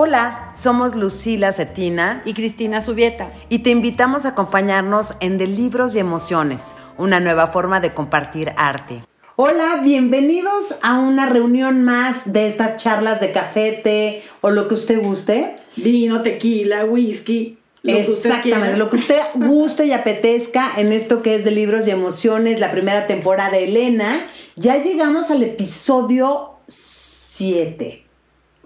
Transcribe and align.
Hola, 0.00 0.52
somos 0.54 0.94
Lucila 0.94 1.52
Cetina 1.52 2.22
y 2.24 2.32
Cristina 2.32 2.80
Subieta 2.80 3.32
y 3.48 3.64
te 3.64 3.70
invitamos 3.70 4.24
a 4.24 4.28
acompañarnos 4.28 5.16
en 5.18 5.38
De 5.38 5.48
Libros 5.48 5.96
y 5.96 5.98
Emociones, 5.98 6.76
una 6.98 7.18
nueva 7.18 7.48
forma 7.48 7.80
de 7.80 7.92
compartir 7.92 8.52
arte. 8.56 9.02
Hola, 9.34 9.80
bienvenidos 9.82 10.78
a 10.82 11.00
una 11.00 11.28
reunión 11.28 11.82
más 11.82 12.32
de 12.32 12.46
estas 12.46 12.80
charlas 12.80 13.20
de 13.20 13.32
café, 13.32 13.72
té 13.82 14.22
o 14.40 14.50
lo 14.50 14.68
que 14.68 14.74
usted 14.74 15.02
guste. 15.02 15.56
Vino, 15.74 16.22
tequila, 16.22 16.84
whisky. 16.84 17.58
Lo 17.82 17.96
Exactamente, 17.96 18.76
lo 18.76 18.90
que 18.90 18.96
usted 18.98 19.20
guste 19.34 19.86
y 19.86 19.92
apetezca 19.92 20.74
en 20.76 20.92
esto 20.92 21.22
que 21.22 21.34
es 21.34 21.44
de 21.44 21.50
libros 21.50 21.88
y 21.88 21.90
emociones, 21.90 22.60
la 22.60 22.70
primera 22.70 23.08
temporada 23.08 23.50
de 23.50 23.64
Elena. 23.64 24.20
Ya 24.54 24.80
llegamos 24.80 25.32
al 25.32 25.42
episodio 25.42 26.60
7 26.68 28.07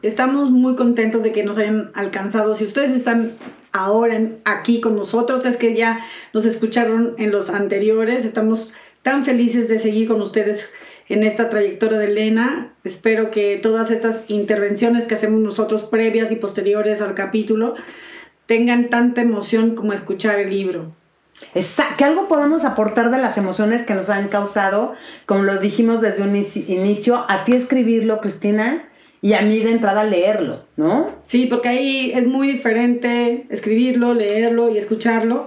estamos 0.02 0.50
muy 0.50 0.76
contentos 0.76 1.22
de 1.22 1.32
que 1.32 1.44
nos 1.44 1.58
hayan 1.58 1.90
alcanzado. 1.94 2.54
Si 2.54 2.64
ustedes 2.64 2.92
están 2.92 3.32
ahora 3.72 4.20
aquí 4.44 4.80
con 4.80 4.96
nosotros, 4.96 5.44
es 5.46 5.56
que 5.56 5.74
ya 5.74 6.04
nos 6.32 6.44
escucharon 6.44 7.14
en 7.18 7.30
los 7.30 7.50
anteriores. 7.50 8.24
Estamos 8.24 8.72
tan 9.02 9.24
felices 9.24 9.68
de 9.68 9.80
seguir 9.80 10.08
con 10.08 10.20
ustedes 10.20 10.70
en 11.08 11.24
esta 11.24 11.50
trayectoria 11.50 11.98
de 11.98 12.06
Elena. 12.06 12.74
Espero 12.84 13.30
que 13.30 13.58
todas 13.62 13.90
estas 13.90 14.30
intervenciones 14.30 15.06
que 15.06 15.14
hacemos 15.14 15.40
nosotros 15.40 15.84
previas 15.84 16.30
y 16.32 16.36
posteriores 16.36 17.00
al 17.00 17.14
capítulo 17.14 17.74
tengan 18.46 18.90
tanta 18.90 19.22
emoción 19.22 19.74
como 19.74 19.92
escuchar 19.92 20.38
el 20.38 20.50
libro. 20.50 20.92
Exacto, 21.54 21.94
que 21.98 22.04
algo 22.04 22.28
podamos 22.28 22.64
aportar 22.64 23.10
de 23.10 23.18
las 23.18 23.36
emociones 23.36 23.84
que 23.84 23.94
nos 23.94 24.10
han 24.10 24.28
causado, 24.28 24.94
como 25.26 25.42
lo 25.42 25.58
dijimos 25.58 26.00
desde 26.00 26.22
un 26.22 26.36
inicio, 26.36 27.24
a 27.28 27.44
ti 27.44 27.54
escribirlo, 27.54 28.20
Cristina, 28.20 28.84
y 29.22 29.34
a 29.34 29.42
mí 29.42 29.60
de 29.60 29.70
entrada 29.70 30.02
leerlo, 30.02 30.64
¿no? 30.76 31.14
Sí, 31.22 31.46
porque 31.46 31.68
ahí 31.68 32.12
es 32.12 32.26
muy 32.26 32.48
diferente 32.48 33.46
escribirlo, 33.50 34.14
leerlo 34.14 34.68
y 34.68 34.78
escucharlo. 34.78 35.46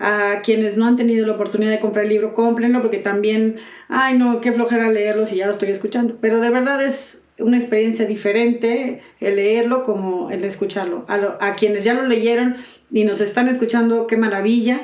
A 0.00 0.42
quienes 0.42 0.76
no 0.76 0.86
han 0.88 0.96
tenido 0.96 1.24
la 1.28 1.34
oportunidad 1.34 1.70
de 1.70 1.78
comprar 1.78 2.04
el 2.04 2.10
libro, 2.10 2.34
cómprenlo 2.34 2.82
porque 2.82 2.98
también, 2.98 3.54
ay 3.88 4.18
no, 4.18 4.40
qué 4.40 4.50
flojera 4.50 4.90
leerlo 4.90 5.26
si 5.26 5.36
ya 5.36 5.46
lo 5.46 5.52
estoy 5.52 5.70
escuchando. 5.70 6.18
Pero 6.20 6.40
de 6.40 6.50
verdad 6.50 6.84
es 6.84 7.24
una 7.38 7.56
experiencia 7.56 8.04
diferente 8.06 9.00
el 9.20 9.36
leerlo 9.36 9.84
como 9.84 10.32
el 10.32 10.42
escucharlo. 10.42 11.06
A, 11.06 11.54
quienes 11.54 11.84
ya 11.84 11.94
lo 11.94 12.02
leyeron 12.08 12.56
y 12.90 13.04
nos 13.04 13.20
están 13.20 13.48
escuchando, 13.48 14.08
qué 14.08 14.16
maravilla. 14.16 14.80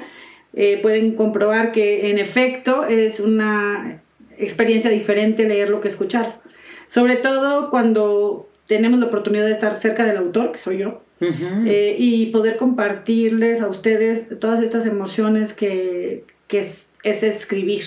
Eh, 0.54 0.78
pueden 0.80 1.16
comprobar 1.16 1.72
que 1.72 2.10
en 2.10 2.20
efecto 2.20 2.84
es 2.84 3.18
una 3.18 4.00
experiencia 4.38 4.90
diferente 4.90 5.48
leerlo 5.48 5.80
que 5.80 5.88
escuchar. 5.88 6.40
Sobre 6.88 7.16
todo 7.16 7.70
cuando 7.70 8.48
tenemos 8.66 8.98
la 8.98 9.06
oportunidad 9.06 9.46
de 9.46 9.52
estar 9.52 9.76
cerca 9.76 10.04
del 10.04 10.16
autor, 10.16 10.52
que 10.52 10.58
soy 10.58 10.78
yo, 10.78 11.02
eh, 11.20 11.96
y 11.98 12.26
poder 12.26 12.56
compartirles 12.58 13.60
a 13.60 13.68
ustedes 13.68 14.38
todas 14.38 14.62
estas 14.62 14.86
emociones 14.86 15.52
que, 15.52 16.24
es, 16.48 16.92
escribir, 17.02 17.84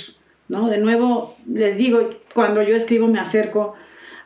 ¿no? 0.50 0.70
De 0.70 0.80
nuevo, 0.80 1.36
les 1.52 1.78
digo, 1.78 2.10
cuando 2.34 2.62
yo 2.62 2.76
escribo 2.76 3.08
me 3.08 3.20
acerco 3.20 3.76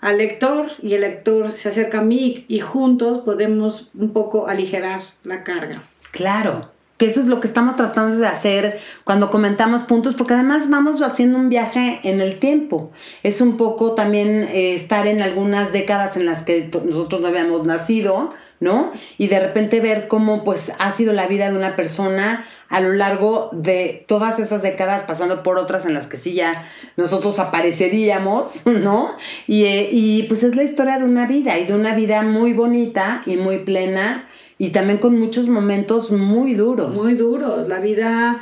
al 0.02 0.17
lector 0.17 0.72
y 0.82 0.94
el 0.94 1.02
lector 1.02 1.52
se 1.52 1.70
acerca 1.70 2.00
a 2.00 2.04
mí 2.04 2.45
y 2.48 2.60
juntos 2.60 3.20
podemos 3.20 3.89
un 3.94 4.12
poco 4.12 4.48
aligerar 4.48 5.02
la 5.23 5.44
carga. 5.44 5.84
Claro, 6.12 6.72
que 6.98 7.08
eso 7.08 7.20
es 7.20 7.28
lo 7.28 7.42
que 7.42 7.48
estamos 7.48 7.76
tratando 7.76 8.18
de 8.18 8.28
hacer 8.28 8.80
cuando 9.04 9.30
comentamos 9.30 9.84
puntos, 9.84 10.16
porque 10.16 10.34
además 10.34 10.70
vamos 10.70 11.02
haciendo 11.02 11.38
un 11.38 11.50
viaje 11.50 12.00
en 12.04 12.22
el 12.22 12.40
tiempo. 12.40 12.92
Es 13.24 13.42
un 13.42 13.58
poco 13.58 13.94
también 13.94 14.48
eh, 14.52 14.76
estar 14.76 15.06
en 15.08 15.22
algunas 15.22 15.73
décadas 15.73 16.16
en 16.16 16.26
las 16.26 16.44
que 16.44 16.70
nosotros 16.86 17.20
no 17.22 17.28
habíamos 17.28 17.66
nacido, 17.66 18.34
¿no? 18.62 18.94
Y 19.18 19.28
de 19.28 19.42
repente 19.42 19.82
ver 19.82 20.08
cómo 20.08 20.46
pues 20.46 20.72
ha 20.80 20.92
sido 20.94 21.12
la 21.12 21.28
vida 21.28 21.52
de 21.52 21.58
una 21.58 21.76
persona 21.76 22.48
a 22.70 22.80
lo 22.80 22.94
largo 22.94 23.50
de 23.52 24.06
todas 24.08 24.40
esas 24.40 24.62
décadas, 24.64 25.04
pasando 25.04 25.44
por 25.44 25.58
otras 25.58 25.86
en 25.86 25.94
las 25.94 26.08
que 26.08 26.17
sí 26.17 26.34
ya 26.34 26.72
nosotros 26.95 27.39
apareceríamos, 27.39 28.61
¿no? 28.66 29.17
Y, 29.48 29.66
eh, 29.66 29.89
y 29.92 30.23
pues 30.23 30.44
es 30.44 30.55
la 30.55 30.64
historia 30.64 30.98
de 30.98 31.04
una 31.04 31.28
vida 31.28 31.60
y 31.60 31.66
de 31.66 31.76
una 31.76 31.94
vida 31.94 32.22
muy 32.22 32.54
bonita 32.54 33.22
y 33.26 33.36
muy 33.36 33.60
plena 33.60 34.30
y 34.58 34.70
también 34.70 34.99
con 34.99 35.20
muchos 35.20 35.48
momentos 35.48 36.11
muy 36.11 36.54
duros. 36.54 36.95
Muy 36.95 37.16
duros. 37.16 37.67
La 37.67 37.80
vida 37.80 38.42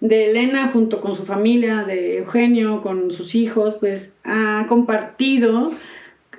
de 0.00 0.30
Elena 0.30 0.68
junto 0.68 1.00
con 1.00 1.16
su 1.16 1.24
familia, 1.24 1.84
de 1.84 2.18
Eugenio, 2.18 2.82
con 2.82 3.10
sus 3.10 3.34
hijos, 3.34 3.76
pues 3.80 4.12
ha 4.24 4.66
compartido 4.68 5.70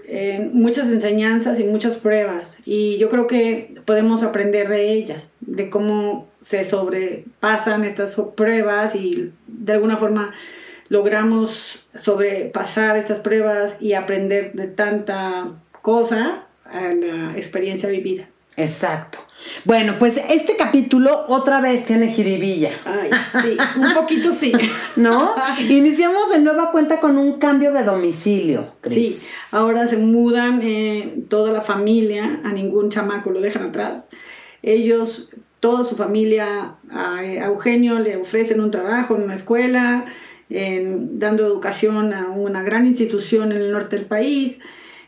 eh, 0.06 0.50
muchas 0.54 0.88
enseñanzas 0.88 1.60
y 1.60 1.64
muchas 1.64 1.98
pruebas. 1.98 2.60
Y 2.66 2.98
yo 2.98 3.10
creo 3.10 3.28
que 3.28 3.74
podemos 3.86 4.24
aprender 4.24 4.70
de 4.70 4.94
ellas, 4.94 5.32
de 5.42 5.70
cómo 5.70 6.28
se 6.42 6.64
sobrepasan 6.64 7.84
estas 7.84 8.16
pruebas 8.36 8.96
y 8.96 9.34
de 9.48 9.74
alguna 9.74 9.98
forma 9.98 10.34
logramos 10.90 11.86
sobrepasar 11.94 12.98
estas 12.98 13.20
pruebas 13.20 13.82
y 13.82 13.94
aprender 13.94 14.54
de 14.54 14.68
tanta 14.68 15.54
cosa 15.82 16.46
a 16.64 16.94
la 16.94 17.34
experiencia 17.36 17.90
vivida. 17.90 18.30
Exacto. 18.58 19.20
Bueno, 19.66 19.96
pues 20.00 20.18
este 20.18 20.56
capítulo 20.56 21.26
otra 21.28 21.62
vez 21.62 21.86
tiene 21.86 22.12
jiribilla. 22.12 22.72
Ay, 22.86 23.10
sí, 23.42 23.58
un 23.80 23.94
poquito 23.94 24.32
sí. 24.32 24.52
¿No? 24.96 25.36
Iniciamos 25.70 26.32
de 26.32 26.40
nueva 26.40 26.72
cuenta 26.72 27.00
con 27.00 27.18
un 27.18 27.40
cambio 27.40 27.72
de 27.72 27.84
domicilio. 27.84 28.74
Sí, 28.84 29.16
ahora 29.52 29.88
se 29.88 29.98
mudan 29.98 30.62
eh, 30.64 31.24
toda 31.30 31.54
la 31.54 31.62
familia, 31.62 32.42
a 32.44 32.52
ningún 32.52 32.90
chamaco 32.90 33.30
lo 33.30 33.40
dejan 33.40 33.70
atrás. 33.70 34.10
Ellos, 34.64 35.32
toda 35.60 35.84
su 35.84 35.96
familia, 35.96 36.76
a, 36.92 37.24
Eugenio 37.24 38.00
le 38.00 38.18
ofrecen 38.18 38.60
un 38.60 38.72
trabajo 38.72 39.16
en 39.16 39.24
una 39.24 39.36
escuela, 39.36 40.06
dando 40.50 41.46
educación 41.46 42.14
a 42.14 42.30
una 42.30 42.64
gran 42.64 42.88
institución 42.88 43.52
en 43.52 43.60
el 43.60 43.72
norte 43.72 43.98
del 43.98 44.06
país. 44.06 44.58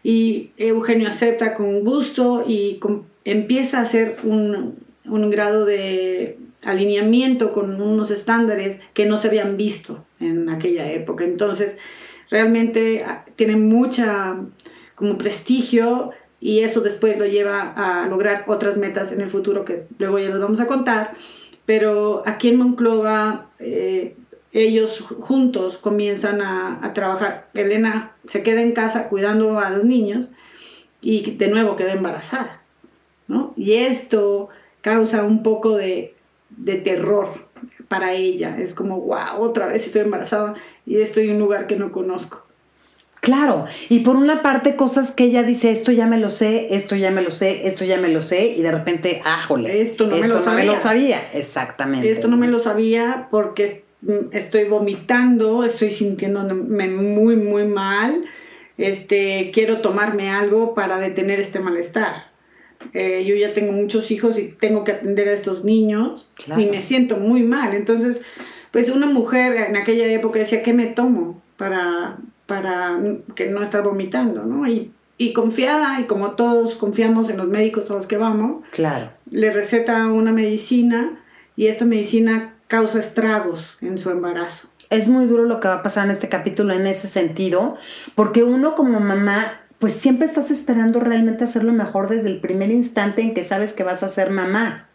Y 0.02 0.52
Eugenio 0.58 1.09
acepta 1.09 1.56
con 1.56 1.84
gusto 1.84 2.46
y 2.48 2.78
con 2.78 3.06
empieza 3.31 3.79
a 3.79 3.84
hacer 3.84 4.17
un, 4.23 4.78
grado 5.29 5.66
de 5.66 6.38
alineamiento 6.63 7.53
con 7.53 7.81
unos 7.81 8.12
estándares 8.12 8.81
que 8.94 9.06
no 9.06 9.17
se 9.17 9.28
habían 9.28 9.57
visto 9.57 10.06
en 10.19 10.50
aquella 10.50 10.91
época. 10.91 11.23
Entonces, 11.23 11.78
realmente 12.29 13.03
ah, 13.06 13.25
tiene 13.35 13.56
mucha 13.56 14.38
como 14.95 15.17
prestigio 15.17 16.12
y 16.41 16.59
eso 16.59 16.81
después 16.81 17.17
lo 17.17 17.25
lleva 17.25 17.73
a 17.75 18.07
lograr 18.07 18.45
otras 18.47 18.78
metas 18.78 19.12
en 19.12 19.22
el 19.22 19.29
futuro 19.29 19.66
que 19.66 19.85
luego 19.97 20.19
ya 20.19 20.29
les 20.29 20.40
vamos 20.40 20.59
a 20.59 20.67
contar. 20.67 21.13
Pero 21.66 22.23
aquí 22.25 22.50
en 22.50 22.57
Monclova 22.57 23.50
eh, 23.59 24.16
ellos 24.51 25.01
juntos 25.19 25.78
comienzan 25.78 26.41
a, 26.41 26.79
a, 26.84 26.94
trabajar. 26.94 27.50
Elena 27.53 28.16
se 28.28 28.44
queda 28.44 28.61
en 28.61 28.72
casa 28.72 29.09
cuidando 29.09 29.59
a 29.59 29.69
los 29.69 29.84
niños 29.84 30.31
y 31.01 31.31
de 31.35 31.47
nuevo 31.50 31.75
queda 31.75 31.94
embarazada. 31.94 32.59
Y 33.56 33.73
esto 33.73 34.50
causa 34.81 35.23
un 35.23 35.44
poco 35.44 35.78
de, 35.78 36.16
terror 36.84 37.28
para 37.88 38.13
ella. 38.13 38.57
Es 38.59 38.73
como, 38.73 39.01
wow, 39.01 39.40
otra 39.40 39.67
vez 39.67 39.85
estoy 39.85 40.01
embarazada 40.01 40.56
y 40.85 41.00
estoy 41.00 41.25
en 41.29 41.35
un 41.35 41.40
lugar 41.40 41.67
que 41.67 41.75
no 41.75 41.91
conozco. 41.91 42.45
Claro, 43.22 43.66
y 43.90 44.00
por 44.00 44.16
una 44.16 44.41
parte 44.41 44.78
cosas 44.78 45.12
que 45.12 45.25
ella 45.25 45.44
dice, 45.44 45.72
esto 45.72 45.91
ya 45.91 46.07
me 46.07 46.17
lo 46.17 46.29
sé, 46.29 46.73
esto 46.73 46.95
ya 46.95 47.12
me 47.12 47.22
lo 47.22 47.31
sé, 47.31 47.67
esto 47.67 47.84
ya 47.84 47.97
me 47.97 48.07
lo 48.07 48.22
sé, 48.22 48.56
y 48.56 48.62
de 48.62 48.72
repente, 48.72 49.22
ájole, 49.25 49.81
esto 49.81 50.07
no, 50.07 50.16
me, 50.16 50.28
lo 50.29 50.40
no 50.40 50.53
me 50.53 50.66
lo 50.66 50.78
sabía. 50.78 51.17
Exactamente. 51.34 52.09
Esto 52.09 52.29
no 52.29 52.38
me 52.38 52.47
lo 52.47 52.59
sabía 52.59 53.28
porque 53.29 53.84
estoy 54.31 54.69
vomitando, 54.69 55.66
estoy 55.66 55.91
sintiéndome 55.91 56.88
muy, 56.88 57.35
muy 57.35 57.67
mal, 57.67 58.23
este, 58.78 59.51
quiero 59.53 59.79
tomarme 59.79 60.29
algo 60.29 60.73
para 60.73 60.97
detener 61.00 61.41
este 61.41 61.59
malestar. 61.59 62.28
Eh, 62.94 63.25
yo 63.25 63.35
ya 63.35 63.53
tengo 63.53 63.72
muchos 63.72 64.09
hijos 64.11 64.40
y 64.40 64.55
tengo 64.59 64.84
que 64.84 64.93
atender 64.93 65.29
a 65.29 65.34
estos 65.34 65.64
niños 65.64 66.31
y 66.58 66.66
me 66.66 66.81
siento 66.81 67.17
muy 67.17 67.43
mal. 67.43 67.73
Entonces, 67.73 68.23
pues 68.72 68.90
una 68.90 69.05
mujer 69.05 69.55
en 69.70 69.78
aquella 69.78 70.08
época 70.08 70.40
decía, 70.40 70.64
¿qué 70.64 70.73
me 70.73 70.87
tomo 70.87 71.41
para, 71.58 72.17
para 72.46 72.99
que 73.35 73.47
no 73.47 73.61
estar 73.61 73.84
vomitando? 73.84 74.43
¿no? 74.43 74.67
Y, 74.67 74.91
y 75.17 75.34
confiada, 75.34 75.99
y 75.99 76.05
como 76.05 76.31
todos 76.31 76.76
confiamos 76.76 77.29
en 77.29 77.37
los 77.37 77.47
médicos 77.47 77.91
a 77.91 77.96
los 77.96 78.08
que 78.08 78.17
vamos, 78.17 78.64
claro. 78.72 79.09
le 79.29 79.52
receta 79.52 80.08
una 80.08 80.32
medicina 80.32 81.20
y 81.55 81.67
esta 81.67 81.85
medicina 81.85 82.55
causa 82.67 82.99
estragos 82.99 83.78
en 83.82 83.97
su 83.97 84.09
embarazo. 84.11 84.70
Es 84.90 85.09
muy 85.09 85.25
duro 85.25 85.43
lo 85.43 85.59
que 85.59 85.67
va 85.67 85.75
a 85.75 85.84
pasar 85.84 86.05
en 86.05 86.11
este 86.11 86.29
capítulo 86.29 86.73
en 86.73 86.87
ese 86.87 87.08
sentido, 87.08 87.78
porque 88.16 88.43
uno 88.43 88.75
como 88.75 88.99
mamá 88.99 89.59
pues 89.79 89.93
siempre 89.93 90.28
estás 90.28 90.52
esperando 90.52 90.99
realmente 90.99 91.46
hacerlo 91.46 91.72
mejor 91.72 92.09
desde 92.09 92.29
el 92.29 92.41
primer 92.41 92.70
instante 92.70 93.22
en 93.22 93.34
que 93.34 93.46
sabes 93.46 93.73
que 93.73 93.84
vas 93.84 94.03
a 94.03 94.09
ser 94.09 94.29
mamá. 94.29 94.90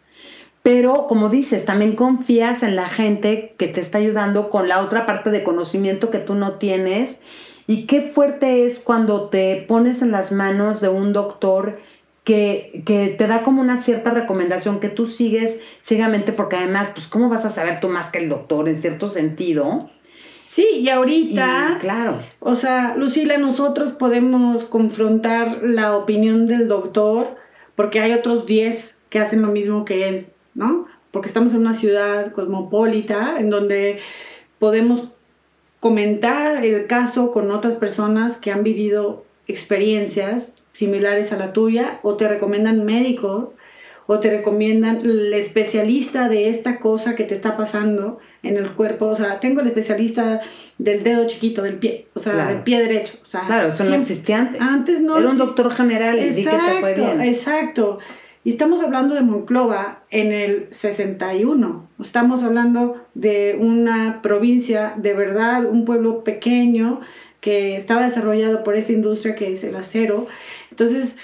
Pero 0.61 1.07
como 1.07 1.29
dices, 1.29 1.65
también 1.65 1.95
confías 1.95 2.63
en 2.63 2.75
la 2.75 2.87
gente 2.89 3.55
que 3.57 3.67
te 3.67 3.81
está 3.81 3.97
ayudando 3.97 4.49
con 4.49 4.67
la 4.67 4.81
otra 4.81 5.05
parte 5.05 5.31
de 5.31 5.43
conocimiento 5.43 6.11
que 6.11 6.19
tú 6.19 6.35
no 6.35 6.53
tienes. 6.53 7.23
Y 7.67 7.87
qué 7.87 8.01
fuerte 8.01 8.65
es 8.65 8.79
cuando 8.79 9.29
te 9.29 9.65
pones 9.67 10.01
en 10.01 10.11
las 10.11 10.31
manos 10.31 10.81
de 10.81 10.89
un 10.89 11.13
doctor 11.13 11.79
que, 12.23 12.83
que, 12.85 13.09
te 13.09 13.27
da 13.27 13.43
como 13.43 13.61
una 13.61 13.79
cierta 13.79 14.11
recomendación 14.11 14.79
que 14.79 14.89
tú 14.89 15.05
sigues 15.05 15.61
ciegamente, 15.81 16.31
porque 16.31 16.55
además, 16.55 16.89
pues, 16.93 17.07
¿cómo 17.07 17.29
vas 17.29 17.45
a 17.45 17.51
saber 17.51 17.79
tú 17.79 17.87
más 17.89 18.09
que 18.09 18.19
el 18.19 18.29
doctor 18.29 18.67
en 18.67 18.75
cierto 18.75 19.09
sentido? 19.09 19.91
Sí, 20.55 20.65
y 20.79 20.87
ahorita, 20.87 21.79
claro. 21.81 22.17
O 22.39 22.55
sea, 22.55 22.95
Lucila, 22.95 23.37
nosotros 23.37 23.91
podemos 23.91 24.63
confrontar 24.63 25.59
la 25.63 25.97
opinión 25.97 26.47
del 26.47 26.69
doctor 26.69 27.35
porque 27.75 27.99
hay 27.99 28.13
otros 28.13 28.45
10 28.45 28.99
que 29.09 29.19
hacen 29.19 29.41
lo 29.41 29.49
mismo 29.49 29.83
que 29.83 30.07
él, 30.07 30.27
¿no? 30.53 30.87
Porque 31.11 31.27
estamos 31.27 31.53
en 31.53 31.59
una 31.59 31.73
ciudad 31.73 32.31
cosmopolita 32.31 33.35
en 33.37 33.49
donde 33.49 33.99
podemos 34.57 35.09
comentar 35.81 36.63
el 36.63 36.87
caso 36.87 37.33
con 37.33 37.51
otras 37.51 37.75
personas 37.75 38.37
que 38.37 38.53
han 38.53 38.63
vivido 38.63 39.25
experiencias 39.47 40.63
similares 40.71 41.33
a 41.33 41.37
la 41.37 41.51
tuya 41.51 41.99
o 42.01 42.15
te 42.15 42.29
recomiendan 42.29 42.85
médicos 42.85 43.49
o 44.07 44.19
te 44.19 44.29
recomiendan 44.29 44.97
el 44.97 45.33
especialista 45.33 46.29
de 46.29 46.49
esta 46.49 46.79
cosa 46.79 47.15
que 47.15 47.23
te 47.23 47.33
está 47.33 47.57
pasando 47.57 48.19
en 48.43 48.57
el 48.57 48.71
cuerpo. 48.71 49.07
O 49.07 49.15
sea, 49.15 49.39
tengo 49.39 49.61
el 49.61 49.67
especialista 49.67 50.41
del 50.77 51.03
dedo 51.03 51.25
chiquito 51.27 51.63
del 51.63 51.75
pie, 51.75 52.07
o 52.13 52.19
sea, 52.19 52.47
del 52.47 52.61
pie 52.63 52.81
derecho. 52.81 53.17
O 53.23 53.27
sea, 53.27 53.41
claro, 53.41 53.69
eso 53.69 53.83
no 53.83 53.95
existía 53.95 54.39
antes. 54.39 54.61
Antes 54.61 55.01
no. 55.01 55.17
Era 55.17 55.29
un 55.29 55.37
doctor 55.37 55.71
general 55.71 56.17
y 56.17 56.39
exacto, 56.39 56.65
que 56.65 56.73
te 56.73 56.79
fue 56.79 56.93
bien. 56.93 57.21
Exacto. 57.21 57.99
Y 58.43 58.51
estamos 58.51 58.83
hablando 58.83 59.15
de 59.15 59.21
Monclova 59.21 60.03
en 60.11 60.31
el 60.31 60.67
61. 60.69 61.89
Estamos 61.99 62.43
hablando 62.43 63.03
de 63.15 63.57
una 63.59 64.21
provincia, 64.21 64.93
de 64.97 65.15
verdad, 65.15 65.65
un 65.65 65.83
pueblo 65.83 66.23
pequeño 66.23 67.01
que 67.41 67.75
estaba 67.75 68.03
desarrollado 68.03 68.63
por 68.63 68.75
esa 68.75 68.91
industria 68.91 69.33
que 69.33 69.51
es 69.51 69.63
el 69.63 69.75
acero. 69.75 70.27
Entonces, 70.69 71.17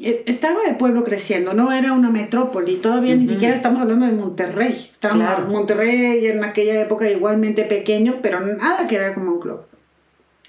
estaba 0.00 0.60
el 0.66 0.76
pueblo 0.76 1.04
creciendo, 1.04 1.52
no 1.52 1.72
era 1.72 1.92
una 1.92 2.10
metrópoli, 2.10 2.76
todavía 2.76 3.14
ni 3.16 3.26
siquiera 3.26 3.54
estamos 3.54 3.82
hablando 3.82 4.06
de 4.06 4.12
Monterrey. 4.12 4.90
Estamos 4.92 5.48
Monterrey 5.48 6.26
en 6.26 6.42
aquella 6.42 6.80
época 6.82 7.10
igualmente 7.10 7.64
pequeño, 7.64 8.16
pero 8.22 8.40
nada 8.40 8.86
que 8.86 8.98
ver 8.98 9.14
con 9.14 9.26
Monclova. 9.26 9.62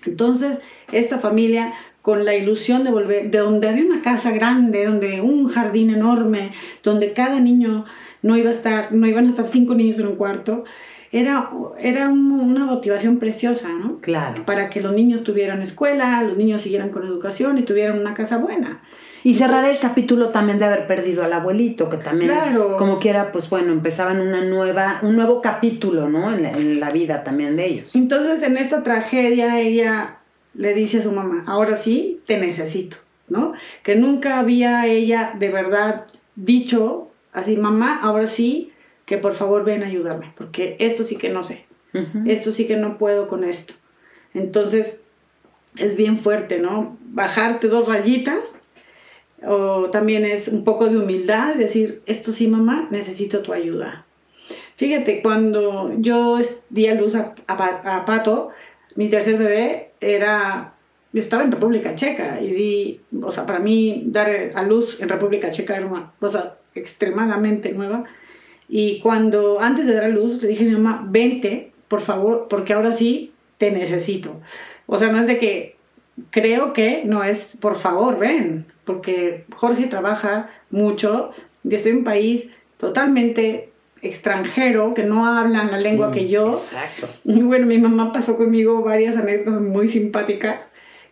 Entonces, 0.05 0.61
esta 0.91 1.19
familia 1.19 1.73
con 2.01 2.25
la 2.25 2.33
ilusión 2.33 2.83
de 2.83 2.91
volver, 2.91 3.29
de 3.29 3.37
donde 3.39 3.69
había 3.69 3.85
una 3.85 4.01
casa 4.01 4.31
grande, 4.31 4.85
donde 4.85 5.21
un 5.21 5.47
jardín 5.47 5.91
enorme, 5.91 6.53
donde 6.83 7.13
cada 7.13 7.39
niño 7.39 7.85
no 8.21 8.37
iba 8.37 8.49
a 8.49 8.53
estar, 8.53 8.91
no 8.91 9.05
iban 9.07 9.27
a 9.27 9.29
estar 9.29 9.45
cinco 9.45 9.75
niños 9.75 9.99
en 9.99 10.07
un 10.07 10.15
cuarto, 10.15 10.63
era, 11.11 11.49
era 11.79 12.09
una 12.09 12.65
motivación 12.65 13.19
preciosa, 13.19 13.67
¿no? 13.69 13.99
Claro. 13.99 14.45
Para 14.45 14.69
que 14.69 14.79
los 14.79 14.93
niños 14.93 15.23
tuvieran 15.23 15.61
escuela, 15.61 16.23
los 16.23 16.37
niños 16.37 16.61
siguieran 16.61 16.89
con 16.89 17.05
educación 17.05 17.57
y 17.57 17.63
tuvieran 17.63 17.99
una 17.99 18.13
casa 18.13 18.37
buena. 18.37 18.81
Y 19.23 19.35
cerrar 19.35 19.65
el 19.65 19.79
capítulo 19.79 20.29
también 20.29 20.59
de 20.59 20.65
haber 20.65 20.87
perdido 20.87 21.23
al 21.23 21.33
abuelito, 21.33 21.89
que 21.89 21.97
también, 21.97 22.31
como 22.77 22.99
quiera, 22.99 23.31
pues 23.31 23.49
bueno, 23.49 23.71
empezaban 23.71 24.19
una 24.19 24.43
nueva, 24.43 24.99
un 25.03 25.15
nuevo 25.15 25.41
capítulo, 25.41 26.09
¿no? 26.09 26.33
En 26.33 26.43
la, 26.43 26.51
en 26.51 26.79
la 26.79 26.89
vida 26.89 27.23
también 27.23 27.55
de 27.55 27.65
ellos. 27.67 27.95
Entonces, 27.95 28.41
en 28.43 28.57
esta 28.57 28.83
tragedia, 28.83 29.59
ella 29.59 30.17
le 30.53 30.73
dice 30.73 30.99
a 30.99 31.03
su 31.03 31.11
mamá, 31.11 31.43
ahora 31.47 31.77
sí, 31.77 32.21
te 32.25 32.37
necesito, 32.39 32.97
¿no? 33.29 33.53
Que 33.83 33.95
nunca 33.95 34.39
había 34.39 34.87
ella 34.87 35.33
de 35.37 35.49
verdad 35.49 36.05
dicho 36.35 37.09
así, 37.33 37.57
mamá, 37.57 37.99
ahora 38.01 38.27
sí, 38.27 38.71
que 39.05 39.17
por 39.17 39.35
favor 39.35 39.63
ven 39.63 39.83
a 39.83 39.87
ayudarme, 39.87 40.33
porque 40.37 40.75
esto 40.79 41.03
sí 41.03 41.17
que 41.17 41.29
no 41.29 41.43
sé, 41.43 41.65
esto 42.25 42.51
sí 42.51 42.65
que 42.65 42.77
no 42.77 42.97
puedo 42.97 43.27
con 43.27 43.43
esto. 43.43 43.73
Entonces, 44.33 45.07
es 45.75 45.95
bien 45.95 46.17
fuerte, 46.17 46.59
¿no? 46.59 46.97
Bajarte 47.01 47.67
dos 47.67 47.87
rayitas 47.87 48.60
o 49.45 49.89
también 49.89 50.25
es 50.25 50.47
un 50.47 50.63
poco 50.63 50.87
de 50.87 50.97
humildad, 50.97 51.55
decir, 51.55 52.01
esto 52.05 52.31
sí, 52.33 52.47
mamá, 52.47 52.87
necesito 52.91 53.41
tu 53.41 53.53
ayuda. 53.53 54.05
Fíjate, 54.75 55.21
cuando 55.21 55.93
yo 55.97 56.39
di 56.69 56.87
a 56.87 56.95
luz 56.95 57.15
a, 57.15 57.35
Pato, 58.05 58.49
mi 58.95 59.09
tercer 59.09 59.37
bebé 59.37 59.91
era, 60.01 60.73
yo 61.13 61.21
estaba 61.21 61.43
en 61.43 61.51
República 61.51 61.95
Checa 61.95 62.41
y 62.41 62.51
di, 62.51 63.01
o 63.21 63.31
sea, 63.31 63.45
para 63.45 63.59
mí 63.59 64.03
dar 64.07 64.51
a 64.55 64.63
luz 64.63 64.99
en 65.01 65.09
República 65.09 65.51
Checa 65.51 65.77
era 65.77 65.85
una 65.85 66.11
cosa 66.19 66.57
extremadamente 66.73 67.73
nueva. 67.73 68.05
Y 68.67 68.99
cuando 69.01 69.59
antes 69.59 69.85
de 69.85 69.93
dar 69.93 70.05
a 70.05 70.09
luz 70.09 70.41
le 70.41 70.49
dije 70.49 70.63
a 70.63 70.67
mi 70.67 70.73
mamá, 70.73 71.05
vente, 71.07 71.73
por 71.87 72.01
favor, 72.01 72.47
porque 72.49 72.73
ahora 72.73 72.91
sí 72.91 73.33
te 73.57 73.71
necesito. 73.71 74.41
O 74.87 74.97
sea, 74.97 75.11
no 75.11 75.19
es 75.19 75.27
de 75.27 75.37
que 75.37 75.75
creo 76.29 76.73
que 76.73 77.03
no 77.05 77.23
es, 77.23 77.57
por 77.59 77.75
favor, 77.75 78.17
ven, 78.17 78.65
porque 78.85 79.45
Jorge 79.55 79.87
trabaja 79.87 80.49
mucho, 80.69 81.31
desde 81.63 81.93
un 81.93 82.03
país 82.03 82.51
totalmente 82.77 83.69
extranjero, 84.01 84.93
que 84.93 85.03
no 85.03 85.25
hablan 85.25 85.71
la 85.71 85.79
lengua 85.79 86.11
que 86.11 86.27
yo. 86.27 86.47
Exacto. 86.47 87.07
Y 87.23 87.41
bueno, 87.41 87.67
mi 87.67 87.77
mamá 87.77 88.11
pasó 88.11 88.37
conmigo 88.37 88.81
varias 88.81 89.15
anécdotas 89.15 89.61
muy 89.61 89.87
simpáticas. 89.87 90.59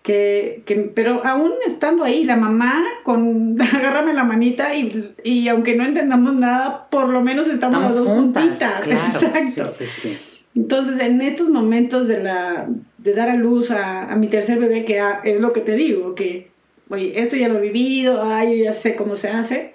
Que, 0.02 0.64
que, 0.66 0.76
pero 0.76 1.22
aún 1.26 1.52
estando 1.68 2.04
ahí, 2.04 2.24
la 2.24 2.38
mamá 2.38 2.84
con 3.04 3.62
agárrame 3.76 4.14
la 4.14 4.24
manita 4.24 4.74
y, 4.74 5.14
y 5.24 5.48
aunque 5.50 5.76
no 5.76 5.84
entendamos 5.84 6.34
nada, 6.36 6.88
por 6.90 7.10
lo 7.10 7.22
menos 7.22 7.48
estamos, 7.48 7.82
las 7.82 7.96
dos 7.96 8.08
juntas, 8.08 8.46
Exacto. 8.88 9.68
Sí, 9.68 9.86
sí, 9.86 9.88
sí. 9.88 10.18
Entonces, 10.56 11.00
en 11.02 11.22
estos 11.22 11.50
momentos 11.50 12.08
de, 12.08 12.24
la, 12.24 12.68
de 12.98 13.14
dar 13.14 13.30
a 13.30 13.36
luz 13.36 13.72
a, 13.72 14.12
a 14.12 14.16
mi 14.16 14.28
tercer 14.28 14.60
bebé, 14.60 14.84
que 14.84 15.02
es 15.26 15.40
lo 15.40 15.54
que 15.54 15.62
te 15.62 15.74
digo, 15.74 16.16
que 16.16 16.49
oye, 16.90 17.22
esto 17.22 17.36
ya 17.36 17.48
lo 17.48 17.60
he 17.60 17.62
vivido, 17.62 18.22
ay, 18.24 18.58
yo 18.58 18.66
ya 18.66 18.74
sé 18.74 18.96
cómo 18.96 19.16
se 19.16 19.30
hace, 19.30 19.74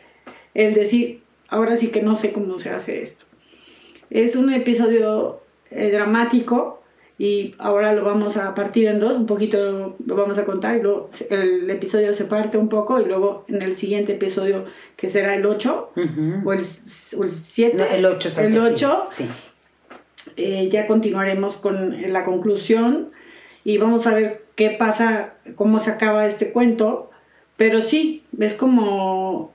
el 0.54 0.74
decir, 0.74 1.22
ahora 1.48 1.76
sí 1.76 1.88
que 1.88 2.02
no 2.02 2.16
sé 2.16 2.32
cómo 2.32 2.58
se 2.58 2.70
hace 2.70 3.02
esto. 3.02 3.26
Es 4.10 4.36
un 4.36 4.52
episodio 4.52 5.40
eh, 5.70 5.90
dramático 5.90 6.82
y 7.16 7.54
ahora 7.58 7.92
lo 7.92 8.04
vamos 8.04 8.36
a 8.36 8.54
partir 8.54 8.88
en 8.88 8.98
dos, 8.98 9.16
un 9.16 9.26
poquito 9.26 9.96
lo 10.04 10.16
vamos 10.16 10.38
a 10.38 10.44
contar 10.44 10.76
y 10.76 10.82
luego 10.82 11.10
el 11.30 11.70
episodio 11.70 12.12
se 12.12 12.24
parte 12.24 12.58
un 12.58 12.68
poco 12.68 13.00
y 13.00 13.04
luego 13.04 13.44
en 13.48 13.62
el 13.62 13.76
siguiente 13.76 14.14
episodio 14.14 14.64
que 14.96 15.10
será 15.10 15.34
el 15.36 15.46
8 15.46 15.92
o 16.44 16.52
el 16.52 16.60
7. 16.60 17.86
el 17.92 18.06
8 18.06 18.30
el 18.40 18.58
8. 18.58 19.02
Sí. 19.06 19.26
Eh, 20.36 20.68
ya 20.72 20.88
continuaremos 20.88 21.54
con 21.54 22.12
la 22.12 22.24
conclusión 22.24 23.10
y 23.62 23.78
vamos 23.78 24.06
a 24.08 24.14
ver 24.14 24.43
qué 24.54 24.70
pasa, 24.70 25.34
cómo 25.56 25.80
se 25.80 25.90
acaba 25.90 26.26
este 26.26 26.52
cuento, 26.52 27.10
pero 27.56 27.82
sí, 27.82 28.24
es 28.38 28.54
como 28.54 29.52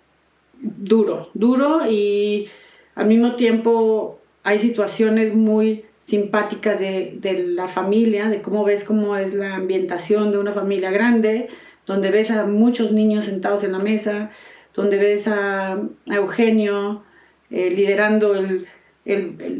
duro, 0.61 1.29
duro 1.33 1.89
y 1.89 2.47
al 2.95 3.07
mismo 3.07 3.35
tiempo 3.35 4.19
hay 4.43 4.59
situaciones 4.59 5.35
muy 5.35 5.85
simpáticas 6.03 6.79
de, 6.79 7.45
la 7.55 7.67
familia, 7.67 8.29
de 8.29 8.41
cómo 8.41 8.63
ves 8.63 8.83
cómo 8.83 9.15
es 9.15 9.35
la 9.35 9.55
ambientación 9.55 10.31
de 10.31 10.39
una 10.39 10.53
familia 10.53 10.91
grande, 10.91 11.49
donde 11.85 12.11
ves 12.11 12.31
a 12.31 12.45
muchos 12.45 12.91
niños 12.91 13.25
sentados 13.25 13.63
en 13.63 13.73
la 13.73 13.79
mesa, 13.79 14.31
donde 14.73 14.97
ves 14.97 15.27
a, 15.27 15.79
Eugenio 16.07 17.03
eh, 17.51 17.69
liderando 17.69 18.35
el, 18.35 18.67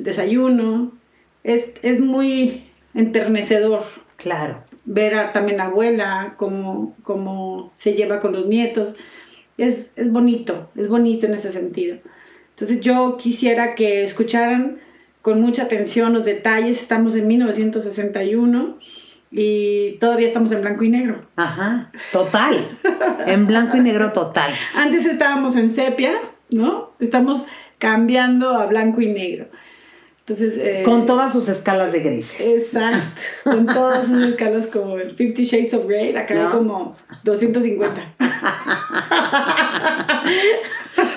desayuno. 0.03 0.91
Es, 1.43 1.73
es 1.81 1.99
muy 1.99 2.69
enternecedor. 2.93 3.85
Claro 4.17 4.68
ver 4.89 5.31
también 5.33 5.61
a 5.61 5.65
la 5.65 5.69
abuela, 5.69 6.33
cómo, 6.35 6.95
cómo 7.03 7.71
se 7.77 7.93
lleva 7.93 8.19
con 8.19 8.33
los 8.33 8.47
nietos. 8.47 8.95
Es, 9.57 9.97
es 9.97 10.11
bonito, 10.11 10.71
es 10.75 10.89
bonito 10.89 11.27
en 11.27 11.35
ese 11.35 11.51
sentido. 11.51 11.97
Entonces 12.49 12.81
yo 12.81 13.17
quisiera 13.17 13.75
que 13.75 14.03
escucharan 14.03 14.79
con 15.21 15.41
mucha 15.41 15.63
atención 15.63 16.11
los 16.13 16.25
detalles. 16.25 16.81
Estamos 16.81 17.15
en 17.15 17.27
1961 17.27 18.79
y 19.31 19.91
todavía 19.99 20.27
estamos 20.27 20.51
en 20.51 20.61
blanco 20.61 20.83
y 20.83 20.89
negro. 20.89 21.21
Ajá, 21.35 21.91
total. 22.11 22.55
en 23.27 23.45
blanco 23.45 23.77
y 23.77 23.81
negro 23.81 24.11
total. 24.11 24.51
Antes 24.75 25.05
estábamos 25.05 25.55
en 25.55 25.71
sepia, 25.71 26.13
¿no? 26.49 26.93
Estamos 26.99 27.45
cambiando 27.77 28.55
a 28.55 28.65
blanco 28.65 29.01
y 29.01 29.07
negro. 29.07 29.49
Eh, 30.29 30.83
con 30.85 31.05
todas 31.05 31.33
sus 31.33 31.49
escalas 31.49 31.91
de 31.91 31.99
grises. 32.01 32.39
Exacto, 32.39 33.21
con 33.43 33.65
todas 33.65 34.07
sus 34.07 34.23
escalas 34.23 34.67
como 34.67 34.97
el 34.97 35.11
Fifty 35.11 35.43
Shades 35.45 35.73
of 35.73 35.87
Grey, 35.87 36.15
acá 36.15 36.35
hay 36.35 36.47
como 36.51 36.95
250. 37.23 38.15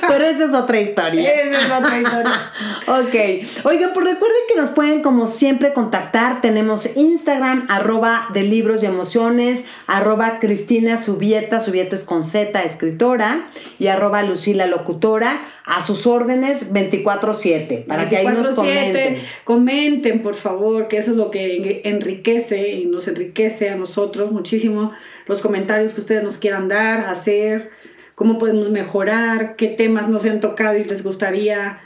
Pero 0.09 0.25
esa 0.25 0.45
es 0.45 0.53
otra 0.53 0.81
historia. 0.81 1.31
Esa 1.31 1.61
es 1.61 1.73
otra 1.73 2.01
historia. 2.01 2.53
ok. 2.89 3.65
Oiga, 3.65 3.91
pues 3.95 4.07
recuerden 4.07 4.41
que 4.49 4.57
nos 4.57 4.71
pueden 4.71 5.03
como 5.03 5.27
siempre 5.27 5.73
contactar. 5.73 6.41
Tenemos 6.41 6.97
Instagram, 6.97 7.67
arroba 7.69 8.27
de 8.33 8.43
libros 8.43 8.83
y 8.83 8.87
emociones, 8.87 9.67
arroba 9.87 10.39
Cristina 10.41 10.99
Subieta, 10.99 11.61
Subieta 11.61 11.97
es 11.97 12.05
con 12.05 12.25
Z, 12.25 12.63
escritora, 12.63 13.49
y 13.79 13.87
arroba 13.87 14.23
Lucila 14.23 14.67
Locutora 14.67 15.37
a 15.65 15.83
sus 15.83 16.07
órdenes 16.07 16.73
24/7 16.73 17.85
para 17.87 18.09
que 18.09 18.17
ahí 18.17 18.27
nos 18.27 18.49
comenten. 18.49 19.19
Comenten, 19.45 20.23
por 20.23 20.35
favor, 20.35 20.89
que 20.89 20.99
eso 20.99 21.13
es 21.13 21.17
lo 21.17 21.31
que 21.31 21.83
enriquece 21.85 22.73
y 22.73 22.87
nos 22.87 23.07
enriquece 23.09 23.71
a 23.71 23.77
nosotros 23.77 24.33
muchísimo 24.33 24.93
los 25.27 25.41
comentarios 25.41 25.95
que 25.95 26.01
ustedes 26.01 26.25
nos 26.25 26.39
quieran 26.39 26.69
dar, 26.69 27.07
hacer 27.07 27.71
cómo 28.15 28.39
podemos 28.39 28.71
mejorar, 28.71 29.57
qué 29.57 29.69
temas 29.69 30.09
no 30.09 30.21
se 30.21 30.31
han 30.31 30.41
tocado 30.41 30.79
y 30.79 30.85
les 30.85 31.03
gustaría 31.03 31.81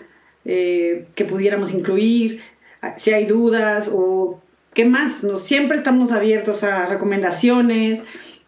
eh, 0.44 1.06
que 1.14 1.24
pudiéramos 1.24 1.72
incluir, 1.72 2.40
si 2.96 3.12
hay 3.12 3.26
dudas 3.26 3.90
o 3.92 4.40
qué 4.74 4.84
más. 4.84 5.24
Nos, 5.24 5.42
siempre 5.42 5.76
estamos 5.76 6.12
abiertos 6.12 6.62
a 6.62 6.86
recomendaciones, 6.86 8.04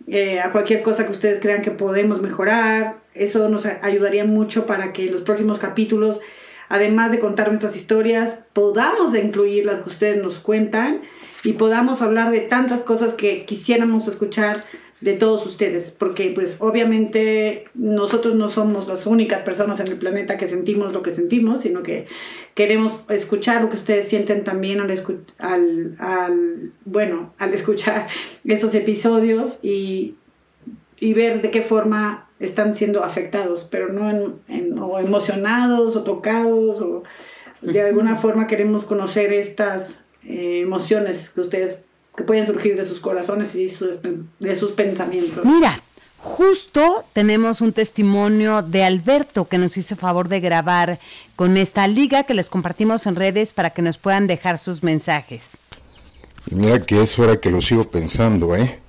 eh, 0.07 0.41
a 0.41 0.53
cualquier 0.53 0.83
cosa 0.83 1.07
que 1.07 1.13
ustedes 1.13 1.41
crean 1.41 1.63
que 1.63 1.71
podemos 1.71 2.23
mejorar. 2.23 2.99
Eso 3.15 3.49
nos 3.49 3.67
ayudaría 3.67 4.25
mucho 4.25 4.67
para 4.67 4.93
que 4.93 5.09
los 5.09 5.23
próximos 5.23 5.59
capítulos, 5.59 6.21
además 6.69 7.11
de 7.11 7.19
contar 7.19 7.49
nuestras 7.49 7.77
historias, 7.77 8.47
podamos 8.53 9.15
incluir 9.15 9.67
las 9.67 9.83
que 9.83 9.91
ustedes 9.91 10.23
nos 10.23 10.39
cuentan 10.39 11.01
y 11.45 11.55
podamos 11.55 12.03
hablar 12.03 12.31
de 12.31 12.41
tantas 12.41 12.83
cosas 12.83 13.15
que 13.15 13.45
quisiéramos 13.45 14.09
escuchar 14.09 14.65
de 15.01 15.13
todos 15.13 15.47
ustedes, 15.47 15.95
porque 15.97 16.33
pues 16.35 16.57
obviamente 16.59 17.65
nosotros 17.75 18.35
no 18.35 18.51
somos 18.51 18.89
las 18.89 19.07
únicas 19.07 19.43
personas 19.43 19.79
en 19.79 19.87
el 19.87 19.97
planeta 19.97 20.37
que 20.37 20.49
sentimos 20.49 20.93
lo 20.93 21.03
que 21.03 21.13
sentimos, 21.13 21.63
sino 21.63 21.85
que 21.85 22.07
queremos 22.55 23.05
escuchar 23.09 23.63
lo 23.63 23.71
que 23.71 23.77
ustedes 23.77 24.09
sienten 24.09 24.43
también 24.43 24.81
al, 24.81 24.91
al, 25.39 25.97
al 25.99 26.73
bueno, 26.85 27.33
al 27.39 27.55
escuchar 27.55 28.09
esos 28.45 28.75
episodios 28.75 29.65
y, 29.65 30.17
y, 30.99 31.13
ver 31.15 31.43
de 31.43 31.53
qué 31.53 31.63
forma 31.63 32.29
están 32.41 32.75
siendo 32.75 33.05
afectados, 33.05 33.69
pero 33.71 33.93
no 33.93 34.11
en, 34.11 34.35
en, 34.49 34.79
o 34.81 34.99
emocionados 34.99 35.95
o 35.95 36.03
tocados 36.03 36.81
o 36.81 37.05
de 37.63 37.83
alguna 37.83 38.17
forma 38.17 38.47
queremos 38.47 38.85
conocer 38.85 39.33
estas 39.33 40.01
eh, 40.25 40.61
emociones 40.61 41.31
que 41.31 41.41
ustedes 41.41 41.88
que 42.19 42.25
pueden 42.25 42.47
surgir 42.47 42.77
de 42.77 42.85
sus 42.85 42.99
corazones 42.99 43.55
y 43.55 43.73
de 44.41 44.57
sus 44.57 44.73
pensamientos. 44.73 45.45
Mira, 45.45 45.81
justo 46.17 47.05
tenemos 47.13 47.61
un 47.61 47.73
testimonio 47.73 48.63
de 48.63 48.83
Alberto 48.83 49.47
que 49.47 49.57
nos 49.57 49.77
hizo 49.77 49.95
favor 49.95 50.29
de 50.29 50.41
grabar 50.41 50.99
con 51.37 51.57
esta 51.57 51.87
liga 51.87 52.25
que 52.25 52.35
les 52.35 52.51
compartimos 52.51 53.07
en 53.07 53.15
redes 53.15 53.53
para 53.53 53.71
que 53.71 53.83
nos 53.83 53.99
puedan 53.99 54.27
dejar 54.27 54.59
sus 54.59 54.83
mensajes. 54.83 55.59
Y 56.51 56.57
mira 56.57 56.81
que 56.81 57.01
es 57.01 57.17
hora 57.21 57.37
que 57.37 57.53
lo 57.53 57.63
sigo 57.63 57.85
pensando, 57.89 58.57
¿eh? 58.57 58.81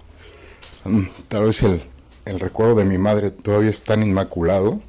Mm, 0.85 1.03
tal 1.27 1.45
vez 1.45 1.61
el, 1.61 1.83
el 2.25 2.39
recuerdo 2.39 2.73
de 2.77 2.85
mi 2.85 2.97
madre 2.97 3.29
todavía 3.29 3.69
es 3.69 3.83
tan 3.83 4.01
inmaculado 4.01 4.81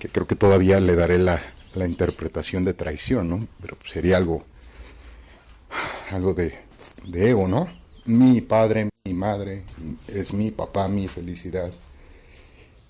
que 0.00 0.08
creo 0.08 0.26
que 0.26 0.34
todavía 0.34 0.80
le 0.80 0.96
daré 0.96 1.18
la, 1.18 1.40
la 1.74 1.86
interpretación 1.86 2.64
de 2.64 2.74
traición, 2.74 3.28
¿no? 3.28 3.46
Pero 3.62 3.76
sería 3.84 4.16
algo, 4.16 4.44
algo 6.10 6.34
de, 6.34 6.69
de 7.06 7.30
ego, 7.30 7.48
¿no? 7.48 7.68
Mi 8.04 8.40
padre, 8.40 8.88
mi 9.04 9.14
madre, 9.14 9.62
es 10.08 10.32
mi 10.32 10.50
papá, 10.50 10.88
mi 10.88 11.08
felicidad. 11.08 11.70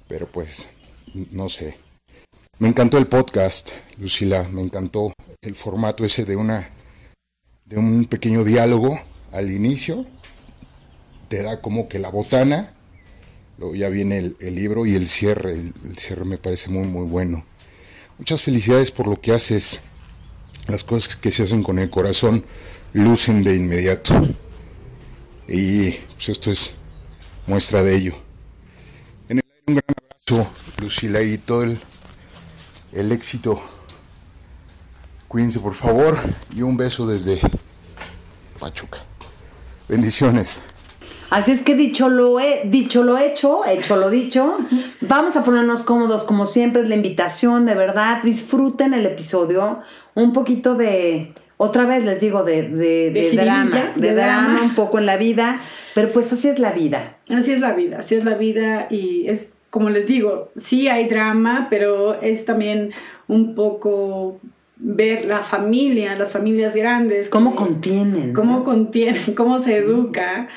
Pero 0.09 0.27
pues, 0.27 0.69
no 1.31 1.49
sé. 1.49 1.77
Me 2.59 2.69
encantó 2.69 2.99
el 2.99 3.07
podcast, 3.07 3.71
Lucila, 3.99 4.49
me 4.51 4.63
encantó 4.63 5.13
el 5.41 5.55
formato 5.55 6.05
ese 6.05 6.25
de 6.25 6.37
una 6.37 6.69
de 7.65 7.79
un 7.79 8.05
pequeño 8.05 8.45
diálogo 8.45 9.01
al 9.33 9.51
inicio. 9.51 10.07
Te 11.29 11.43
da 11.43 11.61
como 11.63 11.89
que 11.89 11.99
la 11.99 12.11
botana, 12.11 12.75
luego 13.57 13.75
ya 13.77 13.89
viene 13.89 14.19
el, 14.19 14.55
libro 14.55 14.85
y 14.85 14.95
el 14.95 15.09
cierre. 15.09 15.53
El, 15.53 15.73
el 15.85 15.97
cierre 15.97 16.25
me 16.25 16.39
parece 16.39 16.69
muy, 16.71 16.87
muy 16.87 17.07
bueno. 17.07 17.45
Muchas 18.19 18.43
felicidades 18.43 18.91
por 18.91 19.07
lo 19.07 19.21
que 19.21 19.33
haces, 19.33 19.81
las 20.67 20.85
cosas 20.85 21.17
que 21.17 21.31
se 21.31 21.45
hacen 21.45 21.63
con 21.63 21.79
el 21.79 21.89
corazón 21.89 22.45
lucen 22.93 23.43
de 23.43 23.57
inmediato. 23.57 24.15
Y 25.49 25.93
pues 25.93 26.29
esto 26.29 26.51
es 26.51 26.75
muestra 27.47 27.83
de 27.83 27.97
ello. 27.97 28.15
El 29.29 29.41
un 29.67 29.75
gran 29.75 29.85
abrazo, 30.29 30.51
Lucila, 30.81 31.23
y 31.23 31.39
todo 31.39 31.65
el, 31.65 31.79
el 32.93 33.13
éxito. 33.13 33.61
Cuídense 35.29 35.61
por 35.61 35.75
favor 35.75 36.19
y 36.55 36.63
un 36.63 36.77
beso 36.77 37.07
desde 37.07 37.41
Pachuca. 38.59 38.99
Bendiciones. 39.89 40.63
Así 41.31 41.53
es 41.53 41.63
que 41.63 41.77
dicho 41.77 42.09
lo 42.09 42.41
he, 42.41 42.69
dicho 42.69 43.05
lo 43.05 43.17
hecho, 43.17 43.65
hecho 43.65 43.95
lo 43.95 44.11
dicho, 44.11 44.59
vamos 45.01 45.37
a 45.37 45.45
ponernos 45.45 45.85
cómodos 45.85 46.25
como 46.25 46.45
siempre 46.45 46.83
es 46.83 46.89
la 46.89 46.97
invitación, 46.97 47.67
de 47.67 47.77
verdad, 47.77 48.21
disfruten 48.25 48.95
el 48.95 49.07
episodio, 49.07 49.81
un 50.17 50.33
poquito 50.33 50.75
de 50.75 51.33
otra 51.63 51.85
vez 51.85 52.07
les 52.07 52.21
digo, 52.21 52.43
de, 52.43 52.71
de, 52.71 53.33
drama, 53.37 53.93
de, 53.95 54.15
drama, 54.15 54.63
un 54.63 54.75
poco 54.75 54.99
en 54.99 55.05
la 55.05 55.19
vida, 55.19 55.61
pero 55.95 56.11
pues 56.11 56.33
así 56.33 56.49
es 56.49 56.59
la 56.59 56.73
vida. 56.73 57.19
Así 57.29 57.53
es 57.53 57.61
la 57.61 57.75
vida, 57.75 57.99
así 57.99 58.15
es 58.15 58.25
la 58.25 58.35
vida 58.35 58.87
y 58.89 59.29
es, 59.29 59.53
como 59.69 59.91
les 59.91 60.07
digo, 60.07 60.51
sí 60.57 60.89
hay 60.89 61.07
drama, 61.07 61.67
pero 61.69 62.19
es 62.19 62.47
también 62.47 62.93
un 63.29 63.55
poco 63.55 64.41
ver 64.77 65.27
la 65.27 65.41
familia, 65.41 66.17
las 66.17 66.33
familias 66.33 66.75
grandes. 66.75 67.29
¿Cómo 67.29 67.55
contienen? 67.55 68.33
Cómo 68.33 68.65
contienen, 68.65 69.35
cómo 69.37 69.61
se 69.61 69.77
educa. 69.77 70.49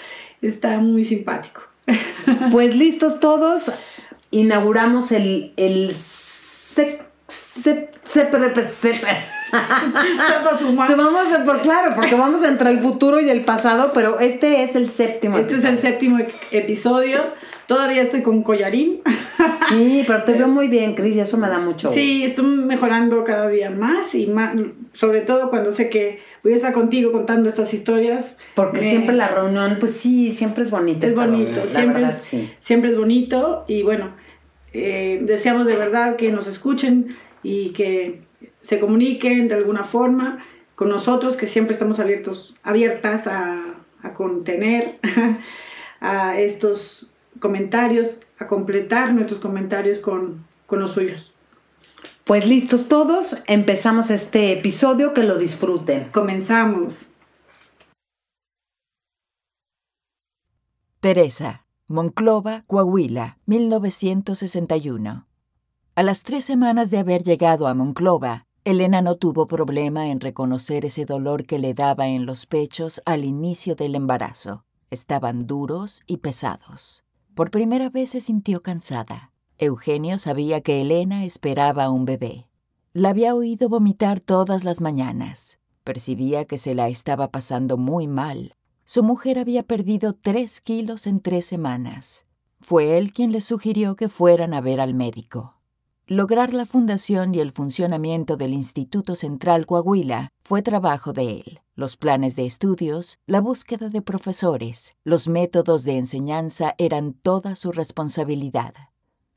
Está 0.41 0.79
muy 0.79 1.03
simpático. 1.03 1.63
Pues 2.49 2.77
listos 2.77 3.19
todos, 3.19 3.73
inauguramos 4.31 5.11
el, 5.11 5.51
el 5.57 5.93
Se 5.95 7.01
vamos 10.97 11.33
a, 11.33 11.45
por 11.45 11.61
claro, 11.61 11.93
porque 11.95 12.15
vamos 12.15 12.43
entre 12.43 12.71
el 12.71 12.79
futuro 12.79 13.19
y 13.19 13.29
el 13.29 13.45
pasado, 13.45 13.91
pero 13.93 14.19
este 14.19 14.63
es 14.63 14.75
el 14.75 14.89
séptimo. 14.89 15.37
Este 15.37 15.55
es 15.55 15.63
el 15.63 15.77
séptimo 15.77 16.19
episodio. 16.51 17.19
Todavía 17.67 18.01
estoy 18.01 18.21
con 18.21 18.43
collarín. 18.43 19.01
Sí, 19.69 20.03
pero 20.05 20.23
te 20.23 20.33
veo 20.33 20.47
muy 20.49 20.67
bien, 20.67 20.95
Cris, 20.95 21.15
y 21.15 21.19
eso 21.21 21.37
me 21.37 21.47
da 21.47 21.59
mucho 21.59 21.87
gusto. 21.87 21.93
Sí, 21.93 22.23
estoy 22.23 22.45
mejorando 22.45 23.23
cada 23.23 23.47
día 23.49 23.69
más 23.69 24.13
y 24.15 24.27
más, 24.27 24.55
sobre 24.93 25.21
todo 25.21 25.49
cuando 25.49 25.71
sé 25.71 25.89
que 25.89 26.21
voy 26.43 26.53
a 26.53 26.55
estar 26.57 26.73
contigo 26.73 27.11
contando 27.11 27.49
estas 27.49 27.73
historias. 27.73 28.37
Porque 28.55 28.81
siempre 28.81 29.15
la 29.15 29.29
reunión, 29.29 29.77
pues 29.79 29.93
sí, 29.93 30.31
siempre 30.31 30.63
es 30.63 30.71
bonita. 30.71 31.07
Es 31.07 31.15
bonito, 31.15 31.67
siempre, 31.67 32.03
es, 32.03 32.35
siempre 32.61 32.91
es 32.91 32.97
bonito 32.97 33.65
y 33.67 33.83
bueno, 33.83 34.11
eh, 34.73 35.19
deseamos 35.23 35.67
de 35.67 35.75
verdad 35.75 36.15
que 36.15 36.31
nos 36.31 36.47
escuchen 36.47 37.15
y 37.43 37.69
que 37.69 38.21
se 38.63 38.79
comuniquen 38.79 39.47
de 39.47 39.55
alguna 39.55 39.83
forma 39.83 40.43
con 40.73 40.89
nosotros, 40.89 41.35
que 41.35 41.47
siempre 41.47 41.73
estamos 41.73 41.99
abiertos, 41.99 42.55
abiertas 42.63 43.27
a, 43.27 43.59
contener 44.15 44.99
a 46.01 46.37
estos 46.37 47.13
comentarios, 47.39 48.19
a 48.39 48.47
completar 48.47 49.13
nuestros 49.13 49.39
comentarios 49.39 49.99
con, 49.99 50.43
con 50.65 50.81
los 50.81 50.91
suyos. 50.91 51.31
Pues 52.25 52.45
listos 52.45 52.89
todos, 52.89 53.43
empezamos 53.47 54.09
este 54.09 54.53
episodio, 54.53 55.13
que 55.13 55.23
lo 55.23 55.37
disfruten. 55.37 56.09
Comenzamos. 56.11 57.07
Teresa, 60.99 61.65
Monclova, 61.87 62.63
Coahuila, 62.67 63.37
1961. 63.45 65.27
A 65.95 66.03
las 66.03 66.23
tres 66.23 66.43
semanas 66.43 66.89
de 66.89 66.97
haber 66.97 67.23
llegado 67.23 67.67
a 67.67 67.73
Monclova, 67.73 68.47
Elena 68.65 69.01
no 69.01 69.17
tuvo 69.17 69.45
problema 69.45 70.07
en 70.07 70.21
reconocer 70.21 70.85
ese 70.85 71.03
dolor 71.03 71.45
que 71.45 71.59
le 71.59 71.73
daba 71.73 72.07
en 72.07 72.25
los 72.25 72.45
pechos 72.45 73.01
al 73.05 73.25
inicio 73.25 73.75
del 73.75 73.93
embarazo. 73.93 74.63
Estaban 74.89 75.47
duros 75.47 76.01
y 76.07 76.17
pesados. 76.17 77.03
Por 77.35 77.51
primera 77.51 77.89
vez 77.89 78.11
se 78.11 78.21
sintió 78.21 78.61
cansada. 78.61 79.33
Eugenio 79.57 80.17
sabía 80.17 80.61
que 80.61 80.79
Elena 80.79 81.25
esperaba 81.25 81.89
un 81.89 82.05
bebé. 82.05 82.47
La 82.93 83.09
había 83.09 83.35
oído 83.35 83.67
vomitar 83.67 84.21
todas 84.21 84.63
las 84.63 84.79
mañanas. 84.79 85.59
Percibía 85.83 86.45
que 86.45 86.57
se 86.57 86.73
la 86.73 86.87
estaba 86.87 87.31
pasando 87.31 87.75
muy 87.75 88.07
mal. 88.07 88.55
Su 88.85 89.03
mujer 89.03 89.39
había 89.39 89.63
perdido 89.63 90.13
tres 90.13 90.61
kilos 90.61 91.05
en 91.05 91.19
tres 91.19 91.45
semanas. 91.45 92.25
Fue 92.61 92.97
él 92.97 93.11
quien 93.11 93.33
le 93.33 93.41
sugirió 93.41 93.97
que 93.97 94.07
fueran 94.07 94.53
a 94.53 94.61
ver 94.61 94.79
al 94.79 94.93
médico. 94.93 95.57
Lograr 96.07 96.53
la 96.53 96.65
fundación 96.65 97.33
y 97.33 97.39
el 97.39 97.53
funcionamiento 97.53 98.35
del 98.35 98.53
Instituto 98.53 99.15
Central 99.15 99.65
Coahuila 99.65 100.33
fue 100.43 100.61
trabajo 100.61 101.13
de 101.13 101.37
él. 101.37 101.61
Los 101.75 101.95
planes 101.95 102.35
de 102.35 102.45
estudios, 102.45 103.19
la 103.25 103.39
búsqueda 103.39 103.87
de 103.87 104.01
profesores, 104.01 104.97
los 105.05 105.29
métodos 105.29 105.85
de 105.85 105.97
enseñanza 105.97 106.75
eran 106.77 107.13
toda 107.13 107.55
su 107.55 107.71
responsabilidad. 107.71 108.73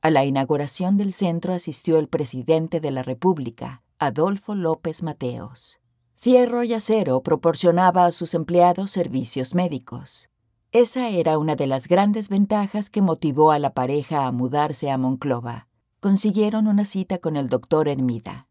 A 0.03 0.11
la 0.11 0.25
inauguración 0.25 0.97
del 0.97 1.13
centro 1.13 1.55
asistió 1.55 1.99
el 1.99 2.09
presidente 2.09 2.81
de 2.81 2.91
la 2.91 3.05
República, 3.05 3.85
Adolfo 4.01 4.57
López 4.57 5.05
Mateos. 5.05 5.79
Fierro 6.17 6.65
y 6.65 6.75
Acero 6.75 7.23
proporcionaba 7.23 8.07
a 8.07 8.11
sus 8.11 8.35
empleados 8.35 8.91
servicios 8.91 9.55
médicos. 9.55 10.31
Esa 10.73 11.11
era 11.11 11.39
una 11.39 11.55
de 11.55 11.69
las 11.69 11.87
grandes 11.87 12.29
ventajas 12.29 12.91
que 12.91 13.03
motivó 13.03 13.53
a 13.53 13.61
la 13.61 13.73
pareja 13.73 14.27
a 14.27 14.33
mudarse 14.33 14.91
a 14.91 14.99
Monclova 14.99 15.69
consiguieron 16.07 16.69
una 16.69 16.85
cita 16.85 17.19
con 17.19 17.37
el 17.37 17.49
doctor 17.49 17.89
Hermida. 17.89 18.47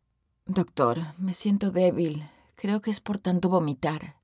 Doctor, 0.45 0.99
me 1.17 1.33
siento 1.33 1.71
débil. 1.71 2.25
Creo 2.55 2.81
que 2.81 2.91
es 2.91 2.99
por 2.99 3.17
tanto 3.21 3.47
vomitar. 3.47 4.17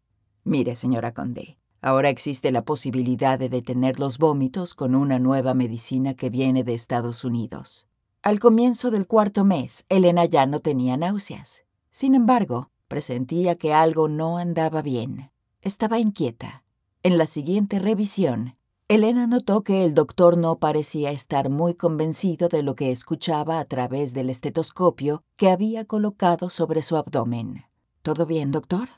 Mire, 0.44 0.76
señora 0.76 1.14
Conde, 1.14 1.58
Ahora 1.82 2.10
existe 2.10 2.52
la 2.52 2.66
posibilidad 2.66 3.40
de 3.40 3.48
detener 3.48 4.02
los 4.02 4.18
vómitos 4.18 4.74
con 4.74 4.96
una 4.96 5.18
nueva 5.18 5.54
medicina 5.54 6.14
que 6.14 6.30
viene 6.30 6.66
de 6.66 6.74
Estados 6.74 7.24
Unidos. 7.24 7.88
Al 8.22 8.42
comienzo 8.42 8.92
del 8.92 9.08
cuarto 9.08 9.46
mes, 9.46 9.86
Elena 9.88 10.26
ya 10.26 10.46
no 10.46 10.60
tenía 10.60 10.98
náuseas. 10.98 11.64
Sin 11.90 12.16
embargo, 12.16 12.70
presentía 12.90 13.56
que 13.56 13.74
algo 13.74 14.10
no 14.10 14.40
andaba 14.40 14.82
bien. 14.82 15.32
Estaba 15.62 16.00
inquieta. 16.00 16.66
En 17.02 17.18
la 17.18 17.28
siguiente 17.28 17.80
revisión, 17.80 18.58
Elena 18.94 19.26
notó 19.26 19.64
que 19.64 19.86
el 19.86 19.94
doctor 19.94 20.38
no 20.38 20.60
parecía 20.60 21.12
estar 21.12 21.50
muy 21.50 21.76
convencido 21.76 22.50
de 22.50 22.62
lo 22.62 22.76
que 22.76 22.92
escuchaba 22.92 23.62
a 23.62 23.64
través 23.64 24.14
del 24.14 24.30
estetoscopio 24.30 25.24
que 25.38 25.50
había 25.50 25.86
colocado 25.86 26.50
sobre 26.50 26.82
su 26.82 26.98
abdomen. 26.98 27.64
¿Todo 28.02 28.26
bien, 28.26 28.52
doctor? 28.52 28.90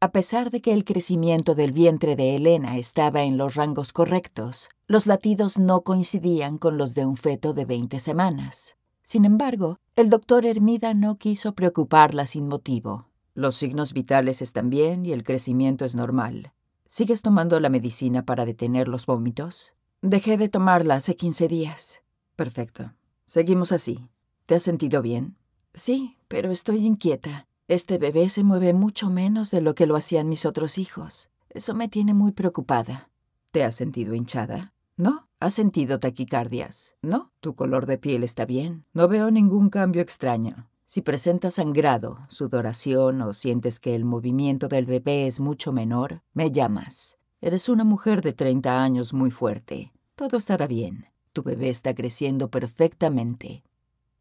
A 0.00 0.12
pesar 0.12 0.50
de 0.50 0.60
que 0.60 0.74
el 0.74 0.84
crecimiento 0.84 1.54
del 1.54 1.72
vientre 1.72 2.14
de 2.14 2.36
Elena 2.36 2.76
estaba 2.76 3.22
en 3.22 3.38
los 3.38 3.54
rangos 3.54 3.94
correctos, 3.94 4.68
los 4.86 5.06
latidos 5.06 5.58
no 5.58 5.80
coincidían 5.80 6.58
con 6.58 6.76
los 6.76 6.94
de 6.94 7.06
un 7.06 7.16
feto 7.16 7.54
de 7.54 7.64
20 7.64 8.00
semanas. 8.00 8.76
Sin 9.00 9.24
embargo, 9.24 9.78
el 9.96 10.10
doctor 10.10 10.44
Hermida 10.44 10.92
no 10.92 11.16
quiso 11.16 11.54
preocuparla 11.54 12.26
sin 12.26 12.48
motivo. 12.48 13.08
Los 13.32 13.54
signos 13.54 13.94
vitales 13.94 14.42
están 14.42 14.68
bien 14.68 15.06
y 15.06 15.12
el 15.12 15.24
crecimiento 15.24 15.86
es 15.86 15.96
normal. 15.96 16.52
¿Sigues 16.90 17.20
tomando 17.20 17.60
la 17.60 17.68
medicina 17.68 18.24
para 18.24 18.46
detener 18.46 18.88
los 18.88 19.04
vómitos? 19.04 19.74
Dejé 20.00 20.38
de 20.38 20.48
tomarla 20.48 20.94
hace 20.94 21.16
15 21.16 21.46
días. 21.46 22.02
Perfecto. 22.34 22.94
Seguimos 23.26 23.72
así. 23.72 24.08
¿Te 24.46 24.54
has 24.54 24.62
sentido 24.62 25.02
bien? 25.02 25.36
Sí, 25.74 26.16
pero 26.28 26.50
estoy 26.50 26.86
inquieta. 26.86 27.46
Este 27.68 27.98
bebé 27.98 28.30
se 28.30 28.42
mueve 28.42 28.72
mucho 28.72 29.10
menos 29.10 29.50
de 29.50 29.60
lo 29.60 29.74
que 29.74 29.86
lo 29.86 29.96
hacían 29.96 30.30
mis 30.30 30.46
otros 30.46 30.78
hijos. 30.78 31.28
Eso 31.50 31.74
me 31.74 31.88
tiene 31.88 32.14
muy 32.14 32.32
preocupada. 32.32 33.10
¿Te 33.50 33.64
has 33.64 33.74
sentido 33.74 34.14
hinchada? 34.14 34.72
¿No? 34.96 35.28
¿Has 35.40 35.52
sentido 35.52 36.00
taquicardias? 36.00 36.96
¿No? 37.02 37.32
Tu 37.40 37.54
color 37.54 37.84
de 37.84 37.98
piel 37.98 38.24
está 38.24 38.46
bien. 38.46 38.86
No 38.94 39.08
veo 39.08 39.30
ningún 39.30 39.68
cambio 39.68 40.00
extraño. 40.00 40.70
Si 40.90 41.02
presentas 41.02 41.56
sangrado, 41.56 42.20
sudoración 42.30 43.20
o 43.20 43.34
sientes 43.34 43.78
que 43.78 43.94
el 43.94 44.06
movimiento 44.06 44.68
del 44.68 44.86
bebé 44.86 45.26
es 45.26 45.38
mucho 45.38 45.70
menor, 45.70 46.22
me 46.32 46.50
llamas. 46.50 47.18
Eres 47.42 47.68
una 47.68 47.84
mujer 47.84 48.22
de 48.22 48.32
30 48.32 48.82
años 48.82 49.12
muy 49.12 49.30
fuerte. 49.30 49.92
Todo 50.14 50.38
estará 50.38 50.66
bien. 50.66 51.04
Tu 51.34 51.42
bebé 51.42 51.68
está 51.68 51.94
creciendo 51.94 52.48
perfectamente. 52.50 53.64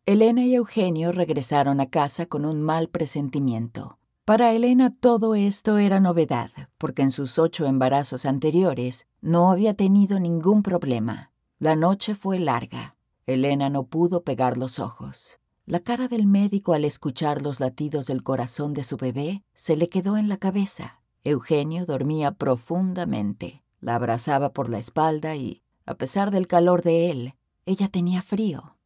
Elena 0.06 0.44
y 0.44 0.56
Eugenio 0.56 1.14
regresaron 1.14 1.80
a 1.80 1.90
casa 1.90 2.26
con 2.26 2.44
un 2.44 2.62
mal 2.62 2.90
presentimiento. 2.90 3.98
Para 4.26 4.52
Elena 4.52 4.94
todo 4.94 5.36
esto 5.36 5.78
era 5.78 6.02
novedad, 6.02 6.52
porque 6.78 7.02
en 7.02 7.12
sus 7.12 7.40
ocho 7.40 7.66
embarazos 7.66 8.26
anteriores 8.26 9.08
no 9.22 9.52
había 9.52 9.74
tenido 9.74 10.20
ningún 10.20 10.64
problema. 10.64 11.32
La 11.60 11.78
noche 11.78 12.14
fue 12.14 12.40
larga. 12.40 12.98
Elena 13.26 13.70
no 13.70 13.86
pudo 13.86 14.26
pegar 14.26 14.58
los 14.58 14.80
ojos. 14.80 15.40
La 15.68 15.82
cara 15.82 16.08
del 16.08 16.28
médico 16.28 16.72
al 16.72 16.86
escuchar 16.86 17.42
los 17.42 17.60
latidos 17.60 18.08
del 18.08 18.24
corazón 18.24 18.74
de 18.74 18.86
su 18.86 18.96
bebé 18.96 19.44
se 19.54 19.76
le 19.76 19.90
quedó 19.90 20.16
en 20.16 20.30
la 20.30 20.38
cabeza. 20.38 21.02
Eugenio 21.26 21.86
dormía 21.86 22.32
profundamente. 22.32 23.66
La 23.82 23.96
abrazaba 23.96 24.54
por 24.54 24.70
la 24.70 24.78
espalda 24.78 25.36
y, 25.36 25.62
a 25.86 25.96
pesar 25.96 26.32
del 26.32 26.48
calor 26.48 26.84
de 26.84 27.12
él, 27.12 27.34
ella 27.66 27.90
tenía 27.90 28.22
frío. 28.22 28.78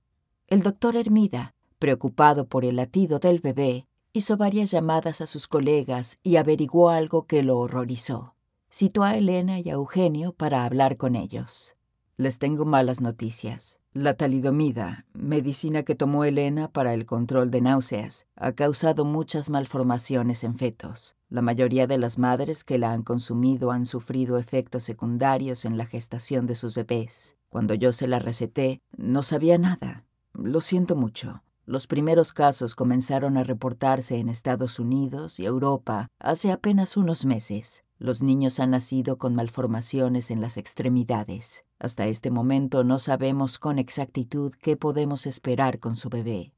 El 0.48 0.64
doctor 0.64 0.96
Hermida, 0.96 1.54
preocupado 1.78 2.48
por 2.48 2.66
el 2.66 2.78
latido 2.78 3.20
del 3.20 3.42
bebé, 3.42 3.86
hizo 4.12 4.36
varias 4.36 4.72
llamadas 4.72 5.22
a 5.22 5.28
sus 5.28 5.48
colegas 5.48 6.18
y 6.24 6.38
averiguó 6.38 6.90
algo 6.90 7.28
que 7.28 7.44
lo 7.44 7.60
horrorizó. 7.60 8.34
Citó 8.72 9.04
a 9.04 9.16
Elena 9.16 9.60
y 9.60 9.70
a 9.70 9.74
Eugenio 9.74 10.34
para 10.34 10.66
hablar 10.66 10.98
con 10.98 11.16
ellos. 11.16 11.76
Les 12.18 12.40
tengo 12.40 12.66
malas 12.66 13.02
noticias. 13.02 13.81
La 13.94 14.14
talidomida, 14.14 15.06
medicina 15.12 15.84
que 15.84 15.96
tomó 15.96 16.24
Elena 16.24 16.72
para 16.72 16.94
el 16.94 17.06
control 17.06 17.52
de 17.52 17.60
náuseas, 17.60 18.26
ha 18.38 18.54
causado 18.54 19.04
muchas 19.04 19.50
malformaciones 19.50 20.46
en 20.46 20.58
fetos. 20.58 21.18
La 21.28 21.42
mayoría 21.42 21.88
de 21.88 21.98
las 21.98 22.18
madres 22.18 22.64
que 22.64 22.78
la 22.78 22.94
han 22.94 23.04
consumido 23.04 23.70
han 23.70 23.86
sufrido 23.86 24.38
efectos 24.38 24.86
secundarios 24.86 25.66
en 25.66 25.76
la 25.76 25.86
gestación 25.86 26.48
de 26.48 26.56
sus 26.56 26.74
bebés. 26.74 27.36
Cuando 27.50 27.74
yo 27.74 27.92
se 27.92 28.08
la 28.08 28.20
receté, 28.20 28.82
no 28.96 29.24
sabía 29.24 29.58
nada. 29.58 30.06
Lo 30.32 30.62
siento 30.62 30.96
mucho. 30.96 31.44
Los 31.66 31.86
primeros 31.86 32.32
casos 32.32 32.76
comenzaron 32.76 33.36
a 33.36 33.44
reportarse 33.44 34.20
en 34.20 34.30
Estados 34.30 34.80
Unidos 34.80 35.38
y 35.38 35.46
Europa 35.46 36.08
hace 36.18 36.54
apenas 36.54 36.96
unos 36.96 37.26
meses. 37.26 37.84
Los 37.98 38.22
niños 38.22 38.62
han 38.62 38.72
nacido 38.72 39.18
con 39.18 39.36
malformaciones 39.36 40.32
en 40.32 40.40
las 40.40 40.56
extremidades. 40.56 41.66
Hasta 41.82 42.06
este 42.06 42.30
momento 42.30 42.84
no 42.84 43.00
sabemos 43.00 43.58
con 43.58 43.80
exactitud 43.80 44.54
qué 44.62 44.78
podemos 44.78 45.26
esperar 45.26 45.80
con 45.80 45.96
su 45.96 46.10
bebé. 46.10 46.54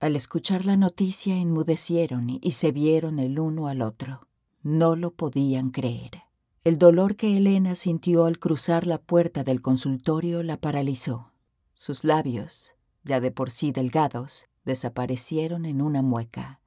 Al 0.00 0.16
escuchar 0.16 0.64
la 0.64 0.78
noticia 0.78 1.36
enmudecieron 1.36 2.30
y 2.30 2.52
se 2.52 2.72
vieron 2.72 3.18
el 3.18 3.38
uno 3.38 3.68
al 3.68 3.82
otro. 3.82 4.26
No 4.62 4.96
lo 4.96 5.10
podían 5.10 5.72
creer. 5.72 6.22
El 6.64 6.78
dolor 6.78 7.16
que 7.16 7.36
Elena 7.36 7.74
sintió 7.74 8.24
al 8.24 8.38
cruzar 8.38 8.86
la 8.86 8.96
puerta 8.96 9.44
del 9.44 9.60
consultorio 9.60 10.42
la 10.42 10.56
paralizó. 10.56 11.32
Sus 11.74 12.02
labios, 12.02 12.72
ya 13.04 13.20
de 13.20 13.30
por 13.30 13.50
sí 13.50 13.72
delgados, 13.72 14.46
desaparecieron 14.64 15.66
en 15.66 15.82
una 15.82 16.00
mueca. 16.00 16.60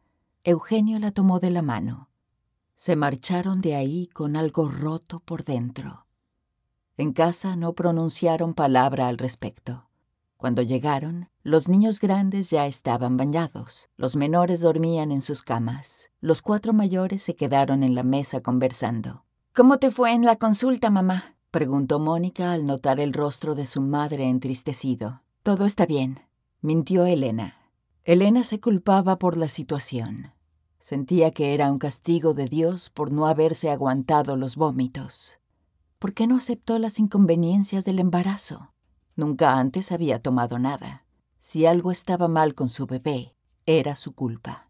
Eugenio 0.44 1.00
la 1.00 1.10
tomó 1.10 1.40
de 1.40 1.50
la 1.50 1.64
mano. 1.64 2.12
Se 2.76 2.96
marcharon 2.96 3.62
de 3.62 3.74
ahí 3.74 4.06
con 4.14 4.36
algo 4.36 4.70
roto 4.70 5.22
por 5.22 5.44
dentro. 5.44 6.05
En 6.98 7.12
casa 7.12 7.58
no 7.58 7.74
pronunciaron 7.74 8.54
palabra 8.54 9.10
al 9.10 9.18
respecto. 9.18 9.90
Cuando 10.38 10.62
llegaron, 10.62 11.30
los 11.44 11.68
niños 11.68 12.00
grandes 12.00 12.50
ya 12.50 12.68
estaban 12.68 13.18
bañados, 13.18 13.90
los 13.98 14.16
menores 14.16 14.62
dormían 14.62 15.12
en 15.12 15.22
sus 15.22 15.44
camas, 15.44 16.10
los 16.22 16.42
cuatro 16.42 16.72
mayores 16.72 17.22
se 17.22 17.36
quedaron 17.36 17.84
en 17.84 17.96
la 17.96 18.04
mesa 18.04 18.40
conversando. 18.42 19.26
¿Cómo 19.54 19.78
te 19.78 19.92
fue 19.92 20.14
en 20.14 20.24
la 20.24 20.38
consulta, 20.38 20.90
mamá? 20.90 21.36
preguntó 21.52 22.00
Mónica 22.00 22.54
al 22.54 22.66
notar 22.66 23.02
el 23.02 23.12
rostro 23.12 23.56
de 23.56 23.66
su 23.66 23.82
madre 23.82 24.30
entristecido. 24.30 25.22
Todo 25.44 25.66
está 25.66 25.86
bien, 25.86 26.22
mintió 26.62 27.06
Elena. 27.06 27.58
Elena 28.04 28.46
se 28.46 28.62
culpaba 28.62 29.18
por 29.18 29.36
la 29.36 29.50
situación. 29.50 30.32
Sentía 30.80 31.32
que 31.32 31.54
era 31.54 31.72
un 31.72 31.80
castigo 31.80 32.34
de 32.34 32.46
Dios 32.46 32.90
por 32.90 33.12
no 33.12 33.28
haberse 33.28 33.70
aguantado 33.70 34.38
los 34.38 34.56
vómitos. 34.56 35.40
¿Por 36.00 36.14
qué 36.14 36.28
no 36.28 36.38
aceptó 36.38 36.78
las 36.80 37.00
inconveniencias 37.00 37.86
del 37.86 38.00
embarazo? 38.00 38.74
Nunca 39.16 39.58
antes 39.58 39.92
había 39.92 40.22
tomado 40.22 40.60
nada. 40.60 41.06
Si 41.40 41.66
algo 41.66 41.92
estaba 41.92 42.28
mal 42.28 42.54
con 42.54 42.70
su 42.70 42.86
bebé, 42.86 43.36
era 43.66 43.96
su 43.96 44.14
culpa. 44.14 44.70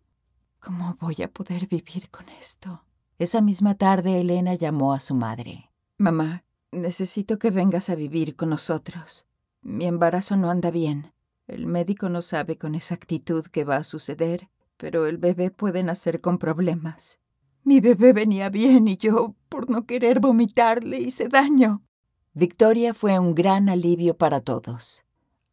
¿Cómo 0.59 0.97
voy 0.99 1.21
a 1.23 1.31
poder 1.31 1.67
vivir 1.67 2.09
con 2.09 2.27
esto? 2.29 2.83
Esa 3.17 3.41
misma 3.41 3.75
tarde 3.75 4.19
Elena 4.19 4.55
llamó 4.55 4.93
a 4.93 4.99
su 4.99 5.15
madre. 5.15 5.71
Mamá, 5.97 6.43
necesito 6.71 7.39
que 7.39 7.49
vengas 7.49 7.89
a 7.89 7.95
vivir 7.95 8.35
con 8.35 8.49
nosotros. 8.49 9.25
Mi 9.61 9.85
embarazo 9.85 10.37
no 10.37 10.51
anda 10.51 10.69
bien. 10.69 11.13
El 11.47 11.65
médico 11.65 12.09
no 12.09 12.21
sabe 12.21 12.57
con 12.57 12.75
exactitud 12.75 13.45
qué 13.45 13.63
va 13.63 13.77
a 13.77 13.83
suceder, 13.83 14.49
pero 14.77 15.05
el 15.05 15.17
bebé 15.17 15.51
puede 15.51 15.83
nacer 15.83 16.21
con 16.21 16.37
problemas. 16.37 17.19
Mi 17.63 17.79
bebé 17.79 18.13
venía 18.13 18.49
bien 18.49 18.87
y 18.87 18.97
yo, 18.97 19.35
por 19.55 19.69
no 19.69 19.85
querer 19.85 20.19
vomitar, 20.19 20.83
le 20.83 20.99
hice 20.99 21.29
daño. 21.29 21.81
Victoria 22.33 22.93
fue 22.93 23.17
un 23.17 23.33
gran 23.33 23.69
alivio 23.69 24.17
para 24.17 24.41
todos. 24.41 25.05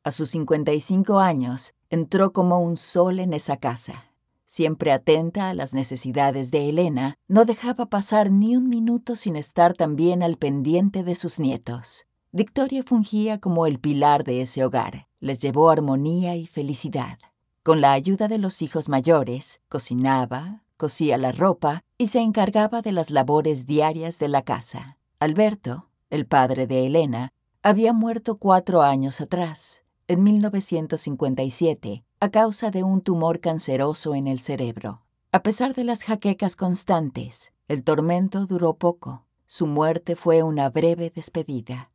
A 0.02 0.10
sus 0.10 0.30
55 0.30 1.20
años, 1.20 1.72
entró 1.88 2.32
como 2.32 2.58
un 2.58 2.76
sol 2.78 3.20
en 3.20 3.32
esa 3.32 3.58
casa. 3.58 4.06
Siempre 4.44 4.90
atenta 4.90 5.50
a 5.50 5.54
las 5.54 5.72
necesidades 5.72 6.50
de 6.50 6.68
Elena, 6.68 7.16
no 7.28 7.44
dejaba 7.44 7.86
pasar 7.86 8.32
ni 8.32 8.56
un 8.56 8.68
minuto 8.68 9.14
sin 9.14 9.36
estar 9.36 9.74
también 9.74 10.24
al 10.24 10.36
pendiente 10.36 11.04
de 11.04 11.14
sus 11.14 11.38
nietos. 11.38 12.06
Victoria 12.32 12.82
fungía 12.82 13.38
como 13.38 13.66
el 13.66 13.78
pilar 13.78 14.24
de 14.24 14.40
ese 14.40 14.64
hogar. 14.64 15.06
Les 15.20 15.38
llevó 15.38 15.70
armonía 15.70 16.34
y 16.34 16.48
felicidad. 16.48 17.20
Con 17.62 17.80
la 17.80 17.92
ayuda 17.92 18.26
de 18.26 18.38
los 18.38 18.62
hijos 18.62 18.88
mayores, 18.88 19.60
cocinaba, 19.68 20.61
cosía 20.82 21.16
la 21.16 21.30
ropa 21.30 21.84
y 21.96 22.08
se 22.08 22.18
encargaba 22.18 22.82
de 22.82 22.90
las 22.90 23.10
labores 23.10 23.66
diarias 23.66 24.18
de 24.18 24.26
la 24.26 24.42
casa. 24.42 24.98
Alberto, 25.20 25.90
el 26.10 26.26
padre 26.26 26.66
de 26.66 26.86
Elena, 26.86 27.32
había 27.62 27.92
muerto 27.92 28.38
cuatro 28.38 28.82
años 28.82 29.20
atrás, 29.20 29.84
en 30.08 30.24
1957, 30.24 32.04
a 32.18 32.28
causa 32.30 32.72
de 32.72 32.82
un 32.82 33.00
tumor 33.00 33.38
canceroso 33.38 34.16
en 34.16 34.26
el 34.26 34.40
cerebro. 34.40 35.04
A 35.30 35.44
pesar 35.44 35.72
de 35.72 35.84
las 35.84 36.02
jaquecas 36.02 36.56
constantes, 36.56 37.52
el 37.68 37.84
tormento 37.84 38.46
duró 38.46 38.74
poco. 38.74 39.24
Su 39.46 39.68
muerte 39.68 40.16
fue 40.16 40.42
una 40.42 40.68
breve 40.68 41.12
despedida. 41.14 41.92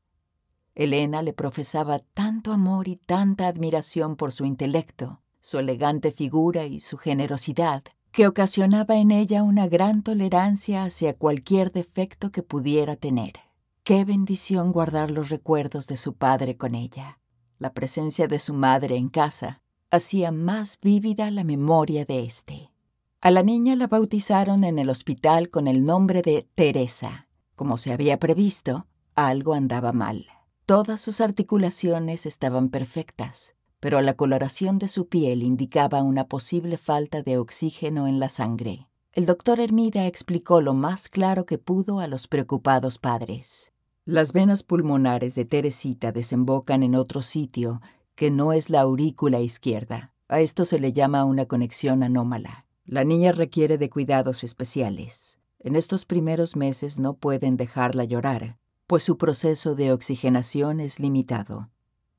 Elena 0.75 1.21
le 1.23 1.33
profesaba 1.33 1.99
tanto 2.13 2.53
amor 2.53 2.87
y 2.87 2.95
tanta 2.95 3.47
admiración 3.49 4.15
por 4.15 4.31
su 4.31 4.45
intelecto, 4.45 5.19
su 5.41 5.59
elegante 5.59 6.13
figura 6.13 6.63
y 6.67 6.79
su 6.79 6.97
generosidad, 6.97 7.83
que 8.17 8.25
ocasionaba 8.25 8.95
en 8.95 9.11
ella 9.11 9.43
una 9.43 9.67
gran 9.67 10.01
tolerancia 10.01 10.81
hacia 10.81 11.15
cualquier 11.15 11.71
defecto 11.71 12.31
que 12.31 12.41
pudiera 12.41 12.95
tener. 12.95 13.33
Qué 13.83 14.05
bendición 14.05 14.71
guardar 14.71 15.11
los 15.11 15.29
recuerdos 15.29 15.85
de 15.85 15.97
su 15.97 16.15
padre 16.15 16.57
con 16.57 16.73
ella. 16.73 17.19
La 17.59 17.75
presencia 17.75 18.27
de 18.27 18.39
su 18.39 18.55
madre 18.55 18.95
en 18.95 19.09
casa 19.09 19.61
hacía 19.91 20.31
más 20.31 20.79
vívida 20.81 21.29
la 21.29 21.43
memoria 21.43 22.05
de 22.05 22.23
éste. 22.23 22.71
A 23.21 23.29
la 23.29 23.43
niña 23.43 23.75
la 23.75 23.85
bautizaron 23.85 24.63
en 24.63 24.79
el 24.79 24.89
hospital 24.89 25.51
con 25.51 25.67
el 25.67 25.85
nombre 25.85 26.23
de 26.23 26.49
Teresa. 26.55 27.27
Como 27.53 27.77
se 27.77 27.93
había 27.93 28.17
previsto, 28.17 28.87
algo 29.13 29.53
andaba 29.53 29.93
mal. 29.93 30.25
Todas 30.65 31.01
sus 31.01 31.21
articulaciones 31.21 32.25
estaban 32.25 32.69
perfectas, 32.69 33.53
pero 33.87 34.01
la 34.01 34.15
coloración 34.15 34.79
de 34.79 34.89
su 34.89 35.07
piel 35.07 35.41
indicaba 35.41 36.03
una 36.03 36.27
posible 36.27 36.75
falta 36.75 37.23
de 37.23 37.37
oxígeno 37.37 38.05
en 38.05 38.19
la 38.19 38.27
sangre. 38.27 38.89
El 39.13 39.25
doctor 39.25 39.61
Hermida 39.61 40.07
explicó 40.07 40.59
lo 40.59 40.73
más 40.73 41.07
claro 41.07 41.45
que 41.45 41.57
pudo 41.57 42.01
a 42.01 42.07
los 42.07 42.27
preocupados 42.27 42.97
padres. 42.97 43.71
Las 44.03 44.33
venas 44.33 44.63
pulmonares 44.63 45.35
de 45.35 45.45
Teresita 45.45 46.11
desembocan 46.11 46.83
en 46.83 46.95
otro 46.95 47.21
sitio 47.21 47.79
que 48.15 48.29
no 48.29 48.51
es 48.51 48.69
la 48.69 48.81
aurícula 48.81 49.39
izquierda. 49.39 50.11
A 50.27 50.41
esto 50.41 50.65
se 50.65 50.79
le 50.79 50.91
llama 50.91 51.23
una 51.23 51.45
conexión 51.45 52.03
anómala. 52.03 52.65
La 52.83 53.05
niña 53.05 53.31
requiere 53.31 53.77
de 53.77 53.89
cuidados 53.89 54.43
especiales. 54.43 55.39
En 55.59 55.77
estos 55.77 56.03
primeros 56.03 56.57
meses 56.57 56.99
no 56.99 57.13
pueden 57.13 57.55
dejarla 57.55 58.03
llorar, 58.03 58.57
pues 58.85 59.03
su 59.03 59.17
proceso 59.17 59.75
de 59.75 59.93
oxigenación 59.93 60.81
es 60.81 60.99
limitado. 60.99 61.69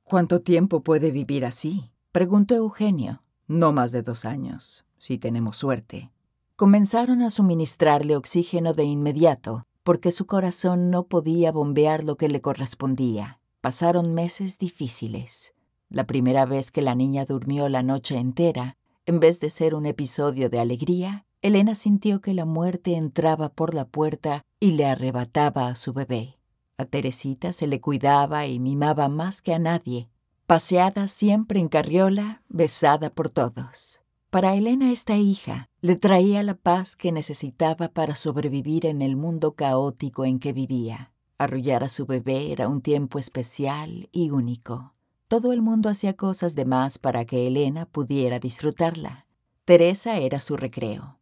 ¿Cuánto 0.09 0.40
tiempo 0.40 0.81
puede 0.81 1.11
vivir 1.11 1.44
así? 1.44 1.90
preguntó 2.12 2.55
Eugenio. 2.55 3.23
No 3.47 3.75
más 3.75 3.92
de 3.92 4.01
dos 4.01 4.25
años, 4.25 4.87
si 4.97 5.18
tenemos 5.18 5.59
suerte. 5.59 6.11
Comenzaron 6.57 7.21
a 7.21 7.31
suministrarle 7.31 8.16
oxígeno 8.16 8.73
de 8.73 8.85
inmediato, 8.85 9.66
porque 9.83 10.11
su 10.11 10.25
corazón 10.25 10.88
no 10.88 11.09
podía 11.09 11.53
bombear 11.53 12.05
lo 12.05 12.16
que 12.16 12.31
le 12.31 12.40
correspondía. 12.40 13.38
Pasaron 13.61 14.14
meses 14.14 14.57
difíciles. 14.57 15.53
La 15.90 16.07
primera 16.07 16.47
vez 16.47 16.71
que 16.71 16.81
la 16.81 16.94
niña 16.94 17.27
durmió 17.27 17.68
la 17.68 17.83
noche 17.83 18.16
entera, 18.16 18.79
en 19.05 19.21
vez 19.21 19.40
de 19.40 19.51
ser 19.51 19.75
un 19.75 19.85
episodio 19.85 20.49
de 20.49 20.59
alegría, 20.59 21.27
Elena 21.42 21.75
sintió 21.75 22.23
que 22.23 22.33
la 22.33 22.47
muerte 22.47 22.97
entraba 22.97 23.51
por 23.51 23.75
la 23.75 23.85
puerta 23.85 24.40
y 24.59 24.73
le 24.73 24.87
arrebataba 24.87 25.68
a 25.68 25.75
su 25.75 25.92
bebé. 25.92 26.38
A 26.80 26.84
Teresita 26.84 27.52
se 27.52 27.66
le 27.66 27.80
cuidaba 27.80 28.46
y 28.46 28.60
mimaba 28.60 29.08
más 29.08 29.42
que 29.42 29.52
a 29.52 29.58
nadie, 29.58 30.08
paseada 30.46 31.08
siempre 31.08 31.58
en 31.58 31.68
carriola, 31.68 32.42
besada 32.48 33.10
por 33.10 33.30
todos. 33.30 34.00
Para 34.30 34.54
Elena 34.54 34.92
esta 34.92 35.16
hija 35.16 35.68
le 35.80 35.96
traía 35.96 36.42
la 36.44 36.54
paz 36.54 36.94
que 36.94 37.10
necesitaba 37.10 37.88
para 37.88 38.14
sobrevivir 38.14 38.86
en 38.86 39.02
el 39.02 39.16
mundo 39.16 39.56
caótico 39.56 40.24
en 40.24 40.38
que 40.38 40.52
vivía. 40.52 41.12
Arrullar 41.36 41.82
a 41.82 41.88
su 41.88 42.06
bebé 42.06 42.52
era 42.52 42.68
un 42.68 42.80
tiempo 42.80 43.18
especial 43.18 44.08
y 44.12 44.30
único. 44.30 44.94
Todo 45.26 45.52
el 45.52 45.62
mundo 45.62 45.88
hacía 45.88 46.14
cosas 46.14 46.54
de 46.54 46.64
más 46.64 46.98
para 46.98 47.24
que 47.24 47.48
Elena 47.48 47.86
pudiera 47.86 48.38
disfrutarla. 48.38 49.26
Teresa 49.64 50.18
era 50.18 50.38
su 50.38 50.56
recreo, 50.56 51.18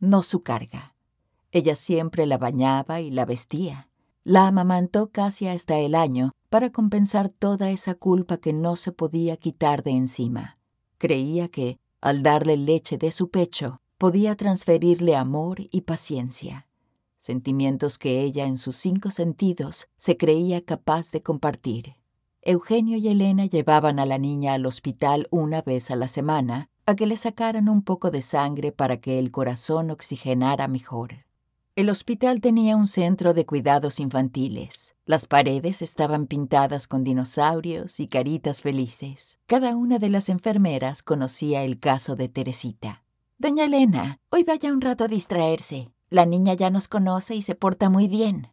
no 0.00 0.24
su 0.24 0.42
carga. 0.42 0.96
Ella 1.52 1.76
siempre 1.76 2.26
la 2.26 2.38
bañaba 2.38 3.00
y 3.00 3.12
la 3.12 3.24
vestía. 3.24 3.88
La 4.28 4.48
amamantó 4.48 5.12
casi 5.12 5.46
hasta 5.46 5.78
el 5.78 5.94
año 5.94 6.32
para 6.50 6.72
compensar 6.72 7.28
toda 7.28 7.70
esa 7.70 7.94
culpa 7.94 8.38
que 8.38 8.52
no 8.52 8.74
se 8.74 8.90
podía 8.90 9.36
quitar 9.36 9.84
de 9.84 9.92
encima. 9.92 10.58
Creía 10.98 11.46
que, 11.46 11.78
al 12.00 12.24
darle 12.24 12.56
leche 12.56 12.98
de 12.98 13.12
su 13.12 13.30
pecho, 13.30 13.80
podía 13.98 14.34
transferirle 14.34 15.14
amor 15.14 15.58
y 15.70 15.82
paciencia, 15.82 16.66
sentimientos 17.18 17.98
que 17.98 18.22
ella 18.22 18.46
en 18.46 18.56
sus 18.56 18.74
cinco 18.74 19.12
sentidos 19.12 19.86
se 19.96 20.16
creía 20.16 20.60
capaz 20.60 21.12
de 21.12 21.22
compartir. 21.22 21.94
Eugenio 22.42 22.98
y 22.98 23.06
Elena 23.06 23.46
llevaban 23.46 24.00
a 24.00 24.06
la 24.06 24.18
niña 24.18 24.54
al 24.54 24.66
hospital 24.66 25.28
una 25.30 25.62
vez 25.62 25.92
a 25.92 25.94
la 25.94 26.08
semana 26.08 26.68
a 26.84 26.96
que 26.96 27.06
le 27.06 27.16
sacaran 27.16 27.68
un 27.68 27.82
poco 27.82 28.10
de 28.10 28.22
sangre 28.22 28.72
para 28.72 28.96
que 28.96 29.20
el 29.20 29.30
corazón 29.30 29.92
oxigenara 29.92 30.66
mejor. 30.66 31.25
El 31.76 31.90
hospital 31.90 32.40
tenía 32.40 32.74
un 32.74 32.86
centro 32.86 33.34
de 33.34 33.44
cuidados 33.44 34.00
infantiles. 34.00 34.96
Las 35.04 35.26
paredes 35.26 35.82
estaban 35.82 36.26
pintadas 36.26 36.88
con 36.88 37.04
dinosaurios 37.04 38.00
y 38.00 38.08
caritas 38.08 38.62
felices. 38.62 39.38
Cada 39.44 39.76
una 39.76 39.98
de 39.98 40.08
las 40.08 40.30
enfermeras 40.30 41.02
conocía 41.02 41.64
el 41.64 41.78
caso 41.78 42.16
de 42.16 42.30
Teresita. 42.30 43.04
Doña 43.36 43.66
Elena, 43.66 44.20
hoy 44.30 44.42
vaya 44.44 44.72
un 44.72 44.80
rato 44.80 45.04
a 45.04 45.08
distraerse. 45.08 45.90
La 46.08 46.24
niña 46.24 46.54
ya 46.54 46.70
nos 46.70 46.88
conoce 46.88 47.34
y 47.34 47.42
se 47.42 47.54
porta 47.54 47.90
muy 47.90 48.08
bien. 48.08 48.48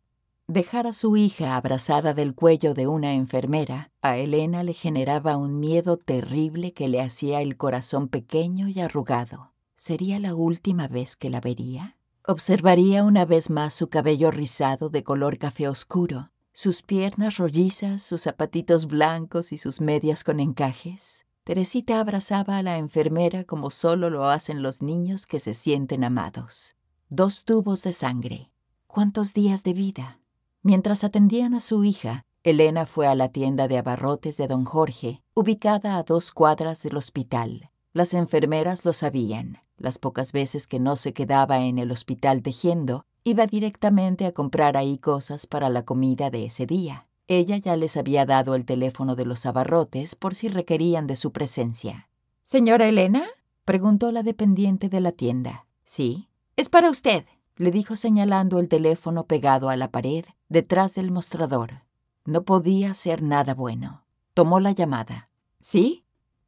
Dejar 0.48 0.86
a 0.86 0.92
su 0.92 1.16
hija 1.16 1.56
abrazada 1.56 2.14
del 2.14 2.36
cuello 2.36 2.74
de 2.74 2.88
una 2.88 3.14
enfermera, 3.14 3.90
a 4.02 4.18
Elena 4.18 4.64
le 4.64 4.74
generaba 4.74 5.38
un 5.38 5.62
miedo 5.62 5.96
terrible 5.96 6.74
que 6.74 6.90
le 6.90 7.00
hacía 7.00 7.40
el 7.40 7.56
corazón 7.56 8.10
pequeño 8.10 8.68
y 8.68 8.82
arrugado. 8.82 9.54
¿Sería 9.78 10.20
la 10.20 10.36
última 10.36 10.90
vez 10.90 11.16
que 11.16 11.30
la 11.30 11.40
vería? 11.40 11.96
Observaría 12.26 13.04
una 13.04 13.26
vez 13.26 13.50
más 13.50 13.74
su 13.74 13.90
cabello 13.90 14.32
rizado 14.32 14.90
de 14.90 15.04
color 15.04 15.38
café 15.38 15.68
oscuro, 15.68 16.32
sus 16.54 16.82
piernas 16.82 17.36
rollizas, 17.36 18.02
sus 18.02 18.22
zapatitos 18.22 18.88
blancos 18.88 19.52
y 19.52 19.58
sus 19.58 19.82
medias 19.82 20.24
con 20.24 20.40
encajes. 20.40 21.26
Teresita 21.44 22.00
abrazaba 22.00 22.58
a 22.58 22.64
la 22.64 22.78
enfermera 22.78 23.44
como 23.44 23.70
solo 23.70 24.10
lo 24.10 24.30
hacen 24.30 24.64
los 24.64 24.82
niños 24.82 25.28
que 25.28 25.42
se 25.42 25.54
sienten 25.54 26.06
amados. 26.06 26.78
Dos 27.10 27.44
tubos 27.44 27.84
de 27.84 27.92
sangre. 27.92 28.50
¿Cuántos 28.88 29.34
días 29.34 29.64
de 29.64 29.74
vida? 29.74 30.22
Mientras 30.62 31.04
atendían 31.04 31.54
a 31.54 31.60
su 31.60 31.84
hija, 31.84 32.24
Elena 32.44 32.86
fue 32.86 33.08
a 33.08 33.16
la 33.16 33.28
tienda 33.34 33.68
de 33.68 33.80
abarrotes 33.80 34.38
de 34.38 34.48
don 34.48 34.64
Jorge, 34.64 35.22
ubicada 35.34 35.98
a 35.98 36.04
dos 36.04 36.32
cuadras 36.32 36.84
del 36.84 36.96
hospital. 36.96 37.70
Las 37.94 38.16
enfermeras 38.16 38.86
lo 38.86 38.94
sabían. 38.94 39.60
Las 39.78 40.00
pocas 40.00 40.32
veces 40.32 40.66
que 40.66 40.80
no 40.80 40.96
se 40.96 41.14
quedaba 41.14 41.62
en 41.62 41.78
el 41.78 41.92
hospital 41.92 42.42
tejiendo, 42.42 43.06
iba 43.24 43.46
directamente 43.46 44.26
a 44.26 44.32
comprar 44.32 44.78
ahí 44.78 44.98
cosas 44.98 45.46
para 45.46 45.70
la 45.70 45.84
comida 45.84 46.32
de 46.32 46.46
ese 46.46 46.66
día. 46.66 47.08
Ella 47.28 47.58
ya 47.58 47.76
les 47.76 47.96
había 47.96 48.26
dado 48.26 48.56
el 48.56 48.66
teléfono 48.66 49.16
de 49.16 49.26
los 49.26 49.46
abarrotes 49.46 50.16
por 50.16 50.34
si 50.34 50.50
requerían 50.50 51.06
de 51.06 51.16
su 51.16 51.32
presencia. 51.32 52.10
¿Señora 52.42 52.88
Elena? 52.88 53.26
preguntó 53.64 54.12
la 54.12 54.24
dependiente 54.24 54.90
de 54.90 55.00
la 55.00 55.12
tienda. 55.12 55.68
Sí. 55.84 56.28
Es 56.56 56.70
para 56.70 56.90
usted, 56.90 57.26
le 57.56 57.70
dijo 57.70 57.96
señalando 57.96 58.60
el 58.60 58.68
teléfono 58.70 59.26
pegado 59.26 59.70
a 59.70 59.78
la 59.78 59.92
pared 59.92 60.26
detrás 60.50 60.96
del 60.96 61.12
mostrador. 61.12 61.84
No 62.26 62.44
podía 62.44 62.94
ser 62.94 63.22
nada 63.22 63.54
bueno. 63.54 64.04
Tomó 64.34 64.60
la 64.60 64.72
llamada. 64.72 65.30
¿Sí? 65.60 66.03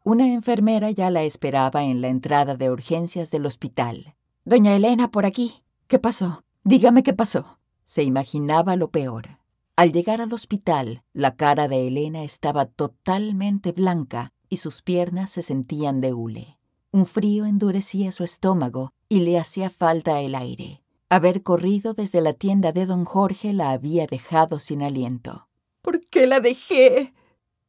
Una 0.07 0.31
enfermera 0.31 0.91
ya 0.91 1.09
la 1.09 1.23
esperaba 1.23 1.83
en 1.83 1.99
la 1.99 2.09
entrada 2.09 2.55
de 2.55 2.69
urgencias 2.69 3.31
del 3.31 3.47
hospital. 3.47 4.13
Doña 4.43 4.75
Elena, 4.75 5.09
por 5.09 5.25
aquí. 5.25 5.63
¿Qué 5.87 5.97
pasó? 5.97 6.43
Dígame 6.63 7.01
qué 7.01 7.13
pasó. 7.13 7.57
Se 7.85 8.03
imaginaba 8.03 8.75
lo 8.75 8.91
peor. 8.91 9.39
Al 9.75 9.91
llegar 9.91 10.21
al 10.21 10.31
hospital, 10.31 11.01
la 11.11 11.35
cara 11.35 11.67
de 11.67 11.87
Elena 11.87 12.23
estaba 12.23 12.67
totalmente 12.67 13.71
blanca 13.71 14.31
y 14.47 14.57
sus 14.57 14.83
piernas 14.83 15.31
se 15.31 15.41
sentían 15.41 16.01
de 16.01 16.13
hule. 16.13 16.59
Un 16.91 17.07
frío 17.07 17.47
endurecía 17.47 18.11
su 18.11 18.23
estómago 18.23 18.93
y 19.09 19.21
le 19.21 19.39
hacía 19.39 19.71
falta 19.71 20.21
el 20.21 20.35
aire. 20.35 20.83
Haber 21.09 21.41
corrido 21.41 21.95
desde 21.95 22.21
la 22.21 22.33
tienda 22.33 22.71
de 22.71 22.85
don 22.85 23.05
Jorge 23.05 23.53
la 23.53 23.71
había 23.71 24.05
dejado 24.05 24.59
sin 24.59 24.83
aliento. 24.83 25.47
¿Por 25.81 25.99
qué 25.99 26.27
la 26.27 26.41
dejé? 26.41 27.15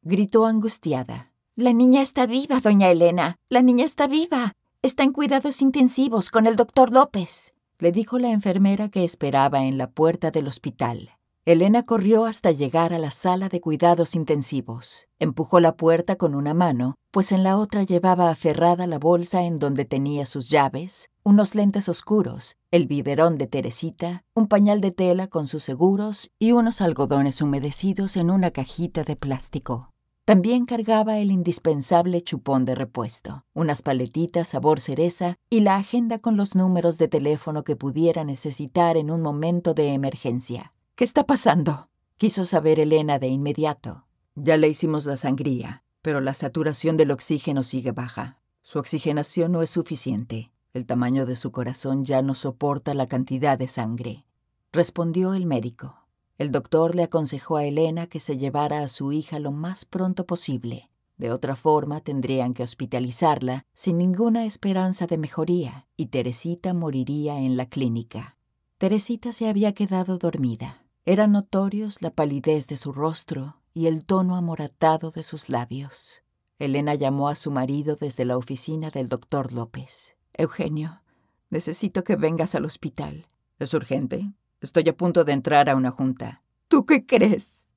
gritó 0.02 0.44
angustiada. 0.44 1.32
La 1.58 1.72
niña 1.72 2.02
está 2.02 2.26
viva, 2.26 2.60
doña 2.60 2.90
Elena. 2.90 3.38
La 3.48 3.62
niña 3.62 3.86
está 3.86 4.06
viva. 4.06 4.52
Está 4.82 5.04
en 5.04 5.12
cuidados 5.12 5.62
intensivos 5.62 6.28
con 6.28 6.46
el 6.46 6.54
doctor 6.54 6.92
López, 6.92 7.54
le 7.78 7.92
dijo 7.92 8.18
la 8.18 8.30
enfermera 8.30 8.90
que 8.90 9.04
esperaba 9.04 9.64
en 9.64 9.78
la 9.78 9.90
puerta 9.90 10.30
del 10.30 10.48
hospital. 10.48 11.12
Elena 11.46 11.84
corrió 11.84 12.26
hasta 12.26 12.50
llegar 12.50 12.92
a 12.92 12.98
la 12.98 13.10
sala 13.10 13.48
de 13.48 13.62
cuidados 13.62 14.14
intensivos. 14.14 15.08
Empujó 15.18 15.58
la 15.58 15.76
puerta 15.76 16.16
con 16.16 16.34
una 16.34 16.52
mano, 16.52 16.96
pues 17.10 17.32
en 17.32 17.42
la 17.42 17.56
otra 17.56 17.84
llevaba 17.84 18.28
aferrada 18.28 18.86
la 18.86 18.98
bolsa 18.98 19.42
en 19.44 19.56
donde 19.56 19.86
tenía 19.86 20.26
sus 20.26 20.50
llaves, 20.50 21.08
unos 21.22 21.54
lentes 21.54 21.88
oscuros, 21.88 22.58
el 22.70 22.86
biberón 22.86 23.38
de 23.38 23.46
Teresita, 23.46 24.24
un 24.34 24.46
pañal 24.46 24.82
de 24.82 24.90
tela 24.90 25.26
con 25.26 25.46
sus 25.46 25.62
seguros 25.62 26.30
y 26.38 26.52
unos 26.52 26.82
algodones 26.82 27.40
humedecidos 27.40 28.18
en 28.18 28.30
una 28.30 28.50
cajita 28.50 29.04
de 29.04 29.16
plástico. 29.16 29.94
También 30.26 30.66
cargaba 30.66 31.20
el 31.20 31.30
indispensable 31.30 32.20
chupón 32.20 32.64
de 32.64 32.74
repuesto, 32.74 33.44
unas 33.54 33.82
paletitas 33.82 34.48
sabor 34.48 34.80
cereza 34.80 35.36
y 35.50 35.60
la 35.60 35.76
agenda 35.76 36.18
con 36.18 36.36
los 36.36 36.56
números 36.56 36.98
de 36.98 37.06
teléfono 37.06 37.62
que 37.62 37.76
pudiera 37.76 38.24
necesitar 38.24 38.96
en 38.96 39.12
un 39.12 39.22
momento 39.22 39.72
de 39.72 39.92
emergencia. 39.92 40.72
¿Qué 40.96 41.04
está 41.04 41.26
pasando? 41.26 41.90
Quiso 42.16 42.44
saber 42.44 42.80
Elena 42.80 43.20
de 43.20 43.28
inmediato. 43.28 44.04
Ya 44.34 44.56
le 44.56 44.66
hicimos 44.66 45.06
la 45.06 45.16
sangría, 45.16 45.84
pero 46.02 46.20
la 46.20 46.34
saturación 46.34 46.96
del 46.96 47.12
oxígeno 47.12 47.62
sigue 47.62 47.92
baja. 47.92 48.40
Su 48.62 48.80
oxigenación 48.80 49.52
no 49.52 49.62
es 49.62 49.70
suficiente. 49.70 50.50
El 50.72 50.86
tamaño 50.86 51.24
de 51.24 51.36
su 51.36 51.52
corazón 51.52 52.04
ya 52.04 52.20
no 52.20 52.34
soporta 52.34 52.94
la 52.94 53.06
cantidad 53.06 53.56
de 53.56 53.68
sangre, 53.68 54.24
respondió 54.72 55.34
el 55.34 55.46
médico. 55.46 56.05
El 56.38 56.52
doctor 56.52 56.94
le 56.94 57.02
aconsejó 57.02 57.56
a 57.56 57.64
Elena 57.64 58.06
que 58.06 58.20
se 58.20 58.36
llevara 58.36 58.82
a 58.82 58.88
su 58.88 59.12
hija 59.12 59.38
lo 59.38 59.52
más 59.52 59.84
pronto 59.86 60.26
posible. 60.26 60.90
De 61.16 61.32
otra 61.32 61.56
forma, 61.56 62.00
tendrían 62.00 62.52
que 62.52 62.62
hospitalizarla 62.62 63.64
sin 63.72 63.96
ninguna 63.96 64.44
esperanza 64.44 65.06
de 65.06 65.16
mejoría 65.16 65.88
y 65.96 66.06
Teresita 66.06 66.74
moriría 66.74 67.38
en 67.38 67.56
la 67.56 67.66
clínica. 67.66 68.36
Teresita 68.76 69.32
se 69.32 69.48
había 69.48 69.72
quedado 69.72 70.18
dormida. 70.18 70.84
Eran 71.06 71.32
notorios 71.32 72.02
la 72.02 72.10
palidez 72.10 72.66
de 72.66 72.76
su 72.76 72.92
rostro 72.92 73.62
y 73.72 73.86
el 73.86 74.04
tono 74.04 74.36
amoratado 74.36 75.10
de 75.10 75.22
sus 75.22 75.48
labios. 75.48 76.22
Elena 76.58 76.94
llamó 76.94 77.28
a 77.28 77.34
su 77.34 77.50
marido 77.50 77.96
desde 77.96 78.26
la 78.26 78.36
oficina 78.36 78.90
del 78.90 79.08
doctor 79.08 79.52
López. 79.52 80.16
Eugenio, 80.34 81.02
necesito 81.48 82.04
que 82.04 82.16
vengas 82.16 82.54
al 82.54 82.66
hospital. 82.66 83.28
¿Es 83.58 83.72
urgente? 83.72 84.32
Estoy 84.60 84.88
a 84.88 84.96
punto 84.96 85.24
de 85.24 85.32
entrar 85.32 85.68
a 85.68 85.76
una 85.76 85.90
junta. 85.90 86.42
¿Tú 86.68 86.86
qué 86.86 87.04
crees? 87.04 87.68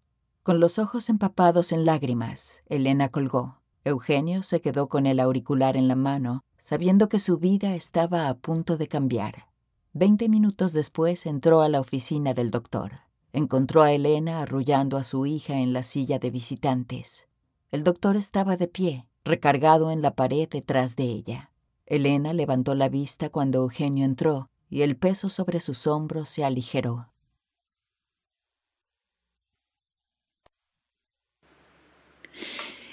Con 0.44 0.62
los 0.62 0.80
ojos 0.80 1.10
empapados 1.10 1.74
en 1.74 1.84
lágrimas, 1.84 2.64
Elena 2.68 3.10
colgó. 3.10 3.60
Eugenio 3.84 4.44
se 4.44 4.62
quedó 4.62 4.88
con 4.88 5.06
el 5.06 5.20
auricular 5.20 5.76
en 5.76 5.90
la 5.90 5.96
mano, 5.96 6.46
sabiendo 6.58 7.10
que 7.10 7.20
su 7.20 7.38
vida 7.38 7.76
estaba 7.76 8.30
a 8.30 8.34
punto 8.36 8.78
de 8.78 8.88
cambiar. 8.88 9.50
Veinte 9.92 10.30
minutos 10.30 10.72
después 10.72 11.26
entró 11.26 11.62
a 11.62 11.70
la 11.70 11.82
oficina 11.82 12.34
del 12.34 12.50
doctor. 12.50 13.02
Encontró 13.34 13.84
a 13.84 13.92
Elena 13.92 14.42
arrullando 14.42 14.96
a 14.96 15.04
su 15.04 15.26
hija 15.26 15.60
en 15.60 15.74
la 15.74 15.84
silla 15.84 16.18
de 16.18 16.32
visitantes. 16.32 17.28
El 17.72 17.84
doctor 17.84 18.16
estaba 18.16 18.56
de 18.56 18.70
pie, 18.70 19.06
recargado 19.26 19.92
en 19.92 20.02
la 20.02 20.16
pared 20.16 20.48
detrás 20.50 20.96
de 20.96 21.04
ella. 21.04 21.52
Elena 21.86 22.32
levantó 22.32 22.74
la 22.74 22.88
vista 22.88 23.30
cuando 23.30 23.60
Eugenio 23.60 24.06
entró 24.06 24.50
y 24.70 24.84
el 24.84 24.96
peso 24.96 25.30
sobre 25.30 25.60
sus 25.60 25.88
hombros 25.88 26.30
se 26.30 26.46
aligeró. 26.46 27.10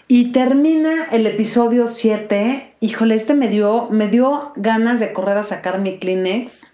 Y 0.09 0.31
termina 0.31 1.05
el 1.11 1.27
episodio 1.27 1.89
7. 1.89 2.77
Híjole, 2.81 3.17
este 3.17 3.35
me 3.35 3.49
dio, 3.49 3.89
me 3.91 4.07
dio 4.09 4.53
ganas 4.55 5.01
de 5.01 5.13
correr 5.13 5.37
a 5.37 5.43
sacar 5.43 5.81
mi 5.81 5.99
Kleenex. 5.99 6.69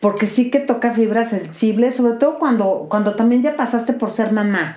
Porque 0.00 0.26
sí 0.26 0.50
que 0.50 0.58
toca 0.58 0.92
fibras 0.92 1.30
sensibles, 1.30 1.94
sobre 1.94 2.14
todo 2.14 2.38
cuando, 2.38 2.86
cuando 2.90 3.14
también 3.14 3.42
ya 3.42 3.56
pasaste 3.56 3.92
por 3.92 4.10
ser 4.10 4.32
mamá. 4.32 4.76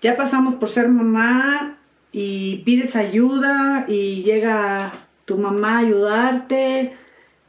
Ya 0.00 0.16
pasamos 0.16 0.54
por 0.54 0.70
ser 0.70 0.88
mamá 0.88 1.78
y 2.12 2.58
pides 2.58 2.94
ayuda 2.94 3.86
y 3.88 4.22
llega 4.22 4.92
tu 5.24 5.38
mamá 5.38 5.76
a 5.76 5.78
ayudarte 5.78 6.96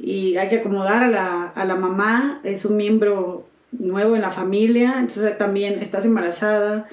y 0.03 0.35
hay 0.37 0.49
que 0.49 0.57
acomodar 0.57 1.03
a 1.03 1.07
la, 1.07 1.43
a 1.49 1.63
la 1.63 1.75
mamá. 1.75 2.41
Es 2.43 2.65
un 2.65 2.75
miembro 2.75 3.45
nuevo 3.71 4.15
en 4.15 4.23
la 4.23 4.31
familia, 4.31 4.95
entonces 4.97 5.37
también 5.37 5.79
estás 5.79 6.05
embarazada 6.05 6.89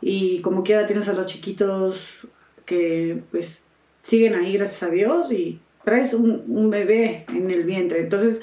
y 0.00 0.40
como 0.40 0.64
quiera 0.64 0.86
tienes 0.86 1.08
a 1.08 1.12
los 1.12 1.26
chiquitos 1.26 2.26
que 2.64 3.22
pues 3.30 3.64
siguen 4.02 4.34
ahí 4.34 4.54
gracias 4.54 4.82
a 4.82 4.88
Dios 4.88 5.30
y 5.32 5.60
traes 5.84 6.14
un, 6.14 6.44
un, 6.48 6.70
bebé 6.70 7.26
en 7.28 7.50
el 7.50 7.64
vientre. 7.64 8.00
Entonces 8.00 8.40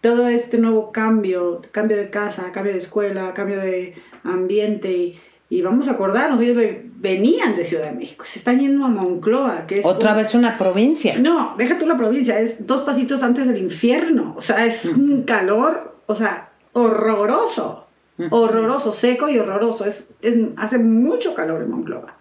todo 0.00 0.28
este 0.28 0.56
nuevo 0.56 0.90
cambio, 0.90 1.60
cambio 1.70 1.98
de 1.98 2.08
casa, 2.08 2.52
cambio 2.52 2.72
de 2.72 2.78
escuela, 2.78 3.34
cambio 3.34 3.60
de 3.60 3.94
ambiente 4.24 5.16
y, 5.50 5.62
vamos 5.62 5.88
a 5.88 5.92
acordarnos, 5.92 6.40
ellos 6.40 6.62
venían 6.96 7.56
de 7.56 7.64
Ciudad 7.64 7.90
de 7.90 7.98
México, 7.98 8.24
se 8.26 8.38
están 8.38 8.60
yendo 8.60 8.84
a 8.84 8.88
Moncloa, 8.88 9.66
que 9.66 9.80
es... 9.80 9.84
Otra 9.84 10.14
vez 10.14 10.34
una 10.34 10.56
provincia. 10.56 11.18
No, 11.18 11.54
deja 11.58 11.78
tú 11.78 11.86
la 11.86 11.98
provincia, 11.98 12.40
es 12.40 12.66
dos 12.66 12.84
pasitos 12.84 13.22
antes 13.22 13.46
del 13.46 13.58
infierno, 13.58 14.34
o 14.38 14.40
sea, 14.40 14.64
es 14.64 14.84
un 14.86 15.24
calor, 15.24 15.96
o 16.06 16.14
sea, 16.14 16.50
horroroso 16.72 17.88
horroroso, 18.30 18.92
seco 18.92 19.28
y 19.28 19.38
horroroso. 19.38 19.84
Es, 19.86 20.12
hace 20.56 20.78
mucho 20.78 21.34
calor 21.34 21.62
en 21.62 21.70
Monclova. 21.70 22.16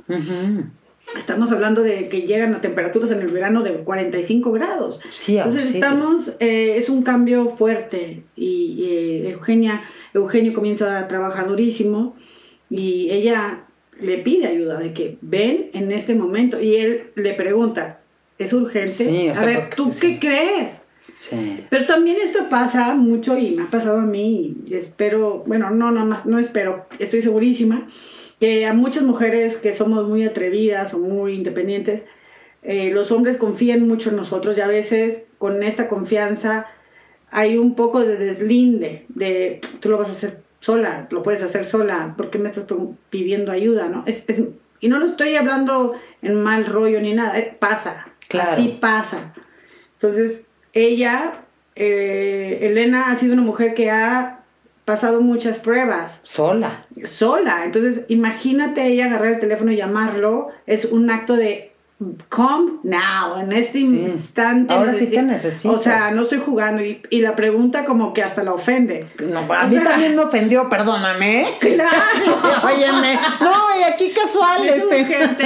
Estamos 1.18 1.52
hablando 1.52 1.82
de 1.82 2.08
que 2.08 2.22
llegan 2.22 2.54
a 2.54 2.62
temperaturas 2.62 3.12
en 3.12 3.22
el 3.22 3.30
verano 3.30 3.63
de 3.63 3.72
45 3.78 4.52
grados. 4.52 5.02
Entonces 5.28 5.74
estamos, 5.74 6.36
eh, 6.39 6.76
es 6.78 6.88
un 6.88 7.02
cambio 7.02 7.50
fuerte 7.50 8.24
y 8.36 8.84
eh, 8.84 9.32
Eugenia, 9.32 9.82
Eugenio 10.13 10.54
comienza 10.54 11.00
a 11.00 11.08
trabajar 11.08 11.48
durísimo 11.48 12.15
y 12.69 13.10
ella 13.12 13.65
le 13.99 14.19
pide 14.19 14.47
ayuda 14.47 14.79
de 14.79 14.93
que 14.93 15.17
ven 15.21 15.69
en 15.73 15.91
este 15.91 16.15
momento 16.15 16.62
y 16.62 16.75
él 16.75 17.12
le 17.15 17.34
pregunta, 17.34 18.01
¿es 18.38 18.53
urgente? 18.53 19.32
a 19.36 19.45
ver, 19.45 19.69
¿tú 19.75 19.91
qué 19.99 20.19
crees? 20.19 20.86
Pero 21.69 21.86
también 21.86 22.17
esto 22.23 22.47
pasa 22.49 22.95
mucho 22.95 23.38
y 23.38 23.51
me 23.51 23.63
ha 23.63 23.67
pasado 23.67 23.97
a 23.99 24.05
mí 24.05 24.55
y 24.65 24.75
espero, 24.75 25.43
bueno, 25.45 25.69
no, 25.69 25.91
no, 25.91 26.05
no 26.05 26.39
espero, 26.39 26.86
estoy 26.97 27.21
segurísima 27.21 27.89
que 28.39 28.65
a 28.65 28.73
muchas 28.73 29.03
mujeres 29.03 29.58
que 29.58 29.73
somos 29.73 30.08
muy 30.08 30.23
atrevidas 30.23 30.93
o 30.93 30.99
muy 30.99 31.34
independientes, 31.34 32.03
eh, 32.63 32.91
los 32.91 33.12
hombres 33.12 33.36
confían 33.36 33.86
mucho 33.86 34.12
en 34.12 34.15
nosotros 34.15 34.58
y 34.58 34.62
a 34.62 34.67
veces 34.67 35.25
con 35.38 35.62
esta 35.62 35.89
confianza 35.89 36.67
hay 37.32 37.58
un 37.58 37.75
poco 37.75 37.99
de 37.99 38.17
deslinde, 38.17 39.05
de 39.10 39.60
tú 39.82 39.89
lo 39.89 39.97
vas 39.97 40.10
a 40.10 40.13
hacer 40.13 40.49
sola, 40.60 41.08
lo 41.10 41.24
puedes 41.24 41.41
hacer 41.41 41.65
sola, 41.65 42.13
¿por 42.17 42.30
qué 42.30 42.39
me 42.39 42.50
estás 42.50 42.65
pidiendo 43.10 43.52
ayuda? 43.52 43.88
¿no? 43.88 44.04
Es, 44.06 44.26
y 44.80 44.88
no 44.88 45.00
lo 45.00 45.06
estoy 45.06 45.36
hablando 45.36 45.95
en 46.22 46.36
mal 46.36 46.65
rollo 46.65 47.02
ni 47.02 47.13
nada, 47.13 47.36
pasa, 47.60 48.08
así 48.39 48.78
pasa. 48.80 49.34
Entonces, 49.93 50.48
ella, 50.74 51.43
eh, 51.76 52.60
Elena, 52.62 53.12
ha 53.12 53.15
sido 53.15 53.34
una 53.34 53.41
mujer 53.41 53.74
que 53.74 53.91
ha 53.91 54.39
pasado 54.86 55.22
muchas 55.22 55.60
pruebas. 55.60 56.22
Sola. 56.24 56.86
Sola. 57.04 57.65
Entonces, 57.65 58.06
imagínate 58.08 58.88
ella 58.88 59.06
agarrar 59.06 59.34
el 59.34 59.39
teléfono 59.39 59.72
y 59.72 59.76
llamarlo. 59.76 60.50
Es 60.65 60.86
un 60.86 61.10
acto 61.10 61.36
de 61.36 61.68
come 62.30 62.80
now, 62.84 63.38
en 63.38 63.52
este 63.52 63.80
instante. 63.80 64.74
Ahora 64.74 64.94
sí 64.94 65.08
te 65.08 65.22
necesito. 65.22 65.74
O 65.74 65.84
sea, 65.84 66.12
no 66.12 66.24
estoy 66.24 66.40
jugando. 66.40 66.82
Y, 66.82 67.20
la 67.20 67.36
pregunta 67.36 67.84
como 67.84 68.14
que 68.14 68.24
hasta 68.24 68.44
la 68.44 68.54
ofende. 68.54 69.06
No, 69.28 69.40
a 69.54 69.68
mí 69.68 69.78
también 69.80 70.16
me 70.16 70.24
ofendió, 70.24 70.70
perdóname. 70.70 71.46
Claro. 71.60 72.64
Óyeme. 72.64 73.16
No, 73.42 73.80
y 73.80 73.84
aquí 73.84 74.12
casual. 74.12 74.66
Es 74.66 74.78
este. 74.78 75.06
gente. 75.06 75.46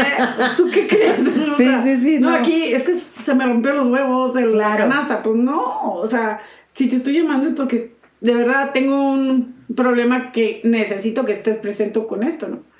¿Tú 0.57 0.69
qué 0.71 0.87
crees? 0.87 1.19
Sí, 1.57 1.69
sí, 1.83 1.97
sí. 1.97 2.19
No, 2.19 2.29
aquí 2.33 2.73
es 2.73 2.83
que 2.83 2.97
se 3.23 3.35
me 3.35 3.45
rompió 3.45 3.73
los 3.73 3.87
huevos 3.87 4.33
de 4.33 4.47
la 4.47 4.75
canasta. 4.75 5.21
Pues 5.21 5.35
no. 5.35 5.93
O 5.93 6.09
sea, 6.09 6.41
si 6.73 6.87
te 6.87 6.97
estoy 6.97 7.21
llamando 7.21 7.49
es 7.49 7.55
porque 7.55 7.95
de 8.21 8.33
verdad 8.33 8.71
tengo 8.73 8.95
un 9.01 9.55
problema 9.75 10.31
que 10.31 10.61
necesito 10.63 11.25
que 11.25 11.33
estés 11.33 11.57
presente 11.57 12.05
con 12.07 12.23
esto, 12.23 12.47
¿no? 12.47 12.72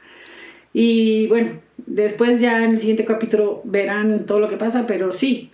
Y 0.73 1.27
bueno, 1.27 1.59
después 1.77 2.39
ya 2.39 2.63
en 2.63 2.71
el 2.71 2.79
siguiente 2.79 3.05
capítulo 3.05 3.61
verán 3.63 4.25
todo 4.25 4.39
lo 4.39 4.49
que 4.49 4.57
pasa, 4.57 4.85
pero 4.87 5.13
sí. 5.13 5.51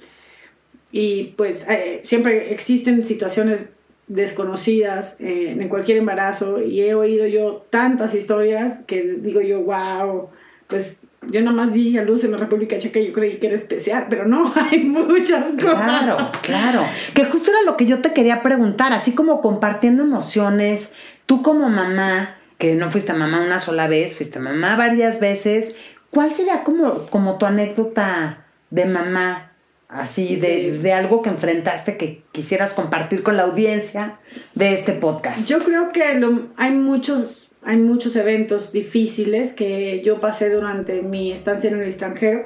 Y 0.92 1.34
pues 1.38 1.68
eh, 1.70 2.02
siempre 2.04 2.54
existen 2.54 3.04
situaciones 3.04 3.70
desconocidas 4.08 5.18
eh, 5.20 5.56
en 5.60 5.70
cualquier 5.70 5.98
embarazo 5.98 6.64
y 6.64 6.82
he 6.82 6.96
oído 6.96 7.28
yo 7.28 7.68
tantas 7.70 8.16
historias 8.16 8.84
que 8.88 9.04
digo 9.04 9.40
yo, 9.42 9.62
wow, 9.62 10.30
pues 10.68 11.02
yo 11.28 11.42
nomás 11.42 11.74
di 11.74 11.98
a 11.98 12.04
luz 12.04 12.24
en 12.24 12.32
la 12.32 12.38
República 12.38 12.80
Checa 12.80 13.00
y 13.00 13.08
yo 13.08 13.14
creí 13.14 13.38
que 13.38 13.48
era 13.48 13.56
especial, 13.56 14.08
pero 14.10 14.26
no, 14.26 14.52
hay 14.72 14.80
muchas 14.80 15.46
cosas. 15.54 15.84
Claro, 15.84 16.32
claro. 16.42 16.86
Que 17.14 17.26
justo 17.26 17.52
era 17.52 17.62
lo 17.64 17.78
que 17.78 17.86
yo 17.86 18.00
te 18.00 18.14
quería 18.14 18.42
preguntar, 18.42 18.94
así 18.94 19.14
como 19.14 19.42
compartiendo 19.42 20.04
emociones, 20.04 20.94
tú 21.28 21.44
como 21.44 21.70
mamá, 21.70 22.39
que 22.60 22.76
no 22.76 22.92
fuiste 22.92 23.14
mamá 23.14 23.42
una 23.42 23.60
sola 23.60 23.88
vez, 23.88 24.16
fuiste 24.16 24.38
mamá 24.38 24.76
varias 24.76 25.20
veces. 25.20 25.76
¿Cuál 26.12 26.32
sería 26.32 26.64
como, 26.64 27.06
como 27.06 27.38
tu 27.38 27.46
anécdota 27.46 28.46
de 28.70 28.86
mamá, 28.86 29.54
así, 29.88 30.36
de, 30.36 30.78
de, 30.78 30.94
algo 30.94 31.22
que 31.22 31.30
enfrentaste 31.30 31.98
que 31.98 32.24
quisieras 32.34 32.74
compartir 32.74 33.24
con 33.24 33.38
la 33.38 33.44
audiencia 33.44 34.20
de 34.56 34.74
este 34.74 34.92
podcast? 34.92 35.48
Yo 35.48 35.60
creo 35.60 35.94
que 35.94 36.04
hay, 36.04 36.72
muchos, 36.74 37.52
hay 37.64 37.78
muchos 37.78 38.18
eventos 38.18 38.74
difíciles 38.74 39.54
que 39.54 40.02
yo 40.04 40.20
pasé 40.20 40.50
durante 40.50 41.02
mi 41.02 41.32
estancia 41.32 41.70
en 41.70 41.80
el 41.80 41.88
extranjero. 41.88 42.46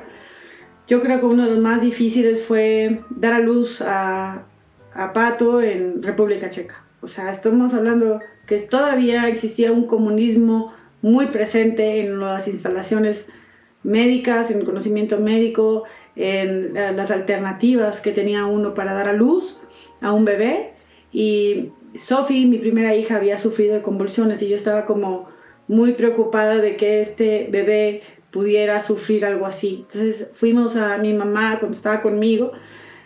Yo 0.88 1.02
creo 1.02 1.22
que 1.22 1.26
uno 1.26 1.46
de 1.46 1.50
los 1.50 1.60
más 1.60 1.82
difíciles 1.82 2.44
fue 2.44 3.02
dar 3.10 3.34
a 3.34 3.40
luz 3.40 3.82
a, 3.82 4.44
a 4.94 5.14
Pato 5.14 5.60
en 5.60 6.04
República 6.04 6.52
Checa. 6.52 6.86
O 7.02 7.08
sea, 7.08 7.32
estamos 7.32 7.74
hablando 7.74 8.20
que 8.46 8.60
todavía 8.60 9.28
existía 9.28 9.72
un 9.72 9.86
comunismo 9.86 10.74
muy 11.02 11.28
presente 11.28 12.00
en 12.00 12.20
las 12.20 12.48
instalaciones 12.48 13.28
médicas, 13.84 14.52
en 14.52 14.60
el 14.60 14.66
conocimiento 14.66 15.20
médico, 15.20 15.84
en 16.16 16.78
eh, 16.78 16.94
las 16.96 17.12
alternativas 17.12 18.00
que 18.02 18.12
tenía 18.12 18.46
uno 18.46 18.74
para 18.74 18.94
dar 18.94 19.10
a 19.10 19.14
luz 19.14 19.58
a 20.02 20.12
un 20.14 20.26
bebé. 20.26 20.74
Y 21.12 21.72
Sophie, 21.96 22.46
mi 22.46 22.58
primera 22.58 22.96
hija, 22.96 23.18
había 23.18 23.38
sufrido 23.38 23.76
de 23.76 23.82
convulsiones 23.82 24.42
y 24.42 24.50
yo 24.50 24.56
estaba 24.56 24.86
como 24.86 25.28
muy 25.68 25.94
preocupada 25.94 26.58
de 26.58 26.76
que 26.76 27.02
este 27.02 27.48
bebé 27.52 28.02
pudiera 28.32 28.82
sufrir 28.82 29.26
algo 29.26 29.46
así. 29.46 29.86
Entonces 29.88 30.30
fuimos 30.34 30.76
a 30.76 30.98
mi 30.98 31.14
mamá 31.14 31.60
cuando 31.60 31.78
estaba 31.78 32.02
conmigo, 32.02 32.52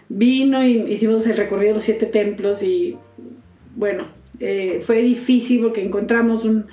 vino 0.09 0.63
y 0.63 0.91
hicimos 0.91 1.27
el 1.27 1.37
recorrido 1.37 1.71
de 1.71 1.75
los 1.75 1.83
siete 1.83 2.05
templos 2.05 2.63
y 2.63 2.97
bueno, 3.75 4.05
eh, 4.39 4.81
fue 4.85 5.01
difícil 5.01 5.61
porque 5.61 5.83
encontramos 5.83 6.45
un, 6.45 6.67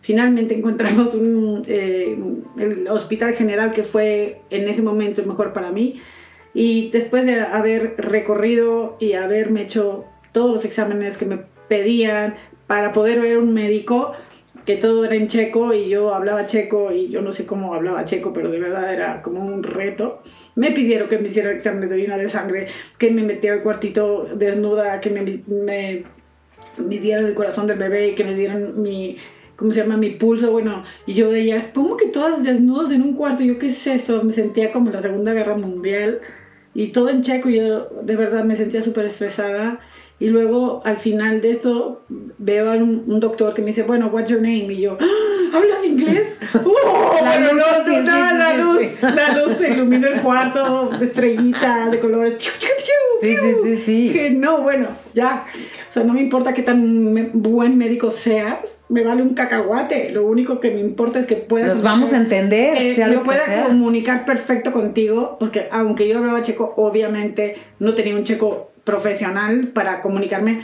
finalmente 0.00 0.56
encontramos 0.56 1.14
un, 1.14 1.64
eh, 1.66 2.18
el 2.58 2.88
hospital 2.88 3.34
general 3.34 3.72
que 3.72 3.82
fue 3.82 4.40
en 4.50 4.68
ese 4.68 4.82
momento 4.82 5.20
el 5.20 5.26
mejor 5.26 5.52
para 5.52 5.70
mí 5.70 6.00
y 6.54 6.90
después 6.90 7.24
de 7.26 7.40
haber 7.40 7.94
recorrido 7.98 8.96
y 9.00 9.12
haberme 9.12 9.62
hecho 9.62 10.06
todos 10.32 10.52
los 10.52 10.64
exámenes 10.64 11.16
que 11.16 11.26
me 11.26 11.40
pedían 11.68 12.36
para 12.66 12.92
poder 12.92 13.20
ver 13.20 13.38
un 13.38 13.52
médico, 13.54 14.12
que 14.64 14.76
todo 14.76 15.04
era 15.04 15.14
en 15.14 15.28
checo 15.28 15.72
y 15.72 15.88
yo 15.88 16.12
hablaba 16.12 16.46
checo 16.46 16.92
y 16.92 17.08
yo 17.08 17.22
no 17.22 17.32
sé 17.32 17.46
cómo 17.46 17.74
hablaba 17.74 18.04
checo, 18.04 18.32
pero 18.32 18.50
de 18.50 18.60
verdad 18.60 18.92
era 18.92 19.22
como 19.22 19.44
un 19.44 19.62
reto. 19.62 20.22
Me 20.54 20.72
pidieron 20.72 21.08
que 21.08 21.18
me 21.18 21.28
hiciera 21.28 21.52
exámenes 21.52 21.90
de 21.90 21.96
orina 21.96 22.18
de 22.18 22.28
sangre, 22.28 22.66
que 22.98 23.10
me 23.10 23.22
metiera 23.22 23.56
al 23.56 23.62
cuartito 23.62 24.24
desnuda, 24.34 25.00
que 25.00 25.10
me, 25.10 25.42
me 25.46 26.04
midieran 26.76 27.26
el 27.26 27.34
corazón 27.34 27.66
del 27.66 27.78
bebé 27.78 28.08
y 28.08 28.14
que 28.14 28.24
me 28.24 28.34
dieran 28.34 28.80
mi, 28.80 29.16
¿cómo 29.56 29.70
se 29.70 29.80
llama? 29.80 29.96
Mi 29.96 30.10
pulso, 30.10 30.52
bueno, 30.52 30.84
y 31.06 31.14
yo 31.14 31.30
veía, 31.30 31.72
¿cómo 31.72 31.96
que 31.96 32.06
todas 32.06 32.42
desnudas 32.42 32.92
en 32.92 33.02
un 33.02 33.14
cuarto? 33.14 33.42
Yo, 33.42 33.58
¿qué 33.58 33.66
es 33.68 33.86
esto? 33.86 34.22
Me 34.22 34.32
sentía 34.32 34.72
como 34.72 34.88
en 34.88 34.94
la 34.94 35.02
Segunda 35.02 35.32
Guerra 35.32 35.56
Mundial 35.56 36.20
y 36.74 36.88
todo 36.88 37.08
en 37.08 37.22
checo, 37.22 37.48
yo 37.48 37.88
de 38.02 38.16
verdad 38.16 38.44
me 38.44 38.56
sentía 38.56 38.82
súper 38.82 39.06
estresada 39.06 39.80
y 40.20 40.26
luego 40.28 40.82
al 40.84 40.96
final 40.96 41.40
de 41.40 41.52
esto 41.52 42.02
veo 42.38 42.70
a 42.70 42.74
un, 42.74 43.20
doctor 43.20 43.54
que 43.54 43.62
me 43.62 43.68
dice, 43.68 43.84
bueno, 43.84 44.08
what's 44.12 44.30
your 44.30 44.40
name? 44.40 44.72
Y 44.72 44.80
yo, 44.80 44.98
¡Ah! 45.00 45.56
¿hablas 45.56 45.84
inglés? 45.84 46.38
¡Oh! 46.54 47.20
la, 47.22 47.52
luz, 47.52 47.62
la, 48.04 48.56
luz, 48.56 48.82
la 49.02 49.38
luz 49.38 49.58
se 49.58 49.70
iluminó 49.70 50.08
el 50.08 50.20
cuarto, 50.20 50.90
estrellita 51.00 51.90
de 51.90 52.00
colores. 52.00 52.34
Sí, 53.20 53.36
sí, 53.36 53.54
sí, 53.62 53.78
sí. 53.78 54.10
Que 54.12 54.30
no, 54.30 54.62
bueno, 54.62 54.88
ya. 55.14 55.46
O 55.88 55.92
sea, 55.92 56.04
no 56.04 56.14
me 56.14 56.20
importa 56.20 56.52
qué 56.52 56.62
tan 56.62 57.30
buen 57.32 57.78
médico 57.78 58.10
seas, 58.10 58.84
me 58.88 59.02
vale 59.02 59.22
un 59.22 59.34
cacahuate. 59.34 60.10
Lo 60.10 60.26
único 60.26 60.60
que 60.60 60.70
me 60.70 60.80
importa 60.80 61.18
es 61.18 61.26
que 61.26 61.36
puedas. 61.36 61.68
Nos 61.68 61.82
vamos 61.82 62.12
a 62.12 62.18
entender. 62.18 62.76
Eh, 62.76 62.94
sea 62.94 63.08
me 63.08 63.18
pueda 63.18 63.64
comunicar 63.66 64.24
perfecto 64.24 64.72
contigo, 64.72 65.36
porque 65.40 65.68
aunque 65.70 66.06
yo 66.08 66.18
hablaba 66.18 66.42
checo, 66.42 66.74
obviamente 66.76 67.56
no 67.78 67.94
tenía 67.94 68.14
un 68.14 68.24
checo 68.24 68.67
profesional 68.88 69.68
para 69.74 70.00
comunicarme 70.00 70.62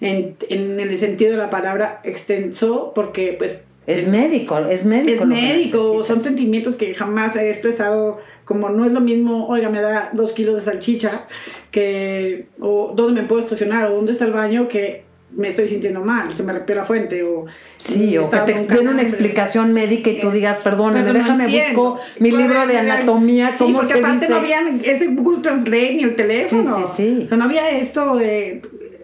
en, 0.00 0.36
en, 0.48 0.80
el 0.80 0.98
sentido 0.98 1.30
de 1.30 1.36
la 1.36 1.50
palabra 1.50 2.00
extenso, 2.02 2.90
porque 2.96 3.36
pues... 3.38 3.66
Es 3.86 4.08
médico, 4.08 4.58
es 4.58 4.84
médico. 4.84 5.22
Es 5.22 5.26
médico, 5.28 6.04
son 6.04 6.20
sentimientos 6.20 6.74
que 6.74 6.94
jamás 6.94 7.36
he 7.36 7.48
expresado, 7.48 8.18
como 8.44 8.70
no 8.70 8.84
es 8.84 8.92
lo 8.92 9.00
mismo, 9.00 9.46
oiga, 9.46 9.68
me 9.68 9.80
da 9.80 10.10
dos 10.12 10.32
kilos 10.32 10.56
de 10.56 10.62
salchicha, 10.62 11.26
que, 11.70 12.46
o 12.60 12.92
dónde 12.94 13.22
me 13.22 13.28
puedo 13.28 13.40
estacionar, 13.42 13.86
o 13.86 13.94
dónde 13.94 14.12
está 14.12 14.24
el 14.24 14.32
baño, 14.32 14.68
que 14.68 15.04
me 15.36 15.48
estoy 15.48 15.68
sintiendo 15.68 16.00
mal, 16.00 16.32
se 16.34 16.42
me 16.42 16.52
rompió 16.52 16.74
la 16.74 16.84
fuente 16.84 17.22
o... 17.22 17.46
Sí, 17.76 18.18
o 18.18 18.30
que 18.30 18.38
te 18.38 18.54
den 18.54 18.88
una 18.88 19.02
explicación 19.02 19.72
médica 19.72 20.10
y 20.10 20.20
tú 20.20 20.30
digas, 20.30 20.58
perdóname, 20.58 21.12
déjame 21.12 21.46
busco 21.46 22.00
mi 22.18 22.30
libro 22.30 22.66
de 22.66 22.78
anatomía, 22.78 23.52
¿cómo 23.56 23.80
sí, 23.80 23.86
porque 23.86 24.00
aparte 24.00 24.28
no 24.28 24.36
había 24.36 24.60
ese 24.82 25.06
Google 25.08 25.42
Translate 25.42 25.94
ni 25.94 26.02
el 26.02 26.16
teléfono. 26.16 26.76
Sí, 26.78 26.84
sí, 26.96 27.14
sí. 27.16 27.24
O 27.24 27.28
sea, 27.28 27.36
no 27.36 27.44
había 27.44 27.70
esto 27.70 28.16
de 28.16 28.62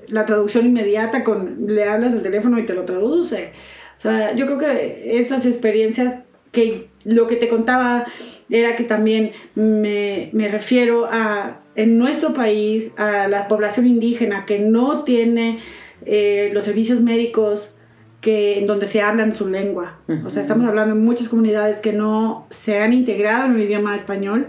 la 0.09 0.27
traducción 0.27 0.67
inmediata 0.67 1.25
con 1.25 1.67
le 1.67 1.85
hablas 1.85 2.12
del 2.12 2.23
teléfono 2.23 2.59
y 2.59 2.67
te 2.67 2.75
lo 2.75 2.85
traduce. 2.85 3.53
O 3.99 4.01
sea, 4.01 4.35
yo 4.35 4.47
creo 4.47 4.59
que 4.59 5.21
esas 5.21 5.47
experiencias 5.47 6.23
que 6.53 6.89
lo 7.05 7.27
que 7.27 7.37
te 7.37 7.49
contaba 7.49 8.07
era 8.49 8.77
que 8.77 8.85
también 8.85 9.33
me, 9.55 10.31
me 10.33 10.49
refiero 10.49 11.09
a 11.11 11.61
en 11.75 11.99
nuestro 11.99 12.33
país 12.33 12.91
a 12.97 13.29
la 13.29 13.49
población 13.49 13.87
indígena 13.87 14.47
que 14.47 14.59
no 14.59 15.05
tiene 15.05 15.61
eh, 16.07 16.51
los 16.55 16.64
servicios 16.64 17.01
médicos 17.01 17.75
que, 18.21 18.59
en 18.59 18.66
donde 18.66 18.87
se 18.87 19.03
hablan 19.03 19.33
su 19.33 19.49
lengua. 19.49 19.99
O 20.25 20.31
sea, 20.31 20.42
estamos 20.42 20.66
hablando 20.66 20.95
de 20.95 21.01
muchas 21.01 21.29
comunidades 21.29 21.81
que 21.81 21.92
no 21.92 22.47
se 22.51 22.79
han 22.81 22.92
integrado 22.92 23.47
en 23.47 23.57
el 23.57 23.62
idioma 23.62 23.95
español 23.97 24.47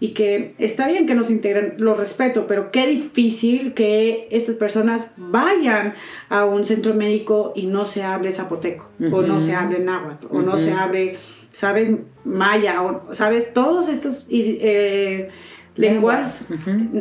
y 0.00 0.08
que 0.10 0.54
está 0.58 0.88
bien 0.88 1.06
que 1.06 1.14
nos 1.14 1.30
integren, 1.30 1.74
lo 1.78 1.94
respeto, 1.94 2.46
pero 2.46 2.70
qué 2.70 2.86
difícil 2.86 3.72
que 3.72 4.28
estas 4.30 4.56
personas 4.56 5.12
vayan 5.16 5.94
a 6.28 6.44
un 6.44 6.66
centro 6.66 6.94
médico 6.94 7.52
y 7.54 7.66
no 7.66 7.86
se 7.86 8.02
hable 8.02 8.32
zapoteco, 8.32 8.90
o 9.10 9.22
no 9.22 9.40
se 9.40 9.54
hable 9.54 9.78
náhuatl, 9.78 10.26
o 10.30 10.42
no 10.42 10.58
se 10.58 10.72
hable, 10.72 11.16
¿sabes? 11.50 11.92
Maya, 12.24 12.82
o, 12.82 13.14
¿sabes? 13.14 13.54
Todos 13.54 13.88
estos... 13.88 14.26
Eh, 14.30 15.30
lenguas, 15.76 16.48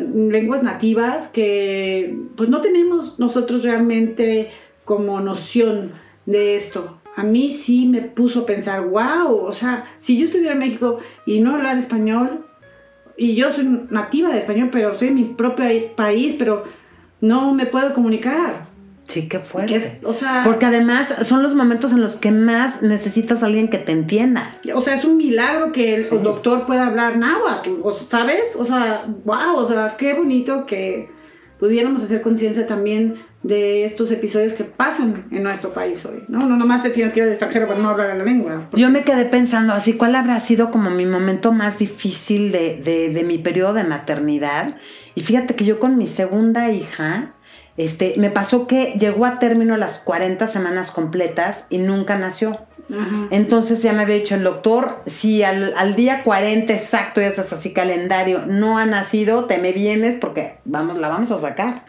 lenguas 0.03 0.63
nativas 0.63 1.27
que 1.27 2.17
pues 2.35 2.49
no 2.49 2.61
tenemos 2.61 3.19
nosotros 3.19 3.63
realmente 3.63 4.51
como 4.83 5.19
noción 5.21 5.93
de 6.25 6.55
esto. 6.55 6.99
A 7.15 7.23
mí 7.23 7.51
sí 7.51 7.87
me 7.87 8.01
puso 8.01 8.41
a 8.41 8.45
pensar, 8.45 8.85
wow, 8.85 9.37
o 9.37 9.53
sea, 9.53 9.85
si 9.99 10.17
yo 10.17 10.25
estuviera 10.25 10.53
en 10.53 10.59
México 10.59 10.99
y 11.25 11.39
no 11.39 11.55
hablar 11.55 11.77
español, 11.77 12.45
y 13.17 13.35
yo 13.35 13.51
soy 13.51 13.87
nativa 13.89 14.29
de 14.29 14.39
español, 14.39 14.69
pero 14.71 14.91
estoy 14.91 15.09
en 15.09 15.15
mi 15.15 15.23
propio 15.23 15.65
país, 15.95 16.35
pero 16.37 16.65
no 17.21 17.53
me 17.53 17.65
puedo 17.65 17.93
comunicar. 17.93 18.67
Sí, 19.07 19.27
qué 19.29 19.39
fuerte. 19.39 19.99
o 20.03 20.13
sea, 20.13 20.41
Porque 20.43 20.65
además 20.65 21.07
son 21.23 21.43
los 21.43 21.53
momentos 21.53 21.91
en 21.91 22.01
los 22.01 22.15
que 22.15 22.31
más 22.31 22.81
necesitas 22.81 23.43
a 23.43 23.45
alguien 23.45 23.67
que 23.67 23.77
te 23.77 23.91
entienda. 23.91 24.57
O 24.73 24.81
sea, 24.81 24.95
es 24.95 25.05
un 25.05 25.17
milagro 25.17 25.71
que 25.71 25.95
el 25.95 26.23
doctor 26.23 26.65
pueda 26.65 26.87
hablar 26.87 27.17
náhuatl, 27.17 27.69
¿sabes? 28.07 28.55
O 28.57 28.65
sea, 28.65 29.05
wow, 29.23 29.55
o 29.57 29.67
sea, 29.67 29.95
qué 29.97 30.13
bonito 30.13 30.65
que 30.65 31.09
pudiéramos 31.59 32.03
hacer 32.03 32.21
conciencia 32.21 32.67
también 32.67 33.15
de 33.43 33.85
estos 33.85 34.11
episodios 34.11 34.53
que 34.53 34.63
pasan 34.63 35.25
en 35.31 35.43
nuestro 35.43 35.71
país 35.71 36.03
hoy, 36.05 36.23
¿no? 36.27 36.39
No 36.39 36.57
nomás 36.57 36.81
te 36.81 36.89
tienes 36.89 37.13
que 37.13 37.19
ir 37.19 37.25
al 37.25 37.29
extranjero 37.29 37.67
para 37.67 37.79
no 37.79 37.89
hablar 37.89 38.17
la 38.17 38.23
lengua. 38.23 38.69
Yo 38.73 38.89
me 38.89 39.03
quedé 39.03 39.25
pensando 39.25 39.73
así, 39.73 39.93
¿cuál 39.93 40.15
habrá 40.15 40.39
sido 40.39 40.71
como 40.71 40.89
mi 40.89 41.05
momento 41.05 41.51
más 41.51 41.77
difícil 41.77 42.51
de, 42.51 42.81
de, 42.83 43.09
de 43.13 43.23
mi 43.23 43.37
periodo 43.37 43.73
de 43.73 43.83
maternidad? 43.83 44.77
Y 45.13 45.21
fíjate 45.21 45.55
que 45.55 45.63
yo 45.63 45.79
con 45.79 45.95
mi 45.95 46.07
segunda 46.07 46.71
hija, 46.71 47.34
este, 47.77 48.15
me 48.17 48.29
pasó 48.29 48.67
que 48.67 48.93
llegó 48.99 49.25
a 49.25 49.39
término 49.39 49.75
las 49.77 49.99
40 49.99 50.47
semanas 50.47 50.91
completas 50.91 51.67
y 51.69 51.79
nunca 51.79 52.17
nació. 52.17 52.59
Entonces 53.31 53.81
ya 53.81 53.93
me 53.93 54.03
había 54.03 54.17
dicho 54.17 54.35
el 54.35 54.43
doctor, 54.43 55.01
si 55.07 55.41
al, 55.41 55.95
día 55.95 56.21
40 56.23 56.71
exacto, 56.71 57.19
ya 57.19 57.27
estás 57.27 57.51
así 57.51 57.73
calendario, 57.73 58.45
no 58.45 58.77
ha 58.77 58.85
nacido, 58.85 59.45
te 59.45 59.57
me 59.57 59.71
vienes 59.71 60.17
porque 60.21 60.59
vamos, 60.65 60.99
la 60.99 61.07
vamos 61.07 61.31
a 61.31 61.39
sacar. 61.39 61.85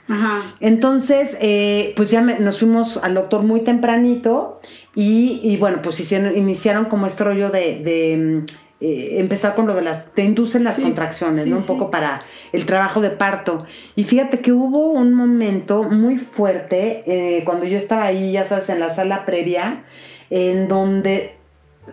Entonces, 0.61 1.37
eh, 1.43 1.93
pues 1.97 2.11
ya 2.11 2.23
nos 2.23 2.61
fuimos 2.61 2.97
al 2.97 3.13
doctor 3.13 3.43
muy 3.43 3.61
tempranito 3.61 4.63
y, 4.95 5.59
bueno, 5.59 5.81
pues 5.83 6.01
hicieron, 6.01 6.35
iniciaron 6.35 6.87
como 6.87 7.07
este 7.07 7.25
rollo 7.25 7.51
de 7.51 8.47
eh, 8.79 9.21
empezar 9.21 9.55
con 9.55 9.67
lo 9.67 9.75
de 9.75 9.81
las, 9.81 10.13
te 10.13 10.23
inducen 10.23 10.63
las 10.63 10.79
contracciones, 10.79 11.47
¿no? 11.47 11.57
Un 11.57 11.63
poco 11.63 11.91
para 11.91 12.23
el 12.53 12.67
trabajo 12.67 13.01
de 13.01 13.09
parto. 13.09 13.65
Y 13.95 14.05
fíjate 14.05 14.41
que 14.41 14.53
hubo 14.53 14.91
un 14.91 15.15
momento 15.15 15.83
muy 15.83 16.19
fuerte 16.19 17.03
eh, 17.07 17.43
cuando 17.45 17.65
yo 17.65 17.79
estaba 17.79 18.05
ahí, 18.05 18.33
ya 18.33 18.45
sabes, 18.45 18.69
en 18.69 18.81
la 18.81 18.91
sala 18.91 19.25
previa, 19.25 19.85
en 20.29 20.69
donde 20.69 21.37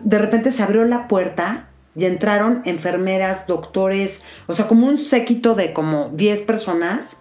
de 0.02 0.18
repente 0.18 0.52
se 0.52 0.62
abrió 0.62 0.84
la 0.84 1.08
puerta 1.08 1.68
y 1.96 2.04
entraron 2.04 2.60
enfermeras, 2.66 3.46
doctores, 3.46 4.24
o 4.46 4.54
sea, 4.54 4.66
como 4.66 4.86
un 4.86 4.98
séquito 4.98 5.54
de 5.54 5.72
como 5.72 6.10
10 6.10 6.42
personas. 6.42 7.18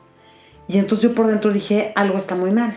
Y 0.67 0.77
entonces 0.77 1.09
yo 1.09 1.15
por 1.15 1.27
dentro 1.27 1.53
dije, 1.53 1.93
algo 1.95 2.17
está 2.17 2.35
muy 2.35 2.51
mal. 2.51 2.75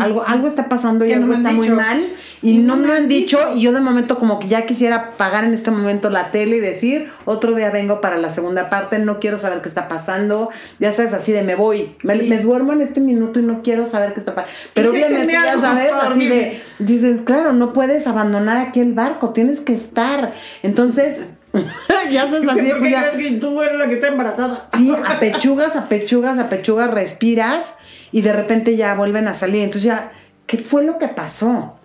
Algo, 0.00 0.24
algo 0.26 0.46
está 0.46 0.68
pasando 0.70 1.04
y 1.04 1.12
algo 1.12 1.34
está 1.34 1.52
muy 1.52 1.68
mal. 1.68 2.02
Y, 2.42 2.56
no, 2.56 2.76
me 2.76 2.90
han 2.90 3.06
dicho, 3.06 3.38
y 3.54 3.60
yo 3.60 3.72
de 3.72 3.80
momento 3.80 4.18
como 4.18 4.40
que 4.40 4.48
ya 4.48 4.64
quisiera 4.64 5.10
pagar 5.18 5.44
en 5.44 5.52
este 5.52 5.70
momento 5.70 6.08
la 6.08 6.30
tele 6.30 6.56
y 6.56 6.60
decir, 6.60 7.10
otro 7.26 7.54
día 7.54 7.68
vengo 7.68 8.00
para 8.00 8.16
la 8.16 8.30
segunda 8.30 8.70
parte, 8.70 8.98
no 8.98 9.20
quiero 9.20 9.38
saber 9.38 9.60
qué 9.60 9.68
está 9.68 9.88
pasando. 9.88 10.48
Ya 10.78 10.94
sabes, 10.94 11.12
así 11.12 11.32
de 11.32 11.42
me 11.42 11.54
voy, 11.54 11.94
me, 12.02 12.38
duermo 12.38 12.72
en 12.72 12.80
este 12.80 13.00
minuto 13.00 13.40
y 13.40 13.42
no 13.42 13.60
quiero 13.62 13.84
saber 13.84 14.14
qué 14.14 14.20
está 14.20 14.34
pasando. 14.34 14.56
Pero 14.72 14.90
obviamente 14.90 15.34
ya 15.34 15.60
sabes, 15.60 15.92
así 15.92 16.28
de, 16.28 16.62
dices, 16.78 17.20
claro, 17.20 17.52
no 17.52 17.74
puedes 17.74 18.06
abandonar 18.06 18.56
aquí 18.56 18.80
el 18.80 18.94
barco, 18.94 19.34
tienes 19.34 19.60
que 19.60 19.74
estar. 19.74 20.32
Entonces, 20.62 21.24
ya 22.10 22.26
sabes 22.26 22.48
así. 22.48 22.70
¿Por 22.70 22.80
qué 22.80 22.88
crees 22.88 23.10
que 23.10 23.38
tú 23.38 23.60
eres 23.60 23.78
la 23.78 23.86
que 23.86 23.94
está 23.96 24.08
embarazada? 24.08 24.66
Sí, 24.78 24.94
apechugas, 25.06 25.76
apechugas, 25.76 26.38
apechugas, 26.38 26.90
respiras 26.90 27.74
y 28.12 28.22
de 28.22 28.32
repente 28.32 28.76
ya 28.76 28.94
vuelven 28.94 29.28
a 29.28 29.34
salir. 29.34 29.62
Entonces 29.62 29.84
ya, 29.84 30.12
¿qué 30.46 30.58
fue 30.58 30.84
lo 30.84 30.98
que 30.98 31.08
pasó? 31.08 31.76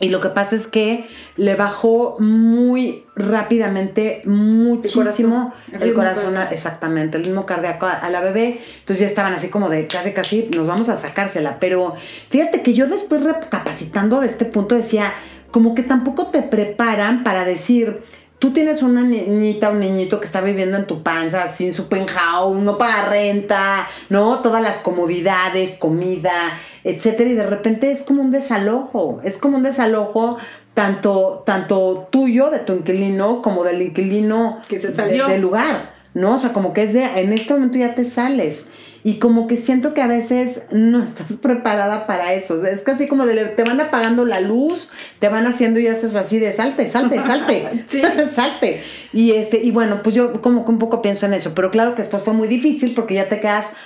Y 0.00 0.10
lo 0.10 0.20
que 0.20 0.28
pasa 0.28 0.54
es 0.54 0.68
que 0.68 1.08
le 1.36 1.56
bajó 1.56 2.16
muy 2.20 3.04
rápidamente, 3.16 4.22
muchísimo 4.26 5.52
el 5.72 5.92
corazón, 5.92 6.36
exactamente, 6.52 7.16
el 7.16 7.24
ritmo 7.24 7.46
cardíaco 7.46 7.86
a, 7.86 8.08
la 8.08 8.20
bebé. 8.20 8.60
Entonces 8.78 9.00
ya 9.00 9.06
estaban 9.06 9.32
así 9.32 9.48
como 9.48 9.68
de 9.68 9.88
casi, 9.88 10.12
casi, 10.12 10.48
nos 10.54 10.68
vamos 10.68 10.88
a 10.88 10.96
sacársela. 10.96 11.56
Pero 11.58 11.96
fíjate 12.30 12.62
que 12.62 12.74
yo 12.74 12.86
después 12.86 13.24
recapacitando 13.24 14.20
de 14.20 14.28
este 14.28 14.44
punto 14.44 14.76
decía, 14.76 15.12
como 15.50 15.74
que 15.74 15.82
tampoco 15.82 16.28
te 16.28 16.42
preparan 16.42 17.24
para 17.24 17.44
decir, 17.44 18.04
tú 18.38 18.52
tienes 18.52 18.82
una 18.82 19.02
niñita, 19.02 19.70
un 19.70 19.80
niñito 19.80 20.20
que 20.20 20.26
está 20.26 20.40
viviendo 20.40 20.76
en 20.76 20.86
tu 20.86 21.02
panza, 21.02 21.48
sin 21.48 21.74
su 21.74 21.88
penthouse, 21.88 22.60
no 22.60 22.78
paga 22.78 23.06
renta, 23.06 23.86
¿no? 24.08 24.38
Todas 24.38 24.62
las 24.62 24.78
comodidades, 24.78 25.76
comida, 25.76 26.58
etcétera, 26.84 27.30
y 27.30 27.34
de 27.34 27.46
repente 27.46 27.90
es 27.90 28.04
como 28.04 28.22
un 28.22 28.30
desalojo, 28.30 29.20
es 29.24 29.38
como 29.38 29.56
un 29.56 29.62
desalojo 29.62 30.38
tanto, 30.74 31.42
tanto 31.44 32.06
tuyo, 32.10 32.50
de 32.50 32.60
tu 32.60 32.72
inquilino, 32.72 33.42
como 33.42 33.64
del 33.64 33.82
inquilino 33.82 34.62
que 34.68 34.78
se 34.78 34.94
salió. 34.94 35.26
del 35.26 35.40
lugar, 35.40 35.92
¿no? 36.14 36.36
O 36.36 36.38
sea, 36.38 36.52
como 36.52 36.72
que 36.72 36.84
es 36.84 36.92
de, 36.92 37.20
en 37.20 37.32
este 37.32 37.54
momento 37.54 37.78
ya 37.78 37.94
te 37.94 38.04
sales. 38.04 38.70
Y 39.08 39.14
como 39.14 39.46
que 39.46 39.56
siento 39.56 39.94
que 39.94 40.02
a 40.02 40.06
veces 40.06 40.64
no 40.70 41.02
estás 41.02 41.32
preparada 41.42 42.06
para 42.06 42.34
eso. 42.34 42.62
Es 42.66 42.84
casi 42.84 43.08
como 43.08 43.24
de 43.24 43.42
te 43.46 43.64
van 43.64 43.80
apagando 43.80 44.26
la 44.26 44.40
luz, 44.40 44.90
te 45.18 45.30
van 45.30 45.46
haciendo 45.46 45.80
y 45.80 45.86
haces 45.86 46.14
así 46.14 46.38
de 46.38 46.52
salte, 46.52 46.86
salte, 46.88 47.16
salte, 47.22 47.86
salte. 48.30 48.84
Y 49.14 49.30
este, 49.30 49.64
y 49.64 49.70
bueno, 49.70 50.00
pues 50.02 50.14
yo 50.14 50.42
como 50.42 50.66
que 50.66 50.72
un 50.72 50.78
poco 50.78 51.00
pienso 51.00 51.24
en 51.24 51.32
eso. 51.32 51.54
Pero 51.54 51.70
claro 51.70 51.94
que 51.94 52.02
después 52.02 52.22
fue 52.22 52.34
muy 52.34 52.48
difícil 52.48 52.92
porque 52.94 53.14
ya 53.14 53.30
te 53.30 53.40
quedas 53.40 53.76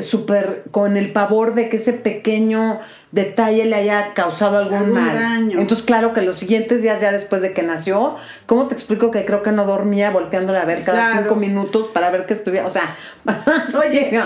súper 0.00 0.64
con 0.70 0.96
el 0.96 1.12
pavor 1.12 1.54
de 1.54 1.68
que 1.68 1.76
ese 1.76 1.92
pequeño 1.92 2.80
detalle 3.12 3.66
le 3.66 3.76
haya 3.76 4.14
causado 4.14 4.58
algún, 4.58 4.92
mal. 4.92 5.14
Daño. 5.14 5.60
Entonces, 5.60 5.84
claro 5.84 6.14
que 6.14 6.22
los 6.22 6.38
siguientes 6.38 6.82
días, 6.82 7.00
ya 7.00 7.12
después 7.12 7.42
de 7.42 7.52
que 7.52 7.62
nació, 7.62 8.16
¿cómo 8.46 8.66
te 8.66 8.74
explico 8.74 9.10
que 9.10 9.24
creo 9.24 9.42
que 9.42 9.52
no 9.52 9.66
dormía 9.66 10.10
volteándole 10.10 10.58
a 10.58 10.64
ver 10.64 10.82
cada 10.82 11.18
cinco 11.18 11.36
minutos 11.36 11.88
para 11.88 12.10
ver 12.10 12.26
que 12.26 12.32
estuviera? 12.32 12.66
O 12.66 12.70
sea, 12.70 12.82
oye, 13.78 14.18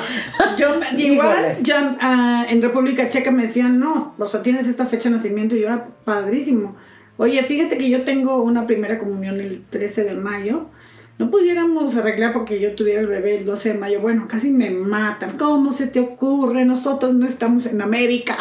yo 0.57 0.81
igual, 0.97 1.55
yo, 1.63 1.75
ah, 2.01 2.47
en 2.49 2.63
República 2.63 3.11
Checa 3.11 3.33
me 3.33 3.43
decían, 3.43 3.79
no, 3.81 4.15
o 4.19 4.27
sea, 4.27 4.43
tienes 4.43 4.69
esta 4.69 4.87
fecha 4.87 5.09
de 5.09 5.17
nacimiento 5.17 5.57
y 5.57 5.61
yo, 5.61 5.67
era 5.67 5.75
ah, 5.75 5.89
padrísimo. 6.05 6.77
Oye, 7.19 7.43
fíjate 7.43 7.79
que 7.79 7.91
yo 7.91 8.03
tengo 8.03 8.43
una 8.43 8.67
primera 8.67 8.99
comunión 8.99 9.41
el 9.41 9.65
13 9.69 10.05
de 10.05 10.15
mayo 10.15 10.67
no 11.19 11.31
pudiéramos 11.31 11.97
arreglar 11.97 12.35
porque 12.35 12.61
yo 12.61 12.75
tuviera 12.75 13.01
el 13.01 13.07
bebé 13.07 13.39
el 13.39 13.47
12 13.47 13.73
de 13.73 13.79
mayo, 13.79 14.01
bueno, 14.01 14.27
casi 14.29 14.51
me 14.51 14.71
matan. 14.71 15.39
¿Cómo 15.39 15.73
se 15.73 15.87
te 15.87 15.99
ocurre? 15.99 16.67
Nosotros 16.67 17.15
no 17.15 17.27
estamos 17.27 17.67
en 17.67 17.81
América. 17.81 18.37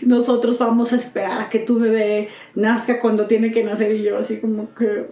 Nosotros 0.00 0.58
vamos 0.58 0.94
a 0.94 0.96
esperar 0.96 1.42
a 1.42 1.50
que 1.50 1.58
tu 1.58 1.78
bebé 1.78 2.30
nazca 2.54 3.00
cuando 3.00 3.26
tiene 3.26 3.52
que 3.52 3.64
nacer 3.64 3.92
y 3.92 4.02
yo 4.02 4.18
así 4.18 4.40
como 4.40 4.74
que... 4.74 5.06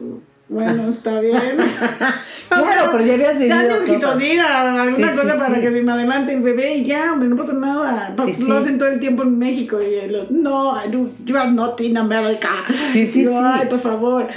Bueno, 0.46 0.90
está 0.90 1.20
bien. 1.20 1.56
claro, 2.48 2.90
pero 2.92 3.04
ya 3.04 3.14
habías 3.14 3.38
vivido. 3.38 3.56
Dale 3.56 3.78
oxitocina, 3.80 4.82
alguna 4.82 5.10
cosa 5.12 5.38
para 5.38 5.60
que 5.60 5.72
se 5.72 5.82
me 5.82 5.92
adelante 5.92 6.34
el 6.34 6.42
bebé 6.42 6.76
y 6.76 6.84
ya, 6.84 7.14
hombre, 7.14 7.28
no 7.30 7.36
pasa 7.36 7.54
nada. 7.54 8.14
lo 8.16 8.56
hacen 8.56 8.78
todo 8.78 8.88
el 8.88 9.00
tiempo 9.00 9.22
en 9.22 9.38
México 9.38 9.78
y 9.82 10.08
los, 10.10 10.30
no, 10.30 10.74
you 11.24 11.36
are 11.36 11.50
not 11.50 11.80
in 11.80 11.96
America. 11.96 12.50
Sí, 12.92 13.06
sí, 13.06 13.24
sí. 13.24 13.32
Ay, 13.34 13.68
por 13.68 13.80
favor. 13.80 14.28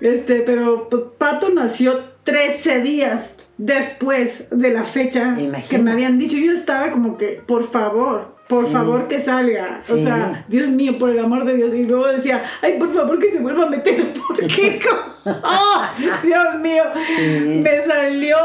Este, 0.00 0.40
pero 0.40 0.88
pues 0.88 1.02
Pato 1.18 1.50
nació 1.50 1.98
13 2.24 2.82
días 2.82 3.38
después 3.56 4.46
de 4.50 4.72
la 4.72 4.84
fecha 4.84 5.36
que 5.68 5.78
me 5.78 5.92
habían 5.92 6.18
dicho. 6.18 6.36
Yo 6.36 6.52
estaba 6.52 6.90
como 6.92 7.18
que, 7.18 7.42
por 7.46 7.68
favor, 7.68 8.36
por 8.48 8.70
favor 8.70 9.08
que 9.08 9.20
salga. 9.20 9.78
O 9.78 9.96
sea, 9.96 10.44
Dios 10.48 10.70
mío, 10.70 10.98
por 10.98 11.10
el 11.10 11.18
amor 11.18 11.44
de 11.44 11.56
Dios. 11.56 11.74
Y 11.74 11.82
luego 11.82 12.06
decía, 12.06 12.44
ay, 12.62 12.78
por 12.78 12.92
favor 12.94 13.18
que 13.18 13.30
se 13.32 13.38
vuelva 13.38 13.64
a 13.64 13.70
meter. 13.70 14.12
Porque, 14.28 14.80
oh, 15.26 15.82
Dios 16.22 16.54
mío, 16.60 16.84
me 17.18 17.86
salió 17.86 18.36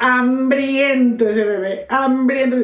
hambriento 0.00 1.28
ese 1.28 1.44
bebé. 1.44 1.86
Hambriento. 1.88 2.56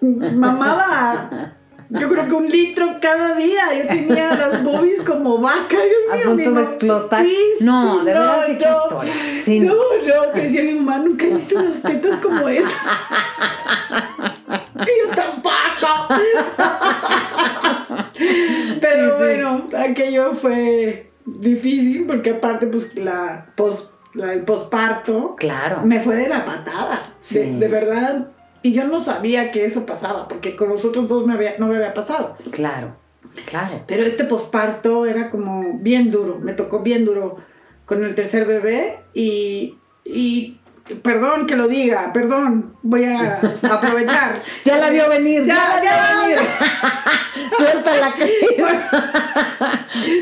Mamaba 0.00 1.55
yo 1.88 2.08
creo 2.08 2.28
que 2.28 2.34
un 2.34 2.48
litro 2.48 2.96
cada 3.00 3.34
día. 3.36 3.62
Yo 3.82 3.88
tenía 3.88 4.34
las 4.34 4.64
boobies 4.64 5.02
como 5.02 5.38
vaca. 5.38 5.76
a 6.12 6.24
punto 6.24 6.52
de 6.52 6.62
explotar. 6.62 7.24
no, 7.60 8.04
de 8.04 8.12
verdad 8.12 8.46
sí 8.46 8.58
no, 8.60 9.00
Sí, 9.42 9.60
no, 9.60 9.74
no, 9.74 10.32
que 10.32 10.42
decía 10.42 10.62
mi 10.64 10.74
mamá, 10.74 10.98
nunca 10.98 11.26
he 11.26 11.34
visto 11.34 11.58
unas 11.58 11.82
tetas 11.82 12.20
como 12.20 12.48
esas. 12.48 12.72
y 14.74 15.08
yo 15.08 15.14
tampoco. 15.14 15.56
Pero 18.80 19.18
bueno, 19.18 19.66
aquello 19.76 20.34
fue 20.34 21.10
difícil 21.24 22.06
porque 22.06 22.30
aparte 22.30 22.66
pues 22.66 22.94
la 22.96 23.46
pos, 23.56 23.92
la, 24.14 24.32
el 24.32 24.42
posparto 24.42 25.34
claro. 25.36 25.82
me 25.84 26.00
fue 26.00 26.16
de 26.16 26.28
la 26.28 26.44
patada. 26.44 27.14
Sí. 27.18 27.56
de 27.58 27.68
verdad 27.68 28.28
y 28.62 28.72
yo 28.72 28.86
no 28.86 29.00
sabía 29.00 29.52
que 29.52 29.64
eso 29.64 29.86
pasaba, 29.86 30.28
porque 30.28 30.56
con 30.56 30.68
los 30.68 30.84
otros 30.84 31.08
dos 31.08 31.26
me 31.26 31.34
había, 31.34 31.56
no 31.58 31.66
me 31.68 31.76
había 31.76 31.94
pasado. 31.94 32.36
Claro, 32.50 32.96
claro. 33.44 33.82
Pero 33.86 34.04
este 34.04 34.24
posparto 34.24 35.06
era 35.06 35.30
como 35.30 35.78
bien 35.78 36.10
duro, 36.10 36.38
me 36.38 36.52
tocó 36.52 36.80
bien 36.80 37.04
duro 37.04 37.38
con 37.84 38.04
el 38.04 38.14
tercer 38.14 38.46
bebé 38.46 39.00
y, 39.14 39.78
y 40.04 40.58
perdón 41.02 41.46
que 41.46 41.56
lo 41.56 41.68
diga, 41.68 42.12
perdón, 42.12 42.76
voy 42.82 43.04
a 43.04 43.40
aprovechar. 43.62 44.42
ya 44.64 44.76
la 44.78 44.90
vio 44.90 45.08
venir, 45.08 45.44
ya, 45.44 45.54
la 45.54 45.80
vio 45.80 45.90
venir. 46.22 46.48
Suelta 47.56 47.96
la 47.96 48.12
crisis. 48.16 48.66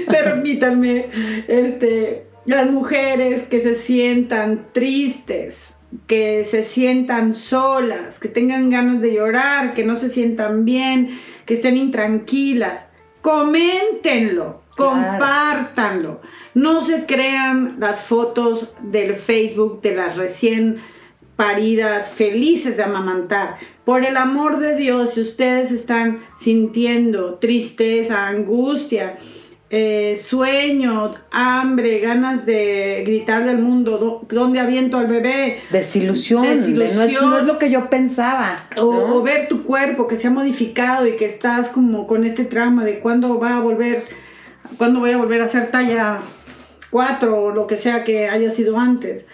Permítanme, 0.06 1.08
este, 1.48 2.26
las 2.44 2.70
mujeres 2.70 3.44
que 3.44 3.62
se 3.62 3.74
sientan 3.76 4.68
tristes 4.72 5.73
que 6.06 6.44
se 6.44 6.64
sientan 6.64 7.34
solas, 7.34 8.20
que 8.20 8.28
tengan 8.28 8.70
ganas 8.70 9.00
de 9.00 9.14
llorar, 9.14 9.74
que 9.74 9.84
no 9.84 9.96
se 9.96 10.10
sientan 10.10 10.64
bien, 10.64 11.18
que 11.46 11.54
estén 11.54 11.76
intranquilas. 11.76 12.86
Coméntenlo, 13.22 14.62
compártanlo. 14.76 16.20
No 16.54 16.82
se 16.82 17.06
crean 17.06 17.76
las 17.78 18.04
fotos 18.04 18.72
del 18.82 19.16
Facebook 19.16 19.80
de 19.80 19.96
las 19.96 20.16
recién 20.16 20.80
paridas 21.36 22.10
felices 22.10 22.76
de 22.76 22.84
amamantar. 22.84 23.58
Por 23.84 24.04
el 24.04 24.16
amor 24.16 24.58
de 24.58 24.76
Dios, 24.76 25.14
si 25.14 25.20
ustedes 25.20 25.72
están 25.72 26.20
sintiendo 26.38 27.34
tristeza, 27.34 28.28
angustia, 28.28 29.16
eh, 29.70 30.16
sueño, 30.16 31.14
hambre, 31.30 31.98
ganas 31.98 32.46
de 32.46 33.02
gritarle 33.06 33.50
al 33.50 33.58
mundo, 33.58 34.24
¿dónde 34.28 34.60
aviento 34.60 34.98
al 34.98 35.06
bebé? 35.06 35.60
Desilusión, 35.70 36.42
no, 36.42 37.36
es, 37.36 37.44
lo 37.44 37.58
que 37.58 37.70
yo 37.70 37.88
pensaba. 37.88 38.68
O, 38.76 39.22
ver 39.22 39.48
tu 39.48 39.64
cuerpo 39.64 40.06
que 40.06 40.16
se 40.16 40.28
ha 40.28 40.30
modificado 40.30 41.06
y 41.06 41.16
que 41.16 41.24
estás 41.26 41.68
como 41.68 42.06
con 42.06 42.24
este 42.24 42.44
trauma 42.44 42.84
de 42.84 43.00
cuándo 43.00 43.40
va 43.40 43.56
a 43.56 43.60
volver, 43.60 44.04
cuándo 44.76 45.00
voy 45.00 45.12
a 45.12 45.16
volver 45.16 45.40
a 45.40 45.46
hacer 45.46 45.70
talla 45.70 46.20
4 46.90 47.42
o 47.42 47.50
lo 47.50 47.66
que 47.66 47.76
sea 47.76 48.04
que 48.04 48.28
haya 48.28 48.50
sido 48.50 48.78
antes. 48.78 49.26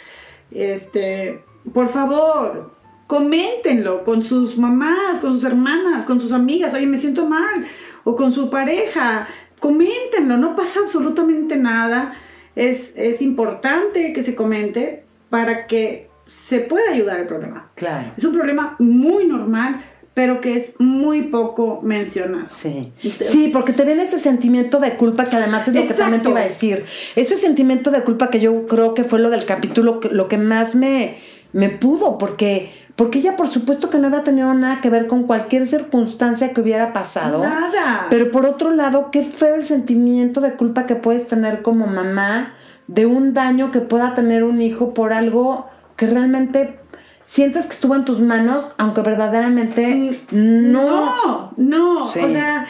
Este, 0.50 1.44
por 1.74 1.88
favor, 1.88 2.72
coméntenlo 3.06 4.04
con 4.04 4.22
sus 4.22 4.56
mamás, 4.56 5.18
con 5.20 5.34
sus 5.34 5.44
hermanas, 5.44 6.06
con 6.06 6.20
sus 6.20 6.32
amigas, 6.32 6.72
oye, 6.72 6.86
me 6.86 6.96
siento 6.96 7.26
mal, 7.26 7.66
o 8.04 8.16
con 8.16 8.32
su 8.32 8.48
pareja, 8.48 9.28
coméntenlo, 9.60 10.36
no 10.36 10.56
pasa 10.56 10.80
absolutamente 10.84 11.56
nada. 11.56 12.14
Es, 12.56 12.94
es 12.96 13.22
importante 13.22 14.12
que 14.12 14.22
se 14.22 14.34
comente 14.34 15.04
para 15.28 15.66
que 15.66 16.08
se 16.26 16.60
pueda 16.60 16.92
ayudar 16.92 17.20
el 17.20 17.26
problema. 17.26 17.70
Claro. 17.74 18.12
Es 18.16 18.24
un 18.24 18.34
problema 18.34 18.76
muy 18.78 19.26
normal, 19.26 19.84
pero 20.14 20.40
que 20.40 20.56
es 20.56 20.74
muy 20.80 21.22
poco 21.22 21.80
mencionado. 21.82 22.46
Sí. 22.46 22.92
sí, 23.20 23.50
porque 23.52 23.72
te 23.72 23.84
viene 23.84 24.02
ese 24.02 24.18
sentimiento 24.18 24.80
de 24.80 24.96
culpa 24.96 25.26
que 25.26 25.36
además 25.36 25.68
es 25.68 25.74
lo 25.74 25.86
que 25.86 25.94
también 25.94 26.22
te 26.22 26.30
iba 26.30 26.40
a 26.40 26.44
decir. 26.44 26.84
Ese 27.16 27.36
sentimiento 27.36 27.90
de 27.90 28.02
culpa 28.02 28.30
que 28.30 28.40
yo 28.40 28.66
creo 28.66 28.94
que 28.94 29.04
fue 29.04 29.18
lo 29.20 29.30
del 29.30 29.44
capítulo, 29.44 30.00
lo 30.10 30.28
que 30.28 30.38
más 30.38 30.74
me, 30.74 31.16
me 31.52 31.68
pudo, 31.68 32.18
porque 32.18 32.79
porque 33.00 33.20
ella 33.20 33.34
por 33.34 33.48
supuesto 33.48 33.88
que 33.88 33.96
no 33.96 34.08
había 34.08 34.24
tenido 34.24 34.52
nada 34.52 34.82
que 34.82 34.90
ver 34.90 35.06
con 35.06 35.22
cualquier 35.22 35.66
circunstancia 35.66 36.52
que 36.52 36.60
hubiera 36.60 36.92
pasado. 36.92 37.42
Nada. 37.42 38.08
Pero 38.10 38.30
por 38.30 38.44
otro 38.44 38.72
lado, 38.72 39.10
qué 39.10 39.22
feo 39.22 39.54
el 39.54 39.62
sentimiento 39.62 40.42
de 40.42 40.52
culpa 40.52 40.84
que 40.84 40.96
puedes 40.96 41.26
tener 41.26 41.62
como 41.62 41.86
mamá 41.86 42.52
de 42.88 43.06
un 43.06 43.32
daño 43.32 43.72
que 43.72 43.80
pueda 43.80 44.14
tener 44.14 44.44
un 44.44 44.60
hijo 44.60 44.92
por 44.92 45.14
algo 45.14 45.66
que 45.96 46.08
realmente 46.08 46.78
sientes 47.22 47.68
que 47.68 47.72
estuvo 47.72 47.94
en 47.96 48.04
tus 48.04 48.20
manos, 48.20 48.74
aunque 48.76 49.00
verdaderamente 49.00 50.20
no. 50.30 51.06
No, 51.06 51.52
no. 51.56 52.04
O 52.04 52.10
sea, 52.10 52.66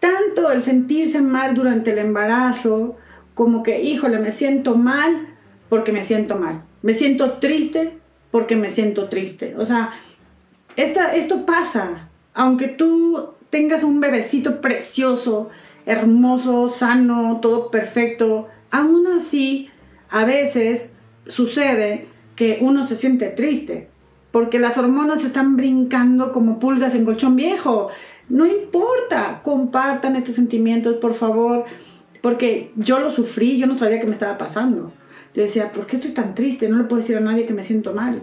tanto 0.00 0.52
el 0.52 0.62
sentirse 0.62 1.20
mal 1.20 1.54
durante 1.54 1.92
el 1.92 1.98
embarazo, 1.98 2.96
como 3.34 3.62
que, 3.62 3.82
híjole, 3.82 4.20
me 4.20 4.32
siento 4.32 4.74
mal 4.74 5.36
porque 5.68 5.92
me 5.92 6.02
siento 6.02 6.36
mal. 6.36 6.62
Me 6.80 6.94
siento 6.94 7.32
triste 7.32 8.05
porque 8.36 8.54
me 8.54 8.68
siento 8.68 9.08
triste. 9.08 9.54
O 9.56 9.64
sea, 9.64 9.94
esta, 10.76 11.16
esto 11.16 11.46
pasa. 11.46 12.10
Aunque 12.34 12.68
tú 12.68 13.30
tengas 13.48 13.82
un 13.82 13.98
bebecito 13.98 14.60
precioso, 14.60 15.48
hermoso, 15.86 16.68
sano, 16.68 17.38
todo 17.40 17.70
perfecto, 17.70 18.48
aún 18.70 19.06
así, 19.06 19.70
a 20.10 20.26
veces 20.26 20.98
sucede 21.26 22.08
que 22.34 22.58
uno 22.60 22.86
se 22.86 22.96
siente 22.96 23.30
triste. 23.30 23.88
Porque 24.32 24.58
las 24.58 24.76
hormonas 24.76 25.24
están 25.24 25.56
brincando 25.56 26.34
como 26.34 26.58
pulgas 26.58 26.94
en 26.94 27.06
colchón 27.06 27.36
viejo. 27.36 27.88
No 28.28 28.44
importa, 28.44 29.40
compartan 29.42 30.14
estos 30.14 30.34
sentimientos, 30.34 30.96
por 30.96 31.14
favor 31.14 31.64
porque 32.26 32.72
yo 32.74 32.98
lo 32.98 33.12
sufrí, 33.12 33.56
yo 33.56 33.68
no 33.68 33.76
sabía 33.78 34.00
qué 34.00 34.06
me 34.06 34.12
estaba 34.12 34.36
pasando. 34.36 34.92
Yo 35.36 35.42
decía, 35.42 35.70
¿por 35.72 35.86
qué 35.86 35.96
estoy 35.96 36.10
tan 36.12 36.34
triste? 36.34 36.68
No 36.68 36.78
le 36.78 36.84
puedo 36.84 37.00
decir 37.02 37.16
a 37.16 37.20
nadie 37.20 37.46
que 37.46 37.52
me 37.54 37.62
siento 37.62 37.92
mal. 37.94 38.22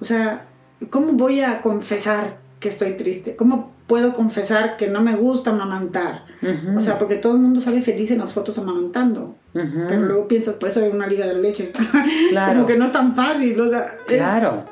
O 0.00 0.04
sea, 0.06 0.46
¿cómo 0.90 1.12
voy 1.12 1.40
a 1.40 1.60
confesar 1.60 2.36
que 2.60 2.68
estoy 2.70 2.92
triste? 2.96 3.36
¿Cómo 3.36 3.72
puedo 3.88 4.14
confesar 4.14 4.76
que 4.76 4.86
no 4.86 5.02
me 5.02 5.16
gusta 5.16 5.50
amamantar? 5.50 6.24
Ujú. 6.40 6.78
O 6.78 6.82
sea, 6.82 6.98
porque 6.98 7.16
todo 7.16 7.32
el 7.34 7.40
mundo 7.40 7.60
sale 7.60 7.82
feliz 7.82 8.10
en 8.12 8.18
las 8.18 8.32
fotos 8.32 8.56
amamantando. 8.58 9.36
Ujú. 9.54 9.84
Pero 9.88 10.02
luego 10.02 10.28
piensas, 10.28 10.54
por 10.54 10.68
eso 10.68 10.80
hay 10.80 10.88
una 10.90 11.06
liga 11.08 11.26
de 11.26 11.34
leche. 11.34 11.72
Claro. 12.30 12.54
Como 12.54 12.66
que 12.66 12.76
no 12.78 12.84
es 12.86 12.92
tan 12.92 13.14
fácil. 13.14 13.60
o 13.60 13.68
sea, 13.68 13.96
es- 14.06 14.14
Claro. 14.14 14.64